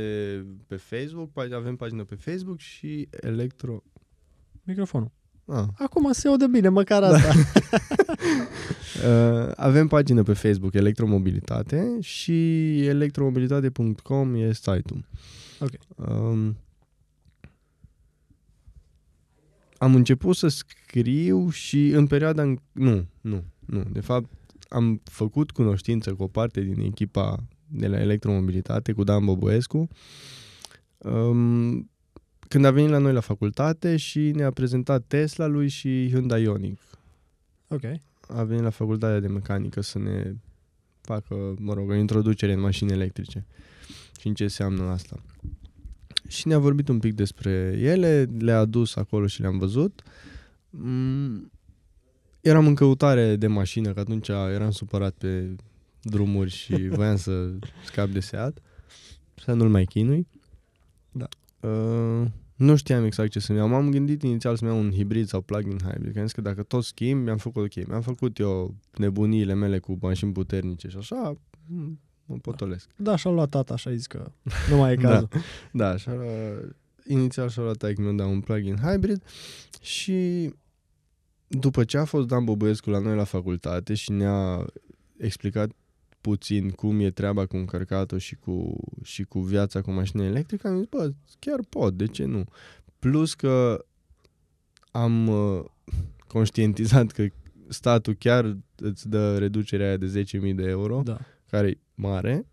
[0.67, 3.83] pe Facebook, pag- avem pagină pe Facebook și electro...
[4.63, 5.11] Microfonul.
[5.47, 5.67] Ah.
[5.79, 7.33] Acum se aude bine, măcar asta.
[8.95, 15.09] Uh, avem pagină pe Facebook Electromobilitate și electromobilitate.com e site-ul.
[15.61, 15.71] Ok.
[15.95, 16.57] Um,
[19.79, 22.43] am început să scriu și în perioada...
[22.43, 22.59] În...
[22.73, 23.83] Nu, nu, nu.
[23.93, 24.31] De fapt,
[24.69, 29.89] am făcut cunoștință cu o parte din echipa de la Electromobilitate, cu Dan Boboescu,
[30.99, 31.91] um,
[32.49, 36.99] când a venit la noi la facultate și ne-a prezentat Tesla lui și Hyundai Ioniq.
[37.69, 37.83] ok.
[38.29, 40.35] A venit la facultatea de mecanică să ne
[41.01, 43.47] facă, mă rog, o introducere în mașini electrice
[44.21, 45.23] și în ce înseamnă asta.
[46.29, 50.03] Și ne-a vorbit un pic despre ele, le-a adus acolo și le-am văzut.
[50.71, 51.51] Mm,
[52.41, 55.55] eram în căutare de mașină, că atunci eram supărat pe
[56.05, 57.51] drumuri și voiam să
[57.85, 58.59] scap de Seat.
[59.35, 60.27] Să nu-l mai chinui.
[61.13, 61.29] Da.
[61.69, 62.27] Uh,
[62.57, 63.69] nu știam exact ce să-mi iau.
[63.69, 66.13] M-am gândit inițial să-mi iau un hibrid sau plug-in hybrid.
[66.13, 67.87] Că am zis că dacă tot schimb, mi-am făcut ok.
[67.87, 71.37] Mi-am făcut eu nebuniile mele cu mașini puternice și așa,
[71.67, 72.89] mm, mă potolesc.
[72.97, 74.31] Da, și-a luat tata și a zis că
[74.71, 75.09] nu mai e Da.
[75.09, 75.29] cazul.
[75.73, 76.17] Da, așa,
[77.07, 79.23] inițial și-a luat taică mi-a dat un plug-in hybrid
[79.81, 80.51] și
[81.47, 84.65] după ce a fost Dan Bobăescu la noi la facultate și ne-a
[85.19, 85.71] explicat
[86.25, 90.77] puțin cum e treaba cu încărcatul și cu, și cu viața cu mașină electrică, am
[90.77, 92.45] zis, bă, chiar pot, de ce nu?
[92.99, 93.85] Plus că
[94.91, 95.65] am uh,
[96.35, 97.27] conștientizat că
[97.69, 101.19] statul chiar îți dă reducerea aia de 10.000 de euro Da.
[101.51, 102.47] care e mare,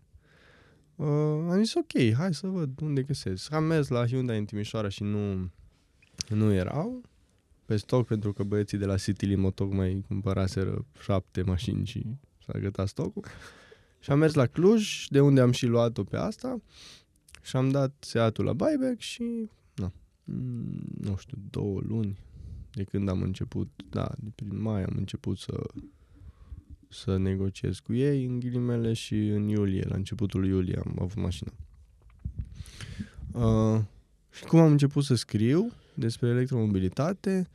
[0.96, 1.06] uh,
[1.50, 3.52] am zis ok, hai să văd unde găsesc.
[3.52, 5.50] Am mers la Hyundai în Timișoara și nu,
[6.28, 7.02] nu erau
[7.64, 12.02] pe stoc pentru că băieții de la City Limo tocmai cumpăraseră șapte mașini și
[12.46, 13.24] s-a gătat stocul.
[14.02, 16.60] Și am mers la Cluj, de unde am și luat-o pe asta
[17.42, 19.92] și am dat seatul la buyback și na,
[20.24, 22.18] mm, nu știu, două luni
[22.72, 25.70] de când am început, da, de prin mai am început să
[26.88, 31.52] să negociez cu ei în ghilimele și în iulie, la începutul iulie am avut mașina.
[33.32, 33.80] Uh,
[34.30, 37.48] și cum am început să scriu despre electromobilitate,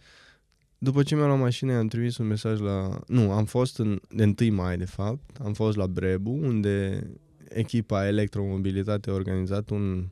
[0.77, 2.99] după ce mi-am luat mașina, am trimis un mesaj la...
[3.07, 7.07] Nu, am fost în, de 1 mai, de fapt, am fost la Brebu, unde
[7.49, 10.07] echipa Electromobilitate a organizat un,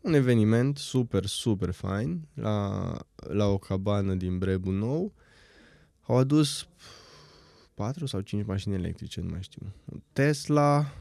[0.00, 5.12] un eveniment super, super fain la, la o cabană din Brebu nou.
[6.00, 6.68] Au adus
[7.74, 9.62] patru sau cinci mașini electrice, nu mai știu.
[10.12, 10.92] Tesla,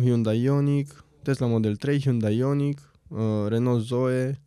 [0.00, 3.18] Hyundai Ioniq, Tesla Model 3, Hyundai Ioniq, uh,
[3.48, 4.40] Renault Zoe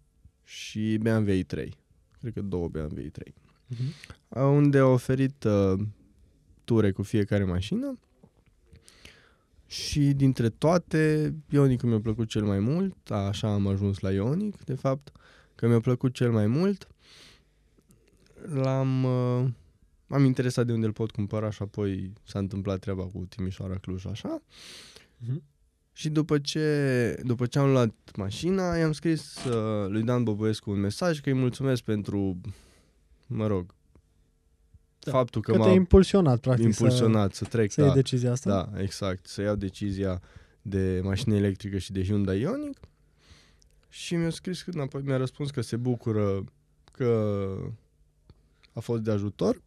[0.43, 1.84] și BMW i3.
[2.25, 3.27] Cred că două BMW i3.
[3.27, 4.15] Uh-huh.
[4.27, 5.79] Uh, unde au oferit uh,
[6.63, 7.99] ture cu fiecare mașină
[9.65, 14.75] și dintre toate, Ionic mi-a plăcut cel mai mult, așa am ajuns la Ionic, de
[14.75, 15.11] fapt,
[15.55, 16.87] că mi-a plăcut cel mai mult.
[18.53, 19.47] L-am uh,
[20.07, 24.05] m-am interesat de unde îl pot cumpăra și apoi s-a întâmplat treaba cu Timișoara Cluj
[24.05, 24.41] așa.
[25.17, 25.43] Mhm.
[25.97, 30.79] Și după ce, după ce am luat mașina, i-am scris uh, lui Dan Bobăescu un
[30.79, 32.41] mesaj că îi mulțumesc pentru,
[33.27, 33.73] mă rog,
[34.99, 37.67] Da, faptul că, Că m-a te-ai impulsionat, practic, impulsionat să, trec.
[37.67, 38.49] să, să iei da, decizia asta.
[38.49, 40.21] da, exact, să iau decizia
[40.61, 42.89] de mașină electrică și de Hyundai Ioniq.
[43.89, 46.43] Și mi-a scris, că- înapoi, mi-a răspuns că se bucură
[46.91, 47.47] că
[48.73, 49.61] a fost de ajutor.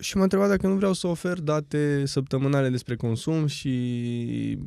[0.00, 4.58] Și m-a întrebat dacă nu vreau să ofer date săptămânale despre consum și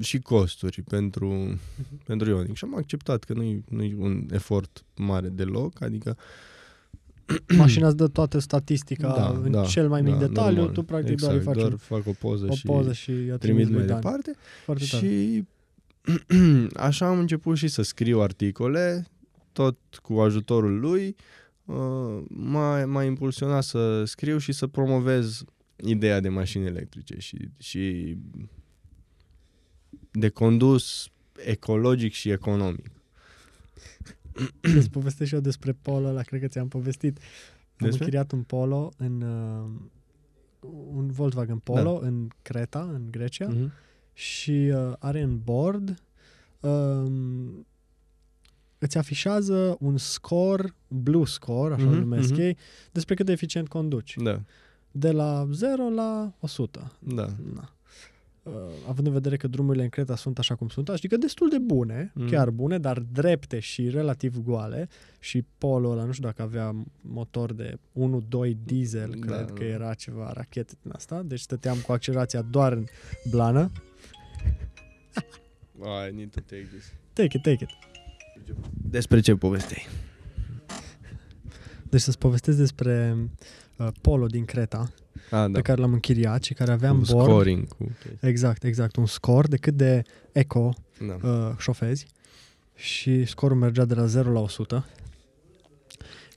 [0.00, 1.58] și costuri pentru,
[2.04, 2.56] pentru Ionic.
[2.56, 6.16] Și am acceptat că nu-i, nu-i un efort mare deloc, adică
[7.56, 10.74] Mașina îți dă toată statistica Da, în da, cel mai mic da, detaliu, normal.
[10.74, 13.10] tu practic exact, doar îi faci doar un- fac o poză o și poză și
[13.10, 14.00] i-a trimit trimis mai lui Dan.
[14.00, 14.32] departe.
[14.64, 15.06] Foarte tare.
[15.06, 15.44] Și
[16.88, 19.06] așa am început și să scriu articole,
[19.52, 21.06] tot cu ajutorul lui.
[21.06, 21.14] Uh,
[22.28, 25.44] M-a, m-a impulsionat să scriu și să promovez
[25.76, 28.16] ideea de mașini electrice și, și
[30.10, 31.08] de condus
[31.44, 32.90] ecologic și economic.
[34.76, 37.18] Îți povestesc și eu despre polo ăla, cred că ți-am povestit.
[37.18, 38.04] Am Despre?
[38.04, 39.70] închiriat un polo în uh,
[40.92, 43.72] un Volkswagen Polo în Creta, în Grecia Mhm.
[44.12, 46.02] și uh, are în bord
[46.60, 47.66] um,
[48.80, 52.40] îți afișează un score, blue score, așa Mhm, mm-hmm, numesc mhm.
[52.40, 52.56] ei,
[52.92, 54.16] despre cât de eficient conduci.
[54.22, 54.40] Da,
[54.90, 56.92] De la 0 la 100.
[56.98, 57.26] da.
[57.54, 57.72] Na.
[58.42, 58.52] Uh,
[58.88, 62.12] având în vedere că drumurile în Creta sunt așa cum sunt, adică destul de bune,
[62.14, 62.22] Mm.
[62.22, 62.28] mm.
[62.30, 64.88] chiar bune, dar drepte și relativ goale
[65.18, 69.52] și Polo ăla, nu știu dacă avea motor de 1-2 diesel, Da, cred da.
[69.52, 72.84] că era ceva rachetă din asta, deci stăteam cu accelerația doar în
[73.30, 73.70] blană.
[76.08, 76.92] I need to take this.
[77.12, 77.89] Take it, take it.
[78.72, 79.86] Despre ce povestei?
[81.82, 83.16] Deci să-ți povestesc despre
[83.76, 85.46] uh, Polo din Creta, Ah, da.
[85.46, 85.52] da.
[85.52, 87.68] pe care l-am închiriat și care avea în cu bord, scoring.
[87.68, 87.90] Cu...
[88.20, 90.02] exact, exact, un scor de cât de
[90.32, 90.74] eco
[91.06, 91.28] Da.
[91.28, 92.06] uh, șofezi
[92.74, 94.86] și scorul mergea de la 0 la 100.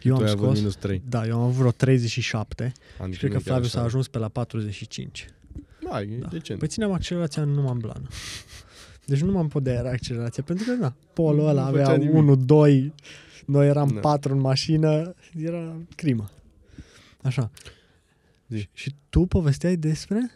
[0.02, 1.02] Eu tu am ai avut scos, minus 3.
[1.10, 2.72] da, eu am avut vreo 37
[3.02, 5.28] Am și cred că Flavius a ajuns pe la 45.
[5.90, 6.28] Da, e Da.
[6.28, 6.60] decent.
[6.60, 8.08] Păi țineam accelerația numai în blană.
[9.06, 12.16] Deci nu m-am putut era accelerația, pentru că, da, Polo Nu ăla făcea avea nimic.
[12.16, 12.94] 1, 2,
[13.46, 14.00] noi eram Da.
[14.00, 16.30] 4 în mașină, era crimă.
[17.22, 17.52] Așa.
[18.48, 18.70] Zi.
[18.74, 20.32] Și tu povesteai despre?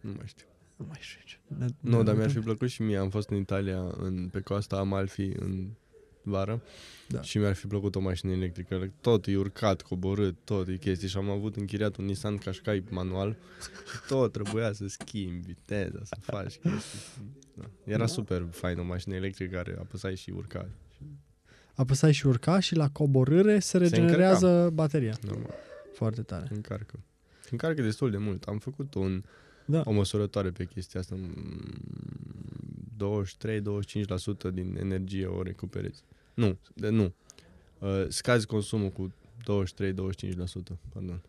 [0.00, 0.46] Nu mai știu.
[0.76, 1.36] Nu mai știu ce.
[1.58, 2.96] Ne- Nu, ne- dar mi-ar fi plăcut și mie.
[2.96, 5.68] Am fost în Italia, în, pe coasta Amalfi, în
[6.22, 6.62] vară.
[7.08, 7.22] Da.
[7.22, 8.92] Și mi-ar fi plăcut o mașină electrică.
[9.00, 11.08] Tot e urcat, coborât, tot e chestii.
[11.08, 13.36] Și am avut închiriat un Nissan Qashqai manual
[13.92, 16.98] și tot trebuia să schimbi viteza, să faci chestii.
[17.58, 17.64] Da.
[17.84, 18.06] Era Da.
[18.06, 20.68] super fain o mașină electrică care apăsai și urca.
[21.74, 25.16] Apăsai și urca și la coborâre se regenerează bateria.
[25.22, 25.54] Normal,
[25.94, 26.46] Foarte tare.
[26.54, 26.98] încarcă.
[27.50, 28.42] Încarcă destul de mult.
[28.44, 29.22] Am făcut un,
[29.64, 29.82] Da.
[29.84, 31.14] o măsurătoare pe chestia asta.
[31.18, 31.78] Mm,
[32.96, 36.02] 23-25% din energie o recuperezi.
[36.34, 37.14] Nu, de, nu.
[37.78, 39.12] Uh, scazi consumul cu
[39.42, 40.78] 23-25%.
[40.92, 41.20] Pardon.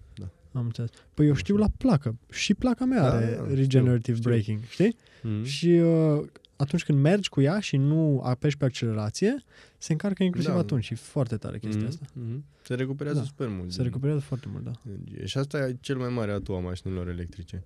[0.52, 0.60] Da.
[0.60, 0.90] Am înțeles.
[1.14, 2.18] Păi eu știu la placă.
[2.32, 4.30] Și placa mea Da, are da, știu, regenerative știu.
[4.30, 4.96] braking, știi?
[4.96, 5.44] Mm-hmm.
[5.44, 9.44] Și uh, atunci când mergi cu ea și nu apeși pe accelerație,
[9.78, 10.58] se încarcă inclusiv Da.
[10.58, 10.84] atunci.
[10.84, 12.06] Și foarte tare chestia asta.
[12.06, 12.62] Mm-hmm.
[12.62, 13.26] Se recuperează Da.
[13.26, 13.70] super mult.
[13.72, 14.72] Se din recuperează foarte mult, da.
[14.88, 15.26] energie.
[15.26, 17.64] Și asta e cel mai mare atu a mașinilor electrice.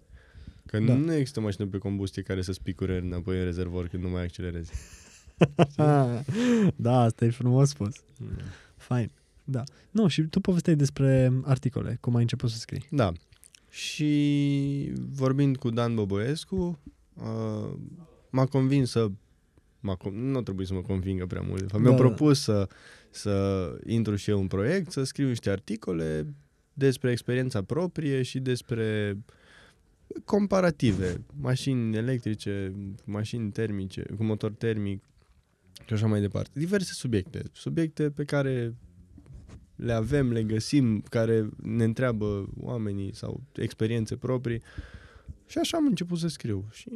[0.65, 0.93] Că Da.
[0.93, 4.71] nu există mașină pe combustie care să spicure înapoi în rezervor când nu mai accelerezi.
[6.75, 7.95] da, asta e frumos spus.
[8.19, 8.27] Mm.
[8.75, 9.11] Fain.
[9.43, 9.63] Da.
[9.91, 12.87] Nu, și tu povesteai despre articole, cum ai început să scrii.
[12.89, 13.11] Da.
[13.69, 16.79] Și vorbind cu Dan Băbăescu,
[17.13, 17.73] uh,
[18.29, 19.07] m-a convins să
[19.79, 21.61] m-a, con- nu trebuie să mă convingă prea mult.
[21.61, 22.07] De fapt, Da, mi-au da.
[22.07, 22.67] propus să,
[23.09, 26.33] să intru și eu în proiect, să scriu niște articole
[26.73, 29.17] despre experiența proprie și despre
[30.25, 32.71] comparative, mașini electrice,
[33.05, 35.03] mașini termice, cu motor termic
[35.85, 36.59] și așa mai departe.
[36.59, 37.41] Diverse subiecte.
[37.51, 38.75] Subiecte pe care
[39.75, 44.61] le avem, le găsim, care ne întreabă oamenii sau experiențe proprii.
[45.47, 46.65] Și așa am început să scriu.
[46.71, 46.89] Și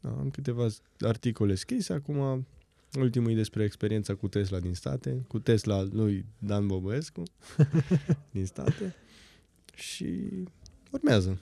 [0.00, 0.66] da, am câteva
[1.00, 1.92] articole scrise.
[1.92, 2.46] Acum,
[2.98, 7.22] ultimul e despre experiența cu Tesla din state, cu Tesla lui Dan Bobescu
[8.32, 8.94] din state.
[9.74, 10.14] Și
[10.90, 11.38] urmează.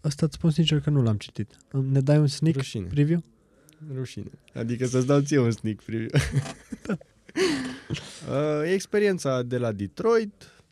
[0.00, 1.56] Asta îți spun sincer că nu l-am citit.
[1.90, 2.86] Ne dai un sneak Rușine.
[2.86, 3.22] preview?
[3.94, 4.30] Rușine.
[4.54, 6.08] Adică să-ți dau ție un sneak preview.
[6.88, 6.96] uh,
[8.74, 10.62] experiența de la Detroit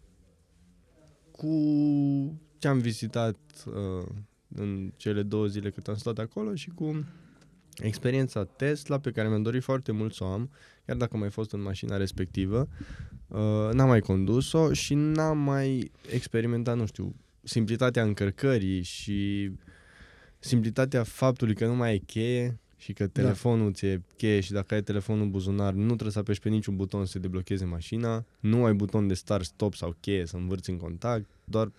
[1.30, 3.36] cu ce am vizitat
[3.66, 4.06] uh,
[4.54, 7.04] în cele două zile cât am stat acolo și cu
[7.76, 10.50] experiența Tesla pe care mi-am dorit foarte mult să o am,
[10.86, 12.68] chiar dacă am mai fost în mașina respectivă.
[13.28, 19.50] Uh, n-am mai condus-o și n-am mai experimentat, nu știu, simplitatea încărcării și
[20.38, 24.82] simplitatea faptului că nu mai e cheie și că telefonul ți-e cheie și dacă ai
[24.82, 28.64] telefonul în buzunar nu trebuie să apeși pe niciun buton să se deblocheze mașina, nu
[28.64, 31.72] ai buton de start, stop sau cheie să învârți în contact, doar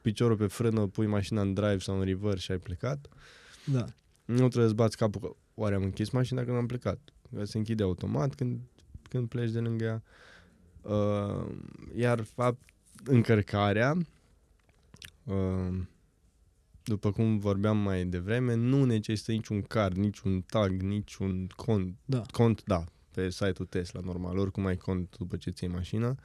[0.00, 3.08] piciorul pe frână, pui mașina în drive sau în reverse și ai plecat.
[3.64, 3.84] Da.
[4.24, 6.98] Nu trebuie să bați capul că oare am închis mașina când am plecat.
[7.34, 8.60] Că se închide automat când,
[9.08, 10.02] când pleci de lângă ea.
[10.82, 11.46] Uh,
[11.96, 12.60] iar fapt,
[13.04, 13.96] încărcarea,
[15.24, 15.78] uh,
[16.84, 21.96] după cum vorbeam mai devreme, nu necesită niciun card, niciun tag, niciun cont.
[22.04, 22.22] Da.
[22.30, 26.16] Cont, da, pe site-ul Tesla, normal, oricum ai cont după ce ții mașina.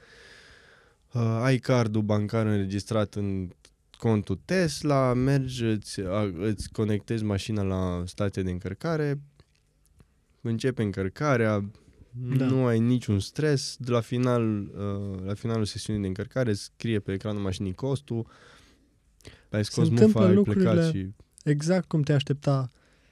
[1.14, 3.50] Uh, ai cardul bancar înregistrat în
[3.98, 9.22] contul Tesla, mergi, îți, a, îți conectezi mașina la stația de încărcare,
[10.42, 11.72] începe încărcarea,
[12.12, 12.36] Da.
[12.36, 12.46] da.
[12.46, 17.14] nu ai niciun stres, de la, final, uh, la finalul sesiunii de încărcare scrie pe
[17.14, 18.28] ecranul mașinii costul,
[19.50, 21.10] ai scos întâmplă mufa, ai lucrurile plecat și...
[21.44, 22.70] Exact cum te aștepta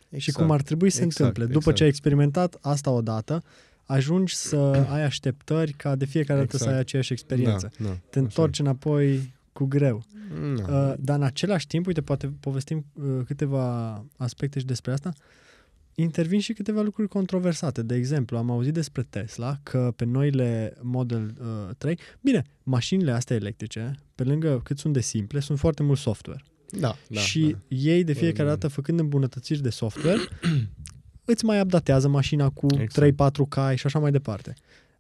[0.10, 0.22] Exact.
[0.24, 1.46] și cum ar trebui să se exact, întâmple.
[1.46, 1.76] După exact.
[1.76, 3.44] ce ai experimentat asta odată,
[3.84, 4.58] ajungi să
[4.96, 6.74] ai așteptări ca de fiecare dată să Exact.
[6.74, 7.72] ai aceeași experiență.
[7.78, 10.04] Da, da, Te întorci înapoi cu greu.
[10.56, 10.90] Da.
[10.90, 15.14] Uh, dar în același timp, uite, poate povestim uh, câteva aspecte și despre asta,
[16.00, 17.82] intervin și câteva lucruri controversate.
[17.82, 23.36] De exemplu, am auzit despre Tesla că pe noile Model uh, 3, bine, mașinile astea
[23.36, 26.44] electrice, pe lângă cât sunt de simple, sunt foarte mult software.
[26.80, 27.76] da, da, și da.
[27.76, 28.54] ei de fiecare Da.
[28.54, 30.20] dată făcând îmbunătățiri de software,
[31.26, 33.34] îți mai updatează mașina cu Exact.
[33.46, 34.54] 3-4 cai și așa mai departe.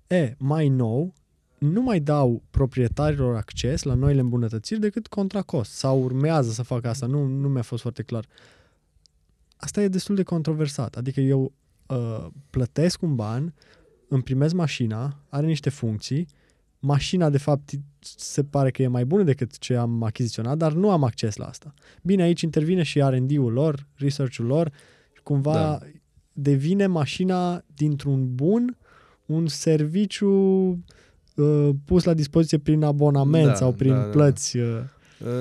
[0.07, 1.13] E, mai nou,
[1.57, 5.71] nu mai dau proprietarilor acces la noile îmbunătățiri decât contra cost.
[5.71, 8.25] Sau urmează să facă asta, nu, nu mi-a fost foarte clar.
[9.57, 10.95] Asta e destul de controversat.
[10.95, 11.51] Adică eu
[11.87, 13.53] uh, plătesc un ban,
[14.07, 16.27] îmi primesc mașina, are niște funcții,
[16.79, 17.69] mașina de fapt
[18.17, 21.45] se pare că e mai bună decât ce am achiziționat, dar nu am acces la
[21.45, 21.73] asta.
[22.03, 24.71] Bine, aici intervine și R&D-ul lor, research-ul lor,
[25.23, 25.79] cumva Da.
[26.33, 28.77] devine mașina dintr-un bun
[29.25, 30.27] un serviciu
[31.35, 34.09] uh, pus la dispoziție prin abonament Da, sau prin da, da.
[34.09, 34.57] plăți.
[34.57, 34.83] Uh, Uh,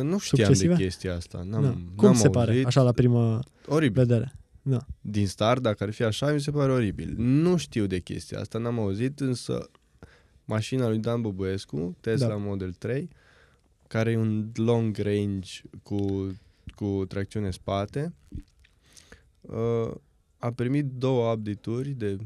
[0.03, 0.75] nu știam Succesive?
[0.75, 1.39] de chestia asta.
[1.43, 1.69] N-am, da.
[1.69, 2.31] n-am Cum se auzit.
[2.31, 4.03] pare, așa la primă Oribil.
[4.03, 4.33] vedere?
[5.01, 7.15] Din start, dacă ar fi așa, mi se pare oribil.
[7.17, 9.71] Nu știu de chestia asta, n-am auzit, însă
[10.45, 12.37] mașina lui Dan Băbăescu, Tesla Da.
[12.37, 13.09] Model 3,
[13.89, 15.51] care e un long range
[15.83, 16.27] cu,
[16.75, 18.15] cu tracțiune spate,
[19.41, 19.91] uh,
[20.39, 22.17] a primit două update-uri de,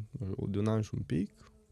[0.48, 1.31] de un an și un pic,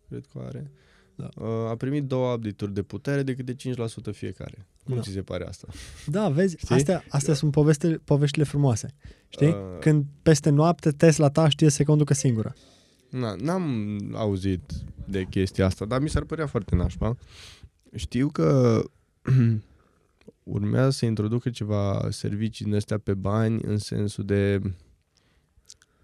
[0.09, 0.71] cred că are.
[1.19, 1.29] Da.
[1.45, 4.67] Uh, a primit două update-uri de putere de câte 5% fiecare.
[4.85, 5.01] Cum Da.
[5.01, 5.69] ți se pare asta?
[6.07, 6.75] Da, vezi, Știi?
[6.75, 8.95] astea, astea sunt poveste, poveștile frumoase.
[9.29, 9.47] Știi?
[9.49, 9.55] Uh.
[9.81, 12.55] Când peste noapte Tesla ta știe să se conducă singură.
[13.11, 14.73] Na, n-am auzit
[15.09, 17.17] de chestia asta, dar mi s-ar părea foarte nașpa.
[17.95, 18.83] Știu că
[20.43, 24.61] urmează să introducă ceva servicii din astea pe bani în sensul de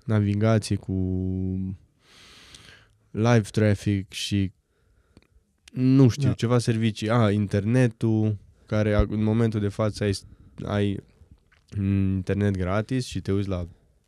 [0.04, 0.94] navigație cu
[3.10, 4.52] live traffic și
[5.74, 6.34] nu știu, Da.
[6.34, 7.10] ceva servicii.
[7.10, 8.36] A, internetul,
[8.66, 10.18] care a- în momentul de față ai,
[10.64, 10.98] ai
[11.76, 13.66] mm, internet gratis și te uiți la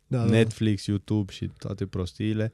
[0.09, 2.51] Da, da, Netflix, YouTube și toate prostiile.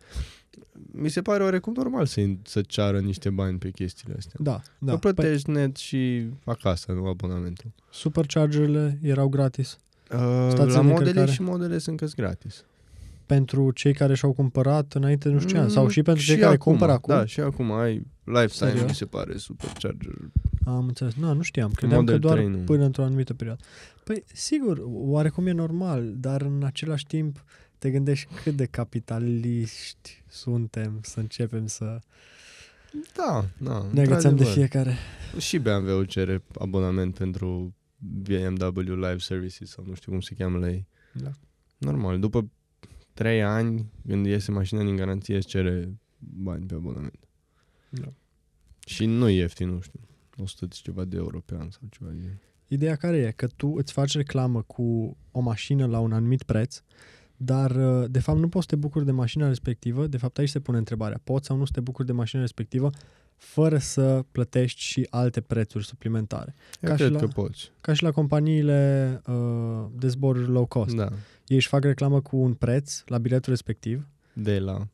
[0.92, 4.40] Mi se pare oarecum normal să, să ceară niște bani pe chestiile astea.
[4.40, 4.92] Da, da.
[4.92, 7.72] Că Păi, plătești net și acasă, nu abonamentul.
[7.92, 9.78] superchargerele erau gratis.
[10.12, 10.18] Uh,
[10.50, 11.32] Stații la de modele încărcare?
[11.32, 12.66] și modele sunt că gratis.
[13.34, 15.70] Pentru cei care și-au cumpărat înainte, nu știu ce an.
[15.70, 17.14] Sau Mm, și pentru cei care cumpără acum.
[17.16, 17.94] Da, și acum ai
[18.24, 18.88] lifetime, Serios?
[18.90, 20.14] mi se pare, supercharger.
[20.66, 21.14] Am înțeles.
[21.14, 21.72] Nu, nu știam.
[21.72, 22.58] Credeam Model că doar 3 nu.
[22.58, 23.64] până într-o anumită perioadă.
[24.04, 27.44] Păi, sigur, oarecum e normal, dar în același timp
[27.78, 32.00] te gândești cât de capitaliști suntem să începem să
[33.16, 33.86] Da, da.
[33.92, 34.54] ne agățăm de într-adevăr.
[34.54, 34.96] fiecare.
[35.40, 40.70] Și BMW cere abonament pentru BMW Live Services sau nu știu cum se cheamă la
[40.70, 40.88] ei.
[41.14, 41.30] Da.
[41.78, 42.50] Normal, după
[43.14, 47.20] 3 ani, când iese mașina din garanție, îți cere bani pe abonament.
[47.90, 48.08] Da.
[48.86, 50.00] Și nu e ieftin, nu știu,
[50.38, 52.38] 100 și ceva de euro pe an sau ceva de...
[52.68, 53.32] Ideea care e?
[53.32, 56.82] Că tu îți faci reclamă cu o mașină la un anumit preț,
[57.38, 60.50] dar uh, de fapt nu poți să te bucuri de mașina respectivă, de fapt aici
[60.50, 62.90] se pune întrebarea, poți sau nu să te bucuri de mașina respectivă
[63.44, 66.56] fără să plătești și alte prețuri suplimentare.
[66.82, 67.72] Eu Ca și cred la- că poți.
[67.82, 70.96] Ca și la companiile uh, de zboruri low cost.
[70.96, 71.10] Da,
[71.48, 74.88] Ei își fac reclamă cu un preț la biletul respectiv, de la...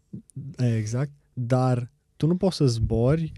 [0.57, 3.31] exact, dar tu nu poți să zbori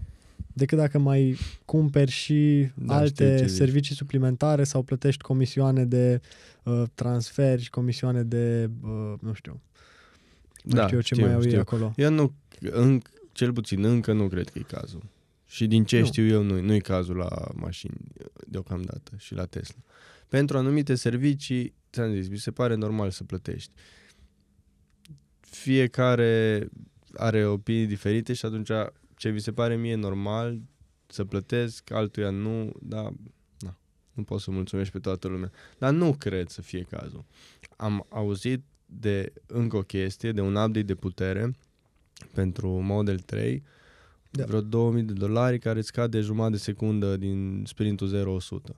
[0.54, 3.56] decât dacă mai cumperi și Da, alte știu ce zici.
[3.56, 6.20] servicii suplimentare sau plătești comisioane de
[6.62, 9.60] uh, transfer și comisioane de, uh, nu știu,
[10.62, 11.60] nu Da, știu eu ce știu, mai au ei știu.
[11.60, 11.92] acolo.
[11.96, 13.00] Eu nu, în,
[13.32, 15.02] cel puțin încă nu cred că e cazul.
[15.46, 16.04] Și din ce Nu.
[16.04, 17.96] știu eu, nu, nu e cazul la mașini
[18.46, 19.80] deocamdată și la Tesla.
[20.28, 23.72] Pentru anumite servicii, ți-am zis, mi se pare normal să plătești.
[25.40, 26.68] Fiecare
[27.14, 28.70] are opinii diferite și atunci
[29.16, 30.60] ce vi se pare mie normal
[31.06, 33.12] să plătesc, altuia nu, dar
[33.58, 33.78] na,
[34.12, 35.50] nu poți să mulțumești pe toată lumea.
[35.78, 37.24] Dar nu cred să fie cazul.
[37.76, 41.52] Am auzit de încă o chestie, de un update de putere
[42.34, 43.62] pentru Model 3,
[44.30, 44.40] Da.
[44.42, 44.44] da.
[44.48, 48.76] vreo 2000 de dolari care îți scade jumătate de secundă din sprintul 0-100.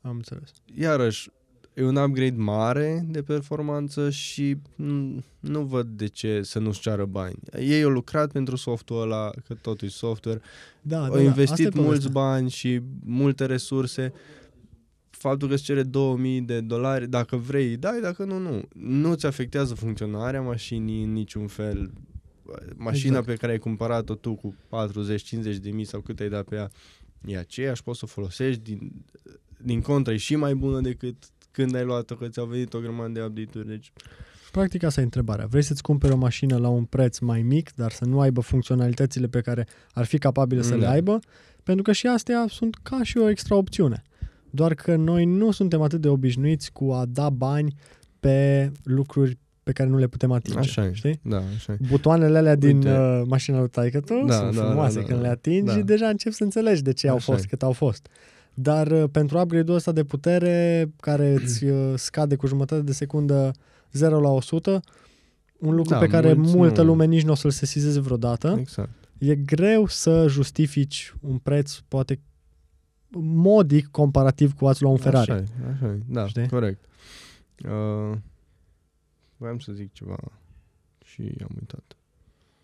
[0.00, 0.50] Am înțeles.
[0.74, 1.30] Iarăși,
[1.74, 7.04] e un upgrade mare de performanță și mm, nu văd de ce să nu-și ceară
[7.04, 7.38] bani.
[7.58, 10.40] Ei au lucrat pentru softul ăla, că totul e software,
[10.82, 12.10] Da, au da, da, investit asta e mulți povestea.
[12.10, 14.12] bani și multe resurse.
[15.18, 18.62] Faptul că îți cere 2000 de dolari, dacă vrei, dai, dacă nu, nu.
[18.74, 21.90] Nu ți afectează funcționarea mașinii în niciun fel.
[22.76, 23.04] Mașina Exact.
[23.04, 23.26] exact.
[23.26, 26.70] pe care ai cumpărat-o tu cu 40-50 de mii sau cât ai dat pe ea,
[27.26, 28.60] e aceeași, poți să o folosești.
[28.62, 28.92] Din,
[29.62, 31.16] din contră, e și mai bună decât
[31.50, 33.68] când ai luat-o, că ți-au venit o grămadă de update-uri.
[33.68, 33.92] Deci,
[34.52, 35.46] Practic asta e întrebarea.
[35.46, 39.26] Vrei să-ți cumperi o mașină la un preț mai mic, dar să nu aibă funcționalitățile
[39.26, 40.76] pe care ar fi capabile să Da.
[40.76, 41.18] le aibă?
[41.62, 44.02] Pentru că și astea sunt ca și o extra opțiune.
[44.50, 47.74] Doar că noi nu suntem atât de obișnuiți cu a da bani
[48.20, 50.58] pe lucruri pe care nu le putem atinge.
[50.58, 50.92] așa e.
[50.92, 51.20] Știi?
[51.22, 51.76] Da, așa e.
[51.88, 52.90] Butoanele alea din Uite.
[52.90, 55.24] uh, mașina lui taică tu Da, sunt da, frumoase da, da, când da.
[55.26, 55.80] le atingi Da.
[55.80, 57.46] deja începi să înțelegi de ce au Așa fost e.
[57.48, 58.06] cât au fost.
[58.54, 63.50] Dar uh, pentru upgrade-ul ăsta de putere care îți uh, scade cu jumătate de secundă
[63.92, 64.80] 0 la 100,
[65.58, 68.56] un lucru Da, pe care mulți multă nu- lume nici nu o să-l sesizeze vreodată,
[68.60, 68.90] Exact.
[69.18, 72.20] e greu să justifici un preț poate
[73.20, 75.30] modic comparativ cu ați lua un Ferrari.
[75.30, 76.00] Așa e, așa e.
[76.06, 76.42] Da, Știi?
[76.44, 76.56] Știi?
[76.56, 76.84] corect.
[77.64, 78.16] Uh,
[79.36, 80.16] voiam să zic ceva
[81.04, 81.96] și am uitat.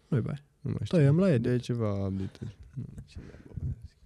[0.08, 0.42] Nu-i bai.
[0.60, 0.98] Nu mai știu.
[0.98, 1.50] Tăiem la edit.
[1.50, 2.38] De ceva update
[2.74, 3.96] Nu, ce naiba voiam să zic.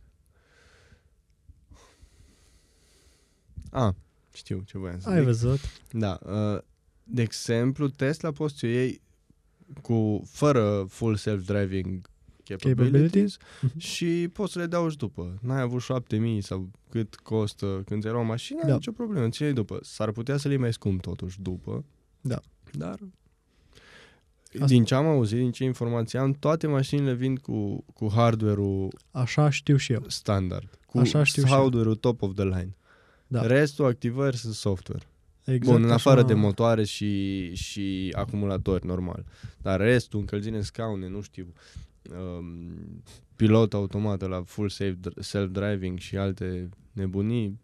[3.70, 3.94] A,
[4.32, 5.24] știu ce voiam să Ai zic.
[5.24, 5.58] văzut?
[5.92, 6.18] Da.
[6.26, 6.58] Uh,
[7.04, 9.00] de exemplu, Tesla poți să o iei
[9.82, 12.00] cu, fără full self-driving
[12.56, 13.36] capabilities, Capabilities?
[13.60, 13.78] Mhm.
[13.78, 15.38] și poți să le dau și după.
[15.42, 18.66] N-ai avut 7000 sau cât costă când ți-ai luat mașina, Da.
[18.68, 18.74] da.
[18.74, 19.78] nicio problemă, ți iei după.
[19.82, 21.84] S-ar putea să le iei mai scump totuși după.
[22.20, 22.40] Da.
[22.72, 22.98] Dar
[24.52, 28.88] Asta- din ce am auzit, din ce informații am, toate mașinile vin cu, cu hardware-ul
[29.10, 30.04] Așa știu și eu.
[30.06, 30.78] standard.
[30.86, 31.54] Cu Așa știu și eu.
[31.58, 32.76] hardware-ul top of the line.
[33.26, 33.46] Da.
[33.46, 35.02] Restul activări sunt software.
[35.44, 39.24] Exact Bun, în afară așa- de motoare și, și acumulatori, normal.
[39.62, 41.52] Dar restul, încălzire în scaune, nu știu,
[42.10, 43.02] um,
[43.36, 47.60] pilot automat la full safe- self-driving și alte nebunii,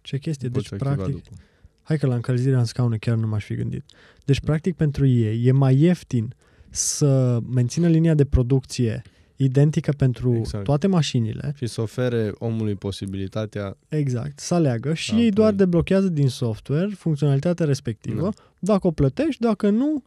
[0.00, 0.48] Ce chestie?
[0.48, 1.36] poți Deci, activa practic, după.
[1.82, 3.84] Hai că la încălzirea în scaune chiar nu m-aș fi gândit.
[4.24, 6.34] Deci, practic, pentru ei e mai ieftin
[6.70, 9.02] să mențină linia de producție
[9.36, 10.64] identică pentru Exact.
[10.64, 15.56] toate mașinile, Și să ofere omului posibilitatea, exact, să aleagă și Da, ei doar păi-
[15.56, 18.20] deblochează din software funcționalitatea respectivă.
[18.22, 18.30] Da.
[18.58, 20.02] Dacă o plătești, dacă nu,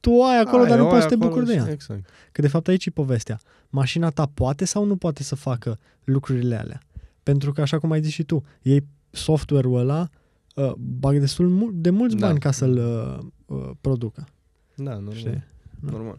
[0.00, 1.52] tu o ai acolo, Ai, dar o nu ai poți să te acolo bucuri de
[1.52, 1.72] și- ea.
[1.72, 2.08] Exact.
[2.32, 3.40] Că de fapt aici e povestea.
[3.70, 6.80] Mașina ta poate sau nu poate să facă lucrurile alea?
[7.22, 10.08] Pentru că, așa cum ai zis și tu, ei software-ul ăla
[10.54, 12.26] uh, bag destul mul- de mulți Da.
[12.26, 13.18] bani ca să-l uh,
[13.58, 14.26] uh, producă.
[14.74, 15.14] Da, normal.
[15.14, 15.44] Știi?
[15.80, 15.90] Da.
[15.90, 16.18] normal.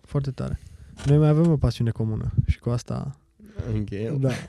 [0.00, 0.60] Foarte tare.
[1.06, 3.16] Noi mai avem o pasiune comună și cu asta...
[3.72, 4.18] Încheiem.
[4.20, 4.30] Da.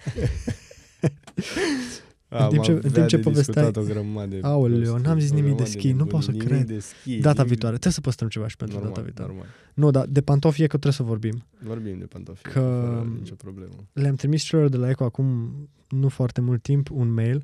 [2.37, 4.79] Am În timp ce- în avea timp ce de povesteai- discutat o grămadă de Aoleu,
[4.81, 6.67] prostii, n-am zis o nimic de grămadă schi, nu pot să nebunii, cred.
[6.67, 7.75] nimic de schi, Data nimic- viitoare.
[7.75, 9.31] Trebuie să păstrăm ceva și pentru normal, data viitoare.
[9.31, 9.49] Normal.
[9.73, 11.43] Nu, dar de pantofi e că trebuie să vorbim.
[11.63, 13.73] Vorbim de pantofi, Că- fără nicio problemă.
[13.93, 15.53] Le-am trimis celor de la ECO acum
[15.89, 17.43] nu foarte mult timp un mail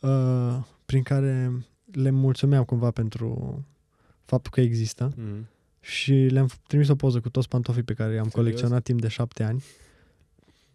[0.00, 0.56] uh,
[0.86, 1.52] prin care
[1.92, 3.58] le mulțumeam cumva pentru
[4.24, 5.46] faptul că există Mhm.
[5.80, 8.34] și le-am f- trimis o poză cu toți pantofii pe care i-am Serios?
[8.44, 9.62] colecționat timp de șapte ani.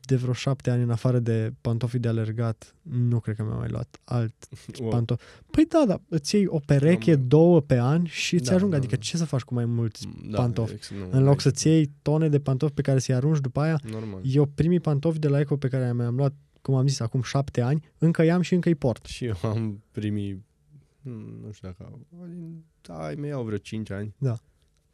[0.10, 3.69] De vreo șapte ani, în afară de pantofii de alergat, nu cred că mi-am mai
[3.69, 4.34] luat alt
[4.80, 4.90] Wow.
[4.90, 5.23] pantofi.
[5.52, 8.72] Păi da, da, îți iei o pereche, Am- două pe an și îți Da, ajung.
[8.72, 9.02] da, Adică da.
[9.02, 10.73] ce să faci cu mai mulți Da, pantofi?
[10.73, 13.60] ex- nu, În loc ex- să-ți iei tone de pantofi pe care să-i arunci după
[13.60, 14.22] aia, Normal.
[14.23, 17.61] eu primii pantofi de la Eco pe care mi-am luat, cum am zis, acum șapte
[17.61, 19.06] ani, încă i-am și încă îi port.
[19.06, 20.41] Și eu am primit,
[21.03, 21.99] hmm, nu știu dacă au,
[22.81, 24.14] da, ai mei au vreo 5 ani.
[24.18, 24.38] Da.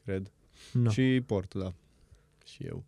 [0.03, 0.31] Cred.
[0.73, 0.89] No.
[0.89, 1.73] Și port, da.
[2.45, 2.83] Și eu.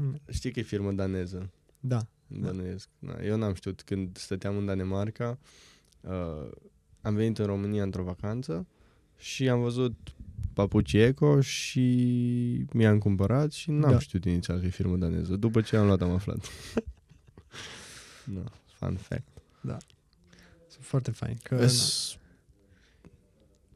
[0.00, 1.50] Mm, Știi că e firmă daneză.
[1.80, 2.06] Da.
[2.26, 2.88] Bănuiesc.
[2.98, 3.24] Da.
[3.24, 3.82] Eu n-am știut.
[3.82, 5.38] Când stăteam în Danemarca,
[6.00, 6.50] uh,
[7.00, 8.66] am venit în România într-o vacanță
[9.18, 9.96] și am văzut
[10.52, 13.98] papuci Eco și mi-am cumpărat și n-am Da.
[13.98, 15.36] știut inițial că e firmă daneză.
[15.36, 16.46] După ce am luat, am aflat.
[18.24, 18.40] no,
[18.78, 19.28] fun fact.
[20.68, 21.36] Sunt foarte fain.
[21.42, 21.62] Că, na.
[21.62, 22.16] Es...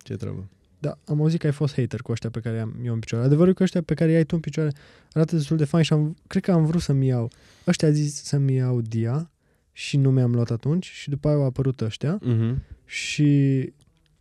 [0.03, 0.49] Ce treabă?
[0.85, 3.25] Da, am auzit că ai fost hater cu ăștia pe care i-am eu în picioare.
[3.25, 4.73] Adevărul e că ăștia pe care i-ai tu în picioare
[5.13, 7.31] arată destul de fain și am, cred că am vrut să-mi iau.
[7.67, 9.31] Ăștia a zis să-mi iau Dia
[9.73, 12.55] și nu mi-am luat atunci și după aia au apărut ăștia Mm-hmm.
[12.85, 13.73] și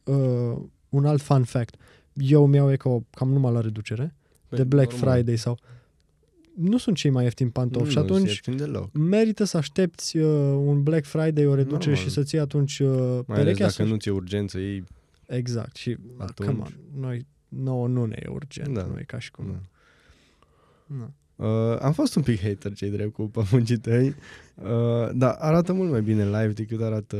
[0.03, 0.57] uh,
[0.89, 1.75] un alt fun fact.
[2.13, 4.15] Eu mi iau Eco cam numai la reducere,
[4.49, 5.57] de Black Friday sau...
[6.55, 8.93] Nu sunt cei mai ieftini pantofi și atunci deloc.
[8.97, 10.23] merită să aștepți uh,
[10.65, 12.03] un Black Friday, o reducere Normal.
[12.07, 13.59] și să-ți iei atunci uh, Mai ales perechea.
[13.59, 14.83] dacă să- nu ți-e urgență, ei...
[15.35, 15.75] Exact.
[15.75, 16.49] Și, Atunci.
[16.49, 18.83] come on, noi, nouă nu ne e urgent, Da.
[18.85, 19.45] nu e ca și cum.
[19.51, 19.59] Da.
[20.95, 21.13] Nu.
[21.35, 24.07] Uh, am fost un pic hater, cei drept, cu papuncii tăi,
[24.55, 27.17] uh, dar arată mult mai bine live decât arată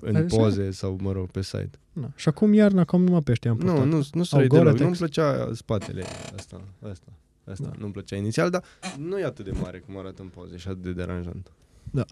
[0.00, 0.36] în Așa?
[0.36, 1.70] poze sau, mă rog, pe site.
[1.92, 2.12] Na.
[2.16, 3.86] Și acum iarna cam numai pe ăștia am Nu, purtat.
[3.86, 4.72] nu, nu străi Gore-Tex?
[4.72, 4.78] deloc.
[4.86, 6.02] Nu-mi plăcea spatele
[6.36, 6.60] asta,
[6.90, 7.12] asta,
[7.50, 7.64] asta.
[7.68, 7.72] Da.
[7.78, 8.64] Nu-mi plăcea inițial, dar
[8.98, 11.52] nu e atât de mare cum arată în poze și atât de deranjant.
[11.90, 12.04] Da.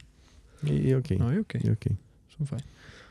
[0.64, 1.06] E, e ok.
[1.08, 1.92] No, e ok, E ok.
[2.36, 2.62] sunt fain.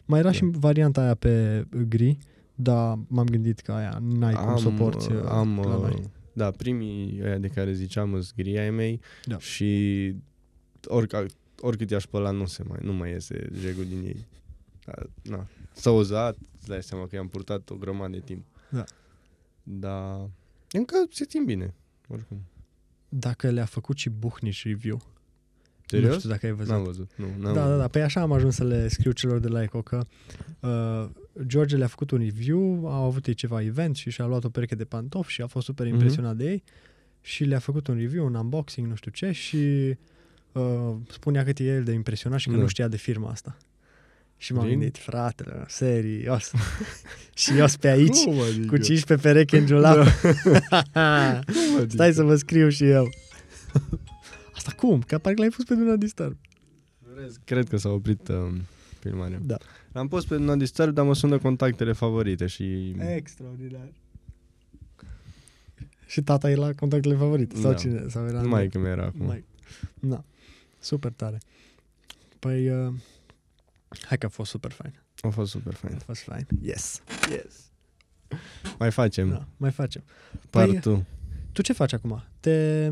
[0.06, 0.34] Mai era Da.
[0.36, 2.18] și varianta aia pe gri,
[2.56, 5.82] dar m-am gândit că aia n-ai cum să o porți uh, uh, am, la uh,
[5.82, 6.02] noi.
[6.34, 9.38] Da, primii ăia de care ziceam îs gri ai mei Da.
[9.40, 10.14] și
[10.88, 11.12] oric,
[11.60, 14.26] oricât i-aș spăla nu se mai, nu mai iese jegul din ei.
[14.86, 14.94] Da,
[15.36, 15.48] na.
[15.74, 18.46] S-a uzat, îți dai seama că i-am purtat o grămadă de timp.
[18.70, 18.84] Da.
[19.64, 20.30] Dar
[20.72, 21.74] încă se țin bine,
[22.08, 22.38] oricum.
[23.10, 24.96] Dacă le-a făcut și Buhnici review.
[24.98, 25.15] Nu
[25.86, 26.18] Serios?
[26.18, 26.72] știu dacă ai văzut.
[26.74, 27.26] N-am văzut, nu.
[27.40, 27.80] N-am Da, da, văzut.
[27.80, 27.88] da.
[27.88, 30.06] Păi așa am ajuns să le scriu celor de la Eco că
[30.60, 31.10] uh,
[31.46, 34.76] George le-a făcut un review, au avut ei ceva event și și-a luat o pereche
[34.76, 35.94] de pantofi și a fost super Mhm.
[35.96, 36.64] impresionat de ei
[37.22, 39.58] și le-a făcut un review, un unboxing, nu știu ce și
[40.52, 42.62] uh, spunea cât e el de impresionat și că Da.
[42.62, 43.58] nu știa de firma asta.
[44.38, 44.76] Și m-am Bine.
[44.76, 46.52] gândit, fratele, serios.
[47.36, 48.66] și eu sunt pe aici, Cum adică?
[48.68, 49.96] cu 15 pereche în giulap.
[50.06, 51.86] Cum adică?
[51.88, 53.10] Stai să vă scriu și eu.
[54.66, 55.02] Asta cum?
[55.02, 56.38] Că parcă l-ai pus pe Duna Disturb.
[57.44, 58.62] Cred că s-a oprit um,
[59.00, 59.40] filmarea.
[59.44, 59.58] Da.
[59.92, 62.96] L-am pus pe Non Disturb, dar mă sună contactele favorite și...
[63.16, 63.92] Extraordinar.
[66.08, 67.56] Și tata e la contactele favorite.
[67.56, 67.78] Sau Da.
[67.78, 68.06] cine?
[68.08, 69.26] Sau era Nu mai e că mi era acum.
[69.26, 69.46] Mai.
[70.00, 70.24] Da.
[70.80, 71.38] Super tare.
[72.40, 72.94] Păi, uh,
[74.06, 74.94] hai că a fost super fain.
[75.22, 75.96] A fost super fain.
[75.96, 76.48] A fost fain.
[76.62, 77.02] Yes.
[77.30, 77.72] Yes.
[78.80, 79.30] Mai facem.
[79.30, 80.04] Da, mai facem.
[80.50, 81.06] Part Păi- 2.
[81.52, 82.24] Tu ce faci acum?
[82.40, 82.90] Te...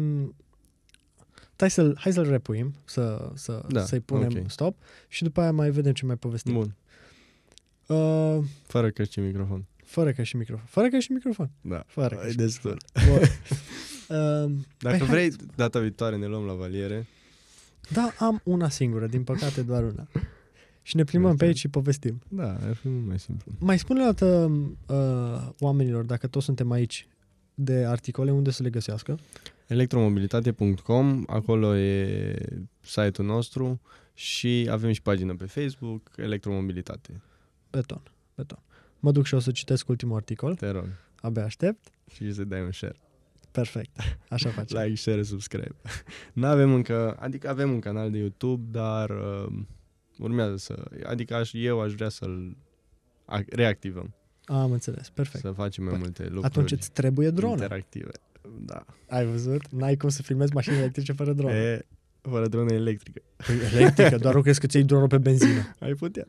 [1.63, 4.49] Hai să-l, hai să-l repuim, să, să, Da, să-i punem ok.
[4.51, 4.77] stop
[5.07, 6.53] și după aia mai vedem ce mai povestim.
[6.53, 6.75] Bun.
[7.87, 9.65] Uh, Fără căști și microfon.
[9.85, 10.65] fără ca și microfon.
[10.69, 11.49] Fără ca și microfon.
[11.61, 11.83] Da.
[11.87, 12.77] Fără ca Ai și destul.
[13.07, 13.19] Bun.
[14.17, 14.51] uh,
[14.85, 17.07] Dacă Păi, vrei, data viitoare ne luăm la valiere.
[17.89, 20.07] Da, am una singură, din păcate doar una.
[20.81, 22.21] Și ne plimbăm pe aici și povestim.
[22.27, 23.51] Da, ar fi mult mai simplu.
[23.59, 24.51] Mai spune o dată
[24.87, 27.07] uh, oamenilor, dacă toți suntem aici,
[27.53, 29.19] de articole, unde să le găsească.
[29.73, 32.35] Electromobilitate.com, acolo e
[32.79, 33.81] site-ul nostru
[34.13, 37.21] și avem și pagină pe Facebook, Electromobilitate.
[37.71, 38.01] Beton,
[38.35, 38.59] beton.
[38.99, 40.55] Mă duc și o să citesc ultimul articol.
[40.55, 40.87] Te rog.
[41.21, 41.87] Abia aștept.
[42.13, 42.95] Și să dai un share.
[43.51, 43.97] Perfect.
[44.29, 44.81] Așa facem.
[44.81, 45.75] Like, share, subscribe.
[46.33, 49.53] Nu avem încă, adică avem un canal de YouTube, dar uh,
[50.19, 52.57] urmează să, adică aș, eu aș vrea să-l
[53.25, 54.13] a- reactivăm,
[54.45, 55.09] Am înțeles.
[55.09, 55.43] Perfect.
[55.43, 57.51] să facem mai Păi, multe lucruri Atunci îți trebuie dronă.
[57.51, 58.11] interactive.
[58.65, 58.85] Da.
[59.09, 59.67] Ai văzut?
[59.71, 61.53] N-ai cum să filmezi mașini electrice fără dronă.
[61.53, 61.85] E,
[62.21, 63.21] fără dronă electrică.
[63.35, 65.75] Păi, electrică, doar nu crezi că ți-ai dronă pe benzină.
[65.79, 66.27] Ai putea.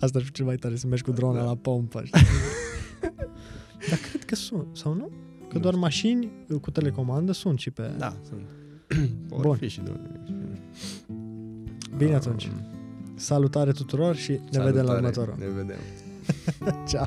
[0.00, 1.44] Asta ar fi cel mai tare, să mergi cu drona Da.
[1.44, 2.02] la pompă.
[2.04, 2.20] știi?
[3.90, 5.10] Dar cred că sunt, sau nu?
[5.48, 5.78] Că Nu doar știu.
[5.84, 6.30] mașini
[6.60, 7.90] cu telecomandă sunt și pe...
[7.98, 8.40] Da, sunt.
[9.28, 9.40] Bun.
[9.40, 9.56] Bun.
[9.56, 10.10] fi și drone.
[11.96, 12.50] Bine atunci.
[13.14, 14.96] Salutare tuturor și ne vedem la Salutare.
[14.98, 15.34] următorul.
[15.38, 15.78] Ne vedem.
[16.90, 17.06] Ciao.